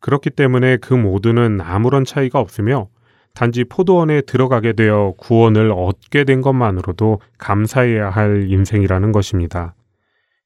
그렇기 0.00 0.30
때문에 0.30 0.76
그 0.78 0.92
모두는 0.92 1.60
아무런 1.60 2.04
차이가 2.04 2.40
없으며 2.40 2.88
단지 3.34 3.64
포도원에 3.64 4.20
들어가게 4.20 4.74
되어 4.74 5.14
구원을 5.16 5.72
얻게 5.74 6.24
된 6.24 6.40
것만으로도 6.40 7.20
감사해야 7.38 8.10
할 8.10 8.46
인생이라는 8.48 9.12
것입니다. 9.12 9.74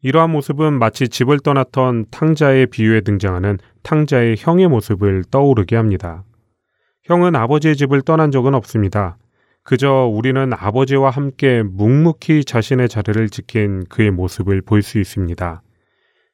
이러한 0.01 0.31
모습은 0.31 0.79
마치 0.79 1.09
집을 1.09 1.41
떠났던 1.41 2.07
탕자의 2.11 2.67
비유에 2.67 3.01
등장하는 3.01 3.59
탕자의 3.83 4.37
형의 4.39 4.69
모습을 4.69 5.25
떠오르게 5.31 5.77
합니다. 5.77 6.23
형은 7.03 7.35
아버지의 7.35 7.77
집을 7.77 8.03
떠난 8.03 8.31
적은 8.31 8.55
없습니다. 8.55 9.17
그저 9.69 10.11
우리는 10.11 10.51
아버지와 10.55 11.11
함께 11.11 11.63
묵묵히 11.63 12.45
자신의 12.47 12.89
자리를 12.89 13.29
지킨 13.29 13.85
그의 13.91 14.11
모습을 14.11 14.63
볼 14.63 14.81
수 14.81 14.99
있습니다. 14.99 15.61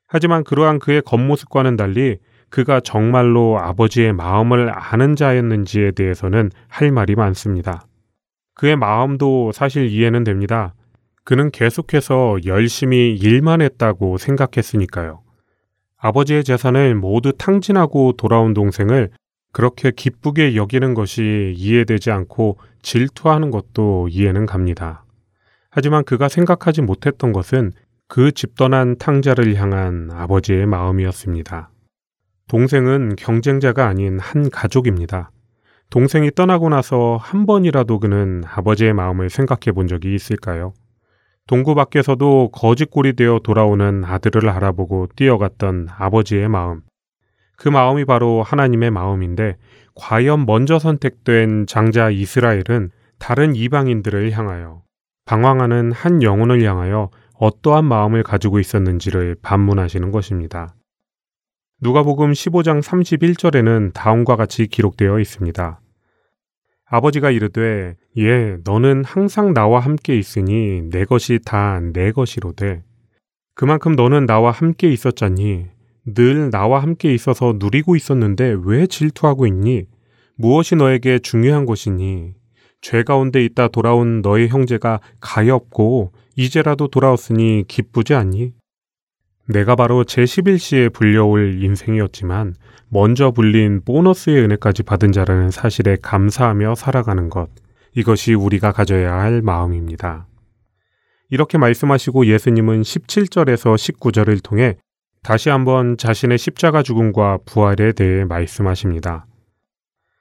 하지만 0.07 0.45
그러한 0.45 0.79
그의 0.79 1.03
겉모습과는 1.03 1.75
달리 1.75 2.19
그가 2.49 2.79
정말로 2.79 3.59
아버지의 3.59 4.13
마음을 4.13 4.71
아는 4.73 5.17
자였는지에 5.17 5.91
대해서는 5.91 6.53
할 6.69 6.93
말이 6.93 7.17
많습니다. 7.17 7.89
그의 8.55 8.77
마음도 8.77 9.51
사실 9.51 9.89
이해는 9.89 10.23
됩니다. 10.23 10.73
그는 11.25 11.51
계속해서 11.51 12.37
열심히 12.47 13.17
일만 13.17 13.63
했다고 13.63 14.17
생각했으니까요. 14.17 15.23
아버지의 15.97 16.45
재산을 16.45 16.95
모두 16.95 17.33
탕진하고 17.33 18.13
돌아온 18.13 18.55
동생을 18.55 19.11
그렇게 19.55 19.93
기쁘게 19.93 20.57
여기는 20.57 20.93
것이 20.95 21.55
이해되지 21.57 22.11
않고 22.11 22.59
질투하는 22.83 23.51
것도 23.51 24.09
이해는 24.11 24.45
갑니다. 24.45 25.05
하지만 25.71 26.05
그가 26.05 26.29
생각하지 26.29 26.83
못했던 26.83 27.33
것은 27.33 27.73
그 28.09 28.33
집 28.33 28.57
떠난 28.57 28.99
탕자를 28.99 29.55
향한 29.55 30.11
아버지의 30.13 30.67
마음이었습니다. 30.67 31.71
동생은 32.49 33.17
경쟁자가 33.17 33.87
아닌 33.87 34.19
한 34.19 34.51
가족입니다. 34.51 35.31
동생이 35.91 36.33
떠나고 36.33 36.69
나서 36.69 37.17
한 37.21 37.47
번이라도 37.47 38.01
그는 38.01 38.43
아버지의 38.45 38.93
마음을 38.93 39.31
생각해 39.31 39.73
본 39.73 39.87
적이 39.87 40.15
있을까요? 40.15 40.75
동구 41.47 41.75
밖에서도 41.75 42.51
거짓골이 42.53 43.15
되어 43.15 43.39
돌아오는 43.43 44.05
아들을 44.05 44.49
알아보고 44.49 45.09
뛰어갔던 45.15 45.89
아버지의 45.97 46.49
마음. 46.49 46.83
그 47.57 47.69
마음이 47.69 48.05
바로 48.05 48.43
하나님의 48.43 48.91
마음인데 48.91 49.57
과연 49.95 50.47
먼저 50.47 50.79
선택된 50.79 51.67
장자 51.67 52.11
이스라엘은 52.11 52.91
다른 53.19 53.55
이방인들을 53.55 54.33
향하여 54.33 54.83
방황하는 55.25 55.93
한 55.93 56.23
영혼을 56.23 56.63
향하여 56.63 57.11
어떠한 57.39 57.85
마음을 57.85 58.23
가지고 58.23 58.59
있었는지를 58.59 59.37
반문하시는 59.43 60.11
것입니다. 60.11 60.75
누가복음 61.81 62.33
15장 62.33 62.83
31절에는 62.83 63.93
다음과 63.93 64.37
같이 64.37 64.67
기록되어 64.67 65.19
있습니다. 65.19 65.81
아버지가 66.87 67.31
이르되 67.31 67.97
예 68.19 68.59
너는 68.65 69.05
항상 69.05 69.53
나와 69.55 69.81
함께 69.81 70.17
있으니 70.17 70.83
내 70.91 71.05
것이 71.05 71.41
다 71.45 71.81
내 71.93 72.13
것이로되 72.13 72.83
그만큼 73.55 73.93
너는 73.93 74.27
나와 74.27 74.51
함께 74.51 74.93
있었잖니 74.93 75.67
늘 76.07 76.51
나와 76.51 76.83
함께 76.83 77.15
있어서 77.15 77.55
누리고 77.59 77.97
있었는데 77.97 78.57
왜 78.65 78.87
질투하고 78.87 79.47
있니? 79.47 79.85
무엇이 80.37 80.77
너에게 80.77 81.19
중요한 81.19 81.65
것이니? 81.65 82.35
죄 82.81 83.03
가운데 83.03 83.43
있다 83.45 83.69
돌아온 83.69 84.21
너의 84.21 84.49
형제가 84.49 85.01
가엾고 85.21 86.13
이제라도 86.37 86.89
돌아왔으니 86.89 87.65
기쁘지 87.67 88.15
않니? 88.15 88.53
내가 89.49 89.77
바로 89.77 90.05
제11시에 90.05 90.93
불려올 90.93 91.63
인생이었지만 91.63 92.55
먼저 92.89 93.31
불린 93.31 93.83
보너스의 93.85 94.43
은혜까지 94.43 94.83
받은 94.83 95.13
자라는 95.13 95.51
사실에 95.51 95.97
감사하며 96.01 96.75
살아가는 96.75 97.29
것. 97.29 97.49
이것이 97.95 98.35
우리가 98.35 98.73
가져야 98.73 99.15
할 99.15 99.43
마음입니다. 99.43 100.27
이렇게 101.31 101.59
말씀하시고 101.59 102.27
예수님은 102.27 102.83
17절에서 102.83 103.75
19절을 103.75 104.43
통해 104.43 104.77
다시 105.25 105.49
한번 105.49 105.97
자신의 105.97 106.37
십자가 106.37 106.83
죽음과 106.83 107.39
부활에 107.47 107.93
대해 107.93 108.27
말씀하십니다. 108.27 109.25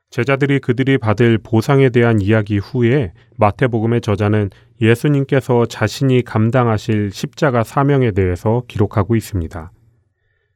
제자들이 0.10 0.60
그들이 0.60 0.98
받을 0.98 1.38
보상에 1.38 1.90
대한 1.90 2.22
이야기 2.22 2.58
후에 2.58 3.12
마태복음의 3.36 4.00
저자는 4.00 4.50
예수님께서 4.80 5.66
자신이 5.66 6.24
감당하실 6.24 7.12
십자가 7.12 7.66
사명에 7.66 8.12
대해서 8.12 8.64
기록하고 8.70 9.18
있습니다. 9.18 9.74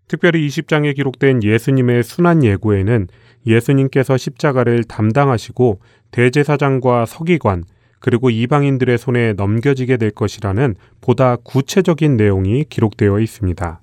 특별히 0.08 0.48
20장에 0.48 0.96
기록된 0.96 1.44
예수님의 1.44 2.04
순환 2.04 2.42
예고에는 2.46 3.08
예수님께서 3.46 4.16
십자가를 4.16 4.86
담당하시고 4.86 5.82
대제사장과 6.12 7.06
서기관 7.06 7.66
그리고 8.00 8.30
이방인들의 8.30 8.98
손에 8.98 9.34
넘겨지게 9.34 9.98
될 9.98 10.12
것이라는 10.12 10.76
보다 11.02 11.36
구체적인 11.36 12.16
내용이 12.16 12.64
기록되어 12.70 13.20
있습니다. 13.20 13.82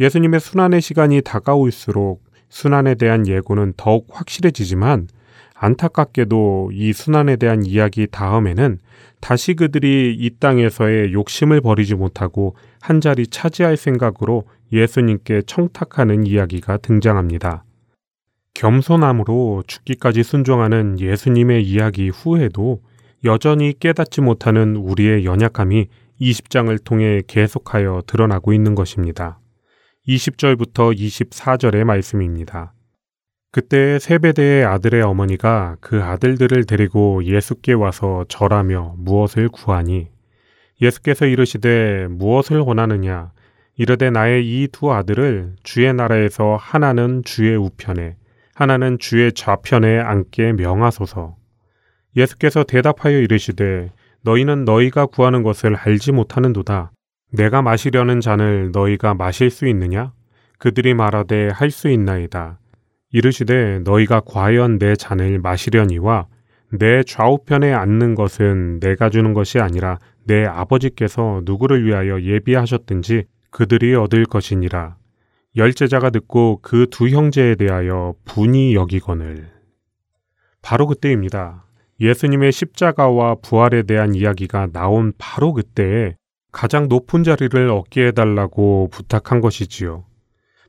예수님의 0.00 0.40
순환의 0.40 0.80
시간이 0.80 1.20
다가올수록 1.20 2.24
순환에 2.48 2.94
대한 2.94 3.26
예고는 3.28 3.74
더욱 3.76 4.08
확실해지지만 4.10 5.08
안타깝게도 5.54 6.70
이 6.72 6.94
순환에 6.94 7.36
대한 7.36 7.66
이야기 7.66 8.06
다음에는 8.10 8.78
다시 9.20 9.52
그들이 9.52 10.16
이 10.18 10.30
땅에서의 10.40 11.12
욕심을 11.12 11.60
버리지 11.60 11.94
못하고 11.94 12.56
한 12.80 13.02
자리 13.02 13.26
차지할 13.26 13.76
생각으로 13.76 14.44
예수님께 14.72 15.42
청탁하는 15.46 16.26
이야기가 16.26 16.78
등장합니다. 16.78 17.64
겸손함으로 18.54 19.64
죽기까지 19.66 20.22
순종하는 20.22 20.98
예수님의 20.98 21.62
이야기 21.62 22.08
후에도 22.08 22.80
여전히 23.24 23.74
깨닫지 23.78 24.22
못하는 24.22 24.76
우리의 24.76 25.26
연약함이 25.26 25.88
20장을 26.22 26.84
통해 26.84 27.20
계속하여 27.26 28.02
드러나고 28.06 28.54
있는 28.54 28.74
것입니다. 28.74 29.39
20절부터 30.10 30.92
24절의 30.96 31.84
말씀입니다. 31.84 32.72
그때 33.52 33.98
세베대의 34.00 34.64
아들의 34.64 35.02
어머니가 35.02 35.76
그 35.80 36.02
아들들을 36.02 36.64
데리고 36.64 37.22
예수께 37.24 37.74
와서 37.74 38.24
절하며 38.28 38.96
무엇을 38.98 39.48
구하니? 39.48 40.08
예수께서 40.82 41.26
이르시되 41.26 42.08
무엇을 42.10 42.58
원하느냐? 42.58 43.30
이르되 43.76 44.10
나의 44.10 44.44
이 44.46 44.68
두 44.72 44.92
아들을 44.92 45.54
주의 45.62 45.94
나라에서 45.94 46.56
하나는 46.60 47.22
주의 47.24 47.56
우편에 47.56 48.16
하나는 48.54 48.98
주의 48.98 49.32
좌편에 49.32 50.00
앉게 50.00 50.54
명하소서. 50.54 51.36
예수께서 52.16 52.64
대답하여 52.64 53.16
이르시되 53.16 53.92
너희는 54.22 54.64
너희가 54.64 55.06
구하는 55.06 55.44
것을 55.44 55.76
알지 55.76 56.10
못하는도다 56.12 56.90
내가 57.30 57.62
마시려는 57.62 58.20
잔을 58.20 58.70
너희가 58.72 59.14
마실 59.14 59.50
수 59.50 59.66
있느냐? 59.68 60.12
그들이 60.58 60.94
말하되 60.94 61.48
할 61.52 61.70
수 61.70 61.88
있나이다. 61.88 62.58
이르시되 63.12 63.80
너희가 63.80 64.20
과연 64.24 64.78
내 64.78 64.94
잔을 64.94 65.38
마시려니와 65.38 66.26
내 66.72 67.02
좌우편에 67.02 67.72
앉는 67.72 68.14
것은 68.14 68.78
내가 68.80 69.10
주는 69.10 69.32
것이 69.34 69.58
아니라 69.58 69.98
내 70.24 70.44
아버지께서 70.44 71.42
누구를 71.44 71.84
위하여 71.84 72.20
예비하셨든지 72.20 73.24
그들이 73.50 73.94
얻을 73.94 74.26
것이니라. 74.26 74.96
열제자가 75.56 76.10
듣고 76.10 76.60
그 76.62 76.86
두 76.90 77.08
형제에 77.08 77.56
대하여 77.56 78.14
분이 78.24 78.74
여기거늘. 78.74 79.48
바로 80.62 80.86
그때입니다. 80.86 81.64
예수님의 82.00 82.52
십자가와 82.52 83.36
부활에 83.42 83.82
대한 83.82 84.14
이야기가 84.14 84.68
나온 84.72 85.12
바로 85.18 85.52
그때에 85.52 86.14
가장 86.52 86.88
높은 86.88 87.24
자리를 87.24 87.68
얻게 87.70 88.08
해달라고 88.08 88.88
부탁한 88.92 89.40
것이지요. 89.40 90.04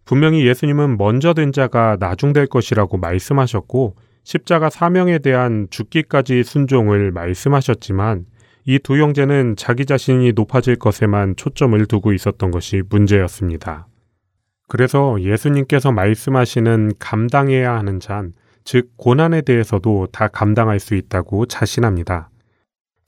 분명히 0.06 0.46
예수님은 0.48 0.98
먼저 0.98 1.34
된 1.34 1.52
자가 1.52 1.98
나중될 2.00 2.48
것이라고 2.48 2.98
말씀하셨고 2.98 3.96
십자가 4.24 4.70
사명에 4.70 5.20
대한 5.20 5.68
죽기까지 5.70 6.44
순종을 6.44 7.12
말씀하셨지만 7.12 8.26
이 8.66 8.80
두 8.80 8.98
형제는 8.98 9.56
자기 9.58 9.86
자신이 9.86 10.34
높아질 10.34 10.76
것에만 10.78 11.36
초점을 11.36 11.84
두고 11.88 12.14
있었던 12.14 12.52
것이 12.52 12.84
문제였습니다. 12.90 13.88
그래서 14.68 15.22
예수님께서 15.22 15.92
말씀하시는 15.92 16.94
감당해야 17.00 17.76
하는 17.76 18.00
잔, 18.00 18.34
즉 18.64 18.92
고난에 18.98 19.42
대해서도 19.42 20.08
다 20.12 20.28
감당할 20.28 20.80
수 20.80 20.96
있다고 20.96 21.46
자신합니다. 21.48 22.31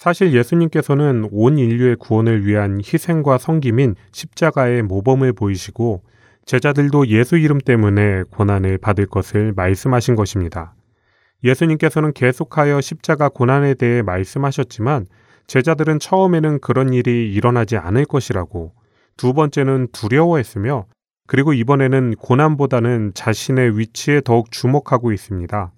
사실 0.03 0.33
예수님께서는 0.33 1.29
온 1.31 1.57
인류의 1.57 1.95
구원을 1.95 2.45
위한 2.45 2.81
희생과 2.81 3.37
성김인 3.37 3.95
십자가의 4.11 4.81
모범을 4.81 5.31
보이시고 5.31 6.03
제자들도 6.45 7.07
예수 7.07 7.37
이름 7.37 7.57
때문에 7.57 8.23
고난을 8.23 8.79
받을 8.79 9.05
것을 9.05 9.53
말씀하신 9.55 10.17
것입니다. 10.17 10.75
예수님께서는 11.45 12.11
계속하여 12.11 12.81
십자가 12.81 13.29
고난에 13.29 13.75
대해 13.75 14.01
말씀하셨지만 14.01 15.05
제자들은 15.47 15.99
처음에는 15.99 16.59
그런 16.59 16.91
일이 16.91 17.31
일어나지 17.33 17.77
않을 17.77 18.03
것이라고 18.03 18.73
두 19.15 19.31
번째는 19.31 19.87
두려워했으며 19.93 20.85
그리고 21.27 21.53
이번에는 21.53 22.15
고난보다는 22.15 23.13
자신의 23.13 23.79
위치에 23.79 24.19
더욱 24.19 24.51
주목하고 24.51 25.13
있습니다. 25.13 25.71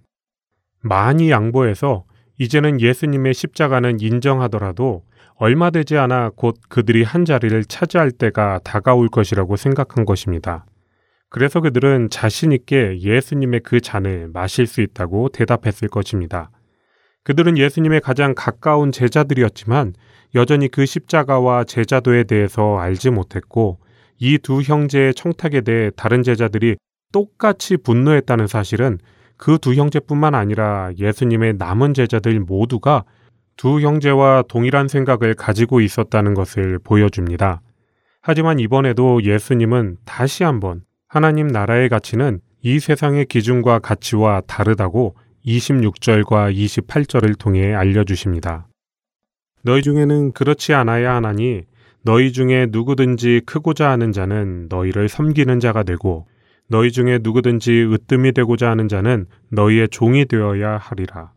많이 0.81 1.29
양보해서 1.29 2.05
이제는 2.37 2.81
예수님의 2.81 3.33
십자가는 3.33 3.99
인정하더라도 3.99 5.03
얼마 5.35 5.69
되지 5.69 5.97
않아 5.97 6.31
곧 6.35 6.55
그들이 6.69 7.03
한 7.03 7.25
자리를 7.25 7.65
차지할 7.65 8.11
때가 8.11 8.59
다가올 8.63 9.09
것이라고 9.09 9.55
생각한 9.55 10.05
것입니다. 10.05 10.65
그래서 11.29 11.59
그들은 11.59 12.09
자신있게 12.09 12.99
예수님의 12.99 13.61
그 13.61 13.81
잔을 13.81 14.29
마실 14.33 14.67
수 14.67 14.81
있다고 14.81 15.29
대답했을 15.29 15.89
것입니다. 15.89 16.51
그들은 17.23 17.57
예수님의 17.57 18.01
가장 18.01 18.33
가까운 18.35 18.91
제자들이었지만 18.91 19.93
여전히 20.35 20.67
그 20.69 20.85
십자가와 20.85 21.63
제자도에 21.63 22.23
대해서 22.23 22.77
알지 22.77 23.09
못했고 23.09 23.79
이 24.19 24.37
두 24.37 24.61
형제의 24.61 25.13
청탁에 25.13 25.61
대해 25.61 25.91
다른 25.95 26.23
제자들이 26.23 26.77
똑같이 27.11 27.77
분노했다는 27.77 28.47
사실은 28.47 28.99
그 29.37 29.57
두 29.57 29.73
형제뿐만 29.73 30.35
아니라 30.35 30.91
예수님의 30.97 31.55
남은 31.57 31.93
제자들 31.93 32.39
모두가 32.39 33.03
두 33.57 33.79
형제와 33.79 34.43
동일한 34.47 34.87
생각을 34.87 35.33
가지고 35.33 35.81
있었다는 35.81 36.33
것을 36.33 36.79
보여줍니다. 36.79 37.61
하지만 38.21 38.59
이번에도 38.59 39.23
예수님은 39.23 39.97
다시 40.05 40.43
한번 40.43 40.81
하나님 41.07 41.47
나라의 41.47 41.89
가치는 41.89 42.39
이 42.61 42.79
세상의 42.79 43.25
기준과 43.25 43.79
가치와 43.79 44.41
다르다고 44.47 45.15
26절과 45.45 46.53
28절을 46.53 47.37
통해 47.37 47.73
알려주십니다. 47.73 48.67
너희 49.61 49.81
중에는 49.81 50.31
그렇지 50.31 50.73
않아야 50.73 51.15
하나니 51.15 51.63
너희 52.03 52.31
중에 52.31 52.67
누구든지 52.69 53.41
크고자 53.45 53.89
하는 53.89 54.11
자는 54.11 54.67
너희를 54.69 55.07
섬기는 55.07 55.59
자가 55.59 55.83
되고 55.83 56.27
너희 56.67 56.91
중에 56.91 57.19
누구든지 57.21 57.87
으뜸이 57.91 58.31
되고자 58.31 58.69
하는 58.69 58.87
자는 58.87 59.27
너희의 59.51 59.89
종이 59.89 60.25
되어야 60.25 60.77
하리라. 60.77 61.31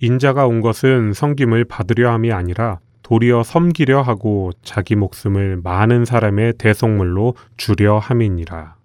인자가 0.00 0.46
온 0.46 0.60
것은 0.60 1.12
섬김을 1.12 1.64
받으려 1.64 2.12
함이 2.12 2.32
아니라 2.32 2.80
도리어 3.02 3.42
섬기려 3.42 4.00
하고 4.02 4.52
자기 4.62 4.94
목숨을 4.94 5.60
많은 5.62 6.04
사람의 6.04 6.54
대속물로 6.58 7.34
주려 7.56 7.98
함이니라. 7.98 8.76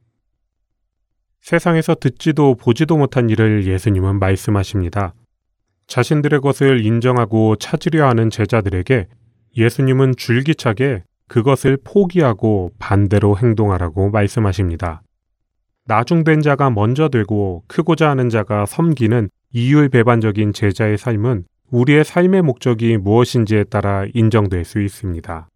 세상에서 1.42 1.94
듣지도 1.94 2.56
보지도 2.56 2.98
못한 2.98 3.30
일을 3.30 3.68
예수님은 3.68 4.18
말씀하십니다. 4.18 5.14
자신들의 5.86 6.42
것을 6.42 6.84
인정하고 6.84 7.56
찾으려 7.58 8.08
하는 8.10 8.32
제자들에게 8.32 9.08
예수님은 9.56 10.16
줄기차게 10.18 11.04
그것을 11.28 11.78
포기하고 11.84 12.72
반대로 12.80 13.38
행동하라고 13.38 14.10
말씀하십니다. 14.10 15.04
나중된 15.88 16.42
자가 16.42 16.72
먼저 16.72 17.10
되고 17.10 17.64
크고자 17.68 18.10
하는 18.10 18.30
자가 18.30 18.66
섬기는 18.66 19.30
이율 19.54 19.90
배반적인 19.90 20.52
제자의 20.52 20.98
삶은 20.98 21.46
우리의 21.70 22.04
삶의 22.04 22.42
목적이 22.42 22.98
무엇인지에 22.98 23.66
따라 23.66 24.06
인정될 24.14 24.66
수 24.66 24.82
있습니다. 24.82 25.48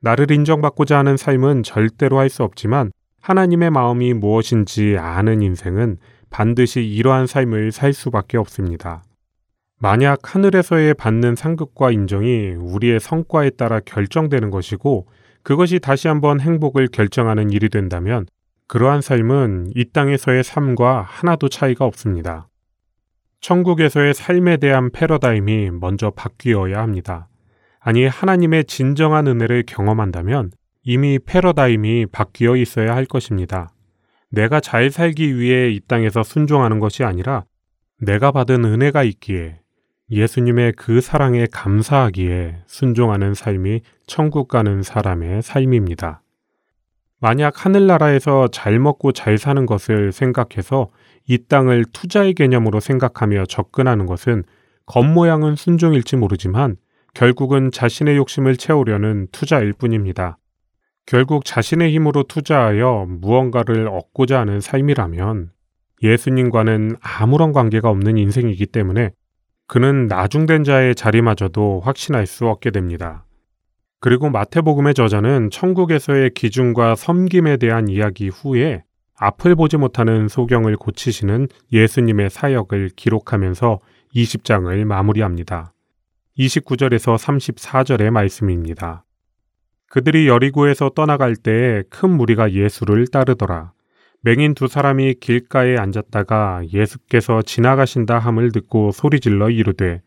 나를 0.00 0.30
인정받고자 0.30 0.98
하는 0.98 1.16
삶은 1.16 1.64
절대로 1.64 2.18
할 2.18 2.28
수 2.28 2.44
없지만 2.44 2.92
하나님의 3.20 3.70
마음이 3.70 4.14
무엇인지 4.14 4.96
아는 4.96 5.42
인생은 5.42 5.96
반드시 6.30 6.80
이러한 6.82 7.26
삶을 7.26 7.72
살 7.72 7.92
수밖에 7.92 8.38
없습니다. 8.38 9.02
만약 9.80 10.20
하늘에서의 10.22 10.94
받는 10.94 11.34
상급과 11.34 11.90
인정이 11.90 12.50
우리의 12.50 13.00
성과에 13.00 13.50
따라 13.50 13.80
결정되는 13.80 14.50
것이고 14.50 15.08
그것이 15.42 15.78
다시 15.80 16.06
한번 16.08 16.40
행복을 16.40 16.88
결정하는 16.88 17.50
일이 17.50 17.68
된다면 17.68 18.26
그러한 18.68 19.00
삶은 19.00 19.72
이 19.74 19.86
땅에서의 19.92 20.44
삶과 20.44 21.02
하나도 21.02 21.48
차이가 21.48 21.86
없습니다. 21.86 22.48
천국에서의 23.40 24.12
삶에 24.12 24.58
대한 24.58 24.90
패러다임이 24.90 25.70
먼저 25.70 26.10
바뀌어야 26.10 26.78
합니다. 26.80 27.28
아니, 27.80 28.06
하나님의 28.06 28.64
진정한 28.64 29.26
은혜를 29.26 29.64
경험한다면 29.66 30.50
이미 30.82 31.18
패러다임이 31.18 32.06
바뀌어 32.12 32.56
있어야 32.56 32.94
할 32.94 33.06
것입니다. 33.06 33.72
내가 34.30 34.60
잘 34.60 34.90
살기 34.90 35.38
위해 35.38 35.70
이 35.70 35.80
땅에서 35.80 36.22
순종하는 36.22 36.78
것이 36.78 37.04
아니라 37.04 37.44
내가 38.00 38.32
받은 38.32 38.64
은혜가 38.64 39.02
있기에 39.02 39.60
예수님의 40.10 40.72
그 40.72 41.00
사랑에 41.00 41.46
감사하기에 41.50 42.64
순종하는 42.66 43.32
삶이 43.32 43.80
천국 44.06 44.48
가는 44.48 44.82
사람의 44.82 45.42
삶입니다. 45.42 46.22
만약 47.20 47.64
하늘나라에서 47.64 48.48
잘 48.48 48.78
먹고 48.78 49.12
잘 49.12 49.38
사는 49.38 49.66
것을 49.66 50.12
생각해서 50.12 50.90
이 51.26 51.38
땅을 51.48 51.86
투자의 51.92 52.34
개념으로 52.34 52.80
생각하며 52.80 53.46
접근하는 53.46 54.06
것은 54.06 54.44
겉모양은 54.86 55.56
순종일지 55.56 56.16
모르지만 56.16 56.76
결국은 57.14 57.70
자신의 57.72 58.16
욕심을 58.16 58.56
채우려는 58.56 59.26
투자일 59.32 59.72
뿐입니다. 59.72 60.38
결국 61.06 61.44
자신의 61.44 61.92
힘으로 61.92 62.22
투자하여 62.22 63.06
무언가를 63.08 63.88
얻고자 63.88 64.40
하는 64.40 64.60
삶이라면 64.60 65.50
예수님과는 66.02 66.96
아무런 67.00 67.52
관계가 67.52 67.88
없는 67.90 68.16
인생이기 68.16 68.66
때문에 68.66 69.10
그는 69.66 70.06
나중된 70.06 70.64
자의 70.64 70.94
자리마저도 70.94 71.80
확신할 71.80 72.26
수 72.26 72.46
없게 72.46 72.70
됩니다. 72.70 73.24
그리고 74.00 74.30
마태복음의 74.30 74.94
저자는 74.94 75.50
천국에서의 75.50 76.30
기준과 76.30 76.94
섬김에 76.94 77.56
대한 77.56 77.88
이야기 77.88 78.28
후에 78.28 78.84
앞을 79.16 79.56
보지 79.56 79.76
못하는 79.76 80.28
소경을 80.28 80.76
고치시는 80.76 81.48
예수님의 81.72 82.30
사역을 82.30 82.90
기록하면서 82.94 83.80
20장을 84.14 84.84
마무리합니다. 84.84 85.72
29절에서 86.38 87.18
34절의 87.18 88.10
말씀입니다. 88.10 89.04
그들이 89.90 90.28
여리고에서 90.28 90.90
떠나갈 90.90 91.34
때에 91.34 91.82
큰 91.90 92.10
무리가 92.10 92.52
예수를 92.52 93.08
따르더라. 93.08 93.72
맹인 94.20 94.54
두 94.54 94.68
사람이 94.68 95.14
길가에 95.14 95.76
앉았다가 95.76 96.62
예수께서 96.72 97.42
지나가신다 97.42 98.18
함을 98.18 98.52
듣고 98.52 98.92
소리질러 98.92 99.50
이르되 99.50 100.02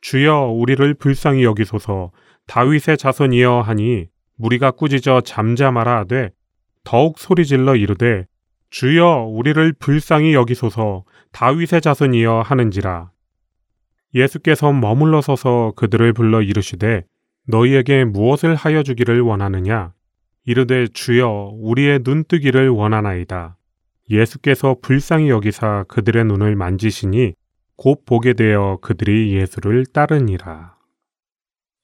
주여 0.00 0.46
우리를 0.46 0.94
불쌍히 0.94 1.44
여기소서 1.44 2.10
다윗의 2.48 2.98
자손이여 2.98 3.60
하니 3.60 4.06
무리가 4.36 4.72
꾸짖어 4.72 5.20
잠잠하라 5.20 5.98
하되 5.98 6.30
더욱 6.82 7.18
소리질러 7.18 7.76
이르되 7.76 8.26
주여 8.70 9.26
우리를 9.30 9.74
불쌍히 9.74 10.34
여기소서. 10.34 11.04
다윗의 11.32 11.80
자손이여 11.80 12.42
하는지라. 12.44 13.10
예수께서 14.14 14.72
머물러 14.72 15.20
서서 15.20 15.72
그들을 15.76 16.12
불러 16.12 16.42
이르시되 16.42 17.04
너희에게 17.46 18.04
무엇을 18.04 18.54
하여 18.54 18.82
주기를 18.82 19.20
원하느냐? 19.20 19.92
이르되 20.44 20.86
주여 20.88 21.52
우리의 21.54 22.00
눈뜨기를 22.04 22.70
원하나이다. 22.70 23.56
예수께서 24.10 24.76
불쌍히 24.80 25.28
여기사 25.28 25.84
그들의 25.88 26.24
눈을 26.24 26.56
만지시니 26.56 27.34
곧 27.76 28.04
보게 28.06 28.32
되어 28.32 28.78
그들이 28.80 29.34
예수를 29.34 29.84
따르니라 29.84 30.77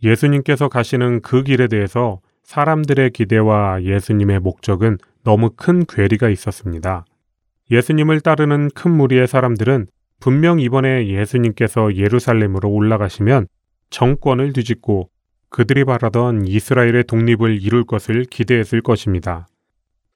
예수님께서 0.05 0.69
가시는 0.69 1.23
그 1.23 1.43
길에 1.43 1.67
대해서 1.67 2.21
사람들의 2.45 3.11
기대와 3.11 3.83
예수님의 3.83 4.41
목적은 4.41 4.99
너무 5.25 5.51
큰 5.57 5.85
괴리가 5.87 6.29
있었습니다. 6.29 7.07
예수님을 7.71 8.21
따르는 8.21 8.71
큰 8.75 8.91
무리의 8.91 9.27
사람들은 9.27 9.87
분명 10.21 10.61
이번에 10.61 11.09
예수님께서 11.09 11.97
예루살렘으로 11.97 12.71
올라가시면 12.71 13.47
정권을 13.91 14.53
뒤집고 14.53 15.09
그들이 15.49 15.85
바라던 15.85 16.47
이스라엘의 16.47 17.05
독립을 17.05 17.63
이룰 17.63 17.85
것을 17.85 18.25
기대했을 18.25 18.83
것입니다. 18.83 19.49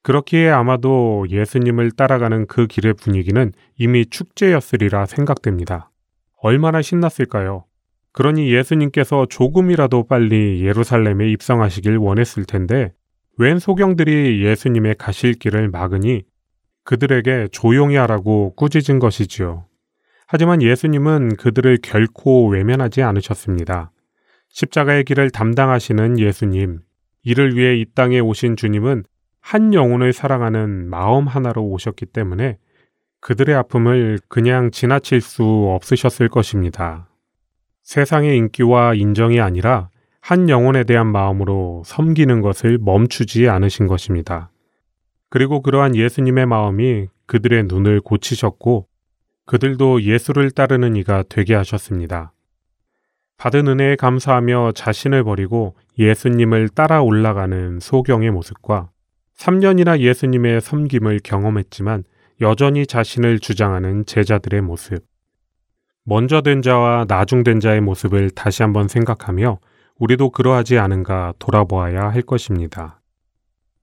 그렇기에 0.03 0.49
아마도 0.49 1.25
예수님을 1.29 1.91
따라가는 1.91 2.45
그 2.47 2.67
길의 2.67 2.93
분위기는 2.93 3.51
이미 3.77 4.05
축제였으리라 4.05 5.05
생각됩니다. 5.07 5.89
얼마나 6.41 6.81
신났을까요? 6.81 7.65
그러니 8.11 8.51
예수님께서 8.53 9.27
조금이라도 9.27 10.07
빨리 10.07 10.63
예루살렘에 10.65 11.29
입성하시길 11.31 11.97
원했을 11.97 12.45
텐데 12.45 12.93
웬 13.37 13.59
소경들이 13.59 14.43
예수님의 14.43 14.95
가실 14.97 15.33
길을 15.33 15.69
막으니 15.69 16.23
그들에게 16.83 17.49
조용히 17.51 17.95
하라고 17.95 18.53
꾸짖은 18.55 18.99
것이지요. 18.99 19.65
하지만 20.27 20.61
예수님은 20.61 21.37
그들을 21.37 21.79
결코 21.81 22.47
외면하지 22.49 23.01
않으셨습니다. 23.01 23.91
십자가의 24.49 25.03
길을 25.03 25.29
담당하시는 25.31 26.19
예수님, 26.19 26.79
이를 27.23 27.55
위해 27.55 27.75
이 27.77 27.85
땅에 27.93 28.19
오신 28.19 28.55
주님은 28.55 29.03
한 29.41 29.73
영혼을 29.73 30.13
사랑하는 30.13 30.89
마음 30.89 31.27
하나로 31.27 31.63
오셨기 31.63 32.07
때문에 32.07 32.57
그들의 33.21 33.55
아픔을 33.55 34.19
그냥 34.27 34.71
지나칠 34.71 35.21
수 35.21 35.43
없으셨을 35.43 36.29
것입니다. 36.29 37.08
세상의 37.83 38.37
인기와 38.37 38.93
인정이 38.93 39.39
아니라 39.39 39.89
한 40.21 40.49
영혼에 40.49 40.83
대한 40.83 41.07
마음으로 41.07 41.83
섬기는 41.85 42.41
것을 42.41 42.77
멈추지 42.79 43.49
않으신 43.49 43.87
것입니다. 43.87 44.51
그리고 45.29 45.61
그러한 45.61 45.95
예수님의 45.95 46.45
마음이 46.45 47.07
그들의 47.25 47.63
눈을 47.63 48.01
고치셨고 48.01 48.87
그들도 49.45 50.03
예수를 50.03 50.51
따르는 50.51 50.95
이가 50.95 51.23
되게 51.29 51.55
하셨습니다. 51.55 52.33
받은 53.37 53.67
은혜에 53.67 53.95
감사하며 53.95 54.73
자신을 54.75 55.23
버리고 55.23 55.75
예수님을 55.97 56.69
따라 56.69 57.01
올라가는 57.01 57.79
소경의 57.79 58.31
모습과 58.31 58.91
3년이나 59.37 59.99
예수님의 59.99 60.59
섬김을 60.61 61.21
경험했지만 61.23 62.03
여전히 62.41 62.85
자신을 62.85 63.39
주장하는 63.39 64.05
제자들의 64.05 64.61
모습. 64.61 65.08
먼저 66.09 66.41
된 66.41 66.63
자와 66.63 67.05
나중된 67.07 67.59
자의 67.59 67.81
모습을 67.81 68.31
다시 68.31 68.63
한번 68.63 68.87
생각하며 68.87 69.59
우리도 69.99 70.31
그러하지 70.31 70.79
않은가 70.79 71.35
돌아보아야 71.37 72.09
할 72.09 72.23
것입니다. 72.23 72.99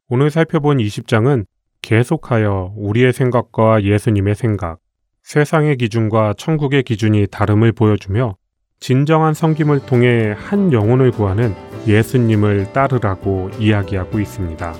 오늘 0.09 0.31
살펴본 0.31 0.79
20장은 0.79 1.45
계속하여 1.83 2.73
우리의 2.77 3.13
생각과 3.13 3.85
예수님의 3.85 4.35
생각, 4.35 4.81
세상의 5.23 5.77
기준과 5.77 6.35
천국의 6.37 6.83
기준이 6.83 7.29
다름을 7.31 7.71
보여주며 7.71 8.35
진정한 8.81 9.33
섬김을 9.33 9.87
통해 9.87 10.35
한 10.37 10.73
영혼을 10.73 11.13
구하는 11.13 11.55
예수님을 11.87 12.73
따르라고 12.73 13.51
이야기하고 13.61 14.19
있습니다. 14.19 14.75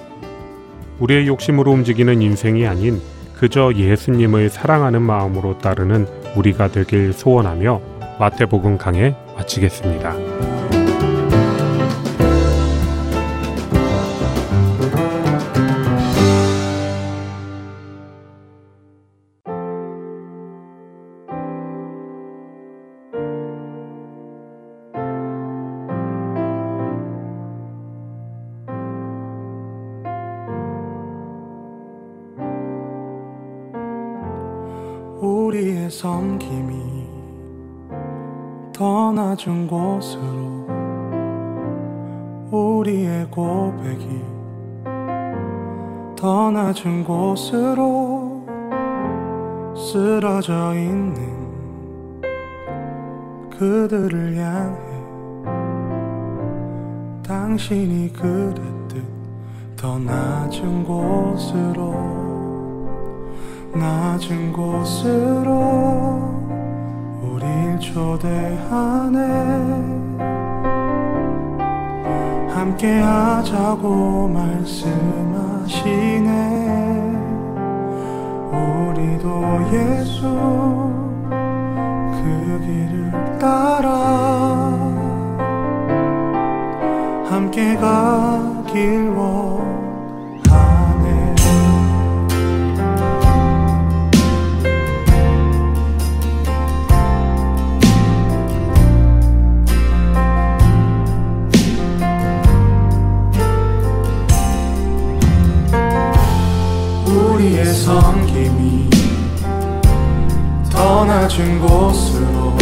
우리의 0.99 1.29
욕심으로 1.29 1.71
움직이는 1.71 2.23
인생이 2.23 2.67
아닌 2.67 3.01
그저 3.37 3.73
예수님을 3.73 4.49
사랑하는 4.49 5.01
마음으로 5.01 5.59
따르는 5.59 6.26
우리가 6.37 6.69
되길 6.69 7.13
소원하며 7.13 7.81
마태복음 8.19 8.79
강해 8.79 9.15
마치겠습니다. 9.37 10.56
섬김이 35.91 37.07
더 38.73 39.13
낮은 39.13 39.67
곳으로 39.67 40.67
우리의 42.51 43.27
고백이 43.31 44.25
더 46.17 46.51
낮은 46.51 47.05
곳으로 47.05 48.45
쓰러져 49.77 50.75
있는 50.75 51.37
그들을 53.51 54.37
향해 54.37 54.87
당신이 57.23 58.13
그랬듯 58.13 59.05
더 59.77 59.99
낮은 59.99 60.85
곳으로 60.85 62.26
낮은 63.79 64.53
곳으로 64.53 66.31
우릴 67.23 67.79
초대하네. 67.79 69.19
함께 72.49 73.01
하자고 73.01 74.29
말씀하시네. 74.29 75.77
우리도 78.51 79.27
예수 79.73 80.23
그 81.31 82.61
길을 82.65 83.11
따라 83.39 83.91
함께 87.29 87.77
가길 87.77 89.11
원 89.11 89.66
낮은 111.37 111.61
곳으로 111.61 112.57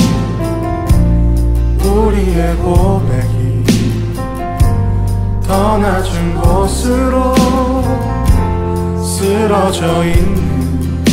우리의 1.78 2.56
고백이 2.56 3.64
더 5.46 5.78
낮은 5.78 6.34
곳으로 6.34 7.34
쓰러져 9.00 10.04
있는 10.04 11.04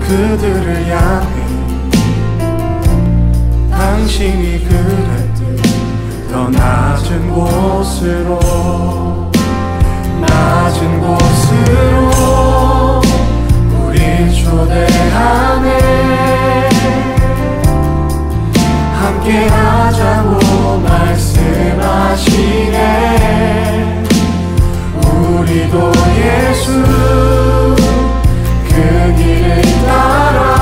그들을 0.00 0.86
향해 0.88 1.42
당신이 3.70 4.64
그랬듯 4.64 5.60
더 6.32 6.48
낮은 6.48 7.30
곳으로 7.34 8.40
낮은 10.22 11.00
곳으로 11.02 12.11
초대하네 14.52 15.66
함께 19.00 19.48
하자고 19.48 20.78
말씀하시네. 20.80 22.34
우리도 25.06 25.92
예수 26.18 26.84
그 28.68 28.74
길을 29.16 29.62
따라 29.86 30.61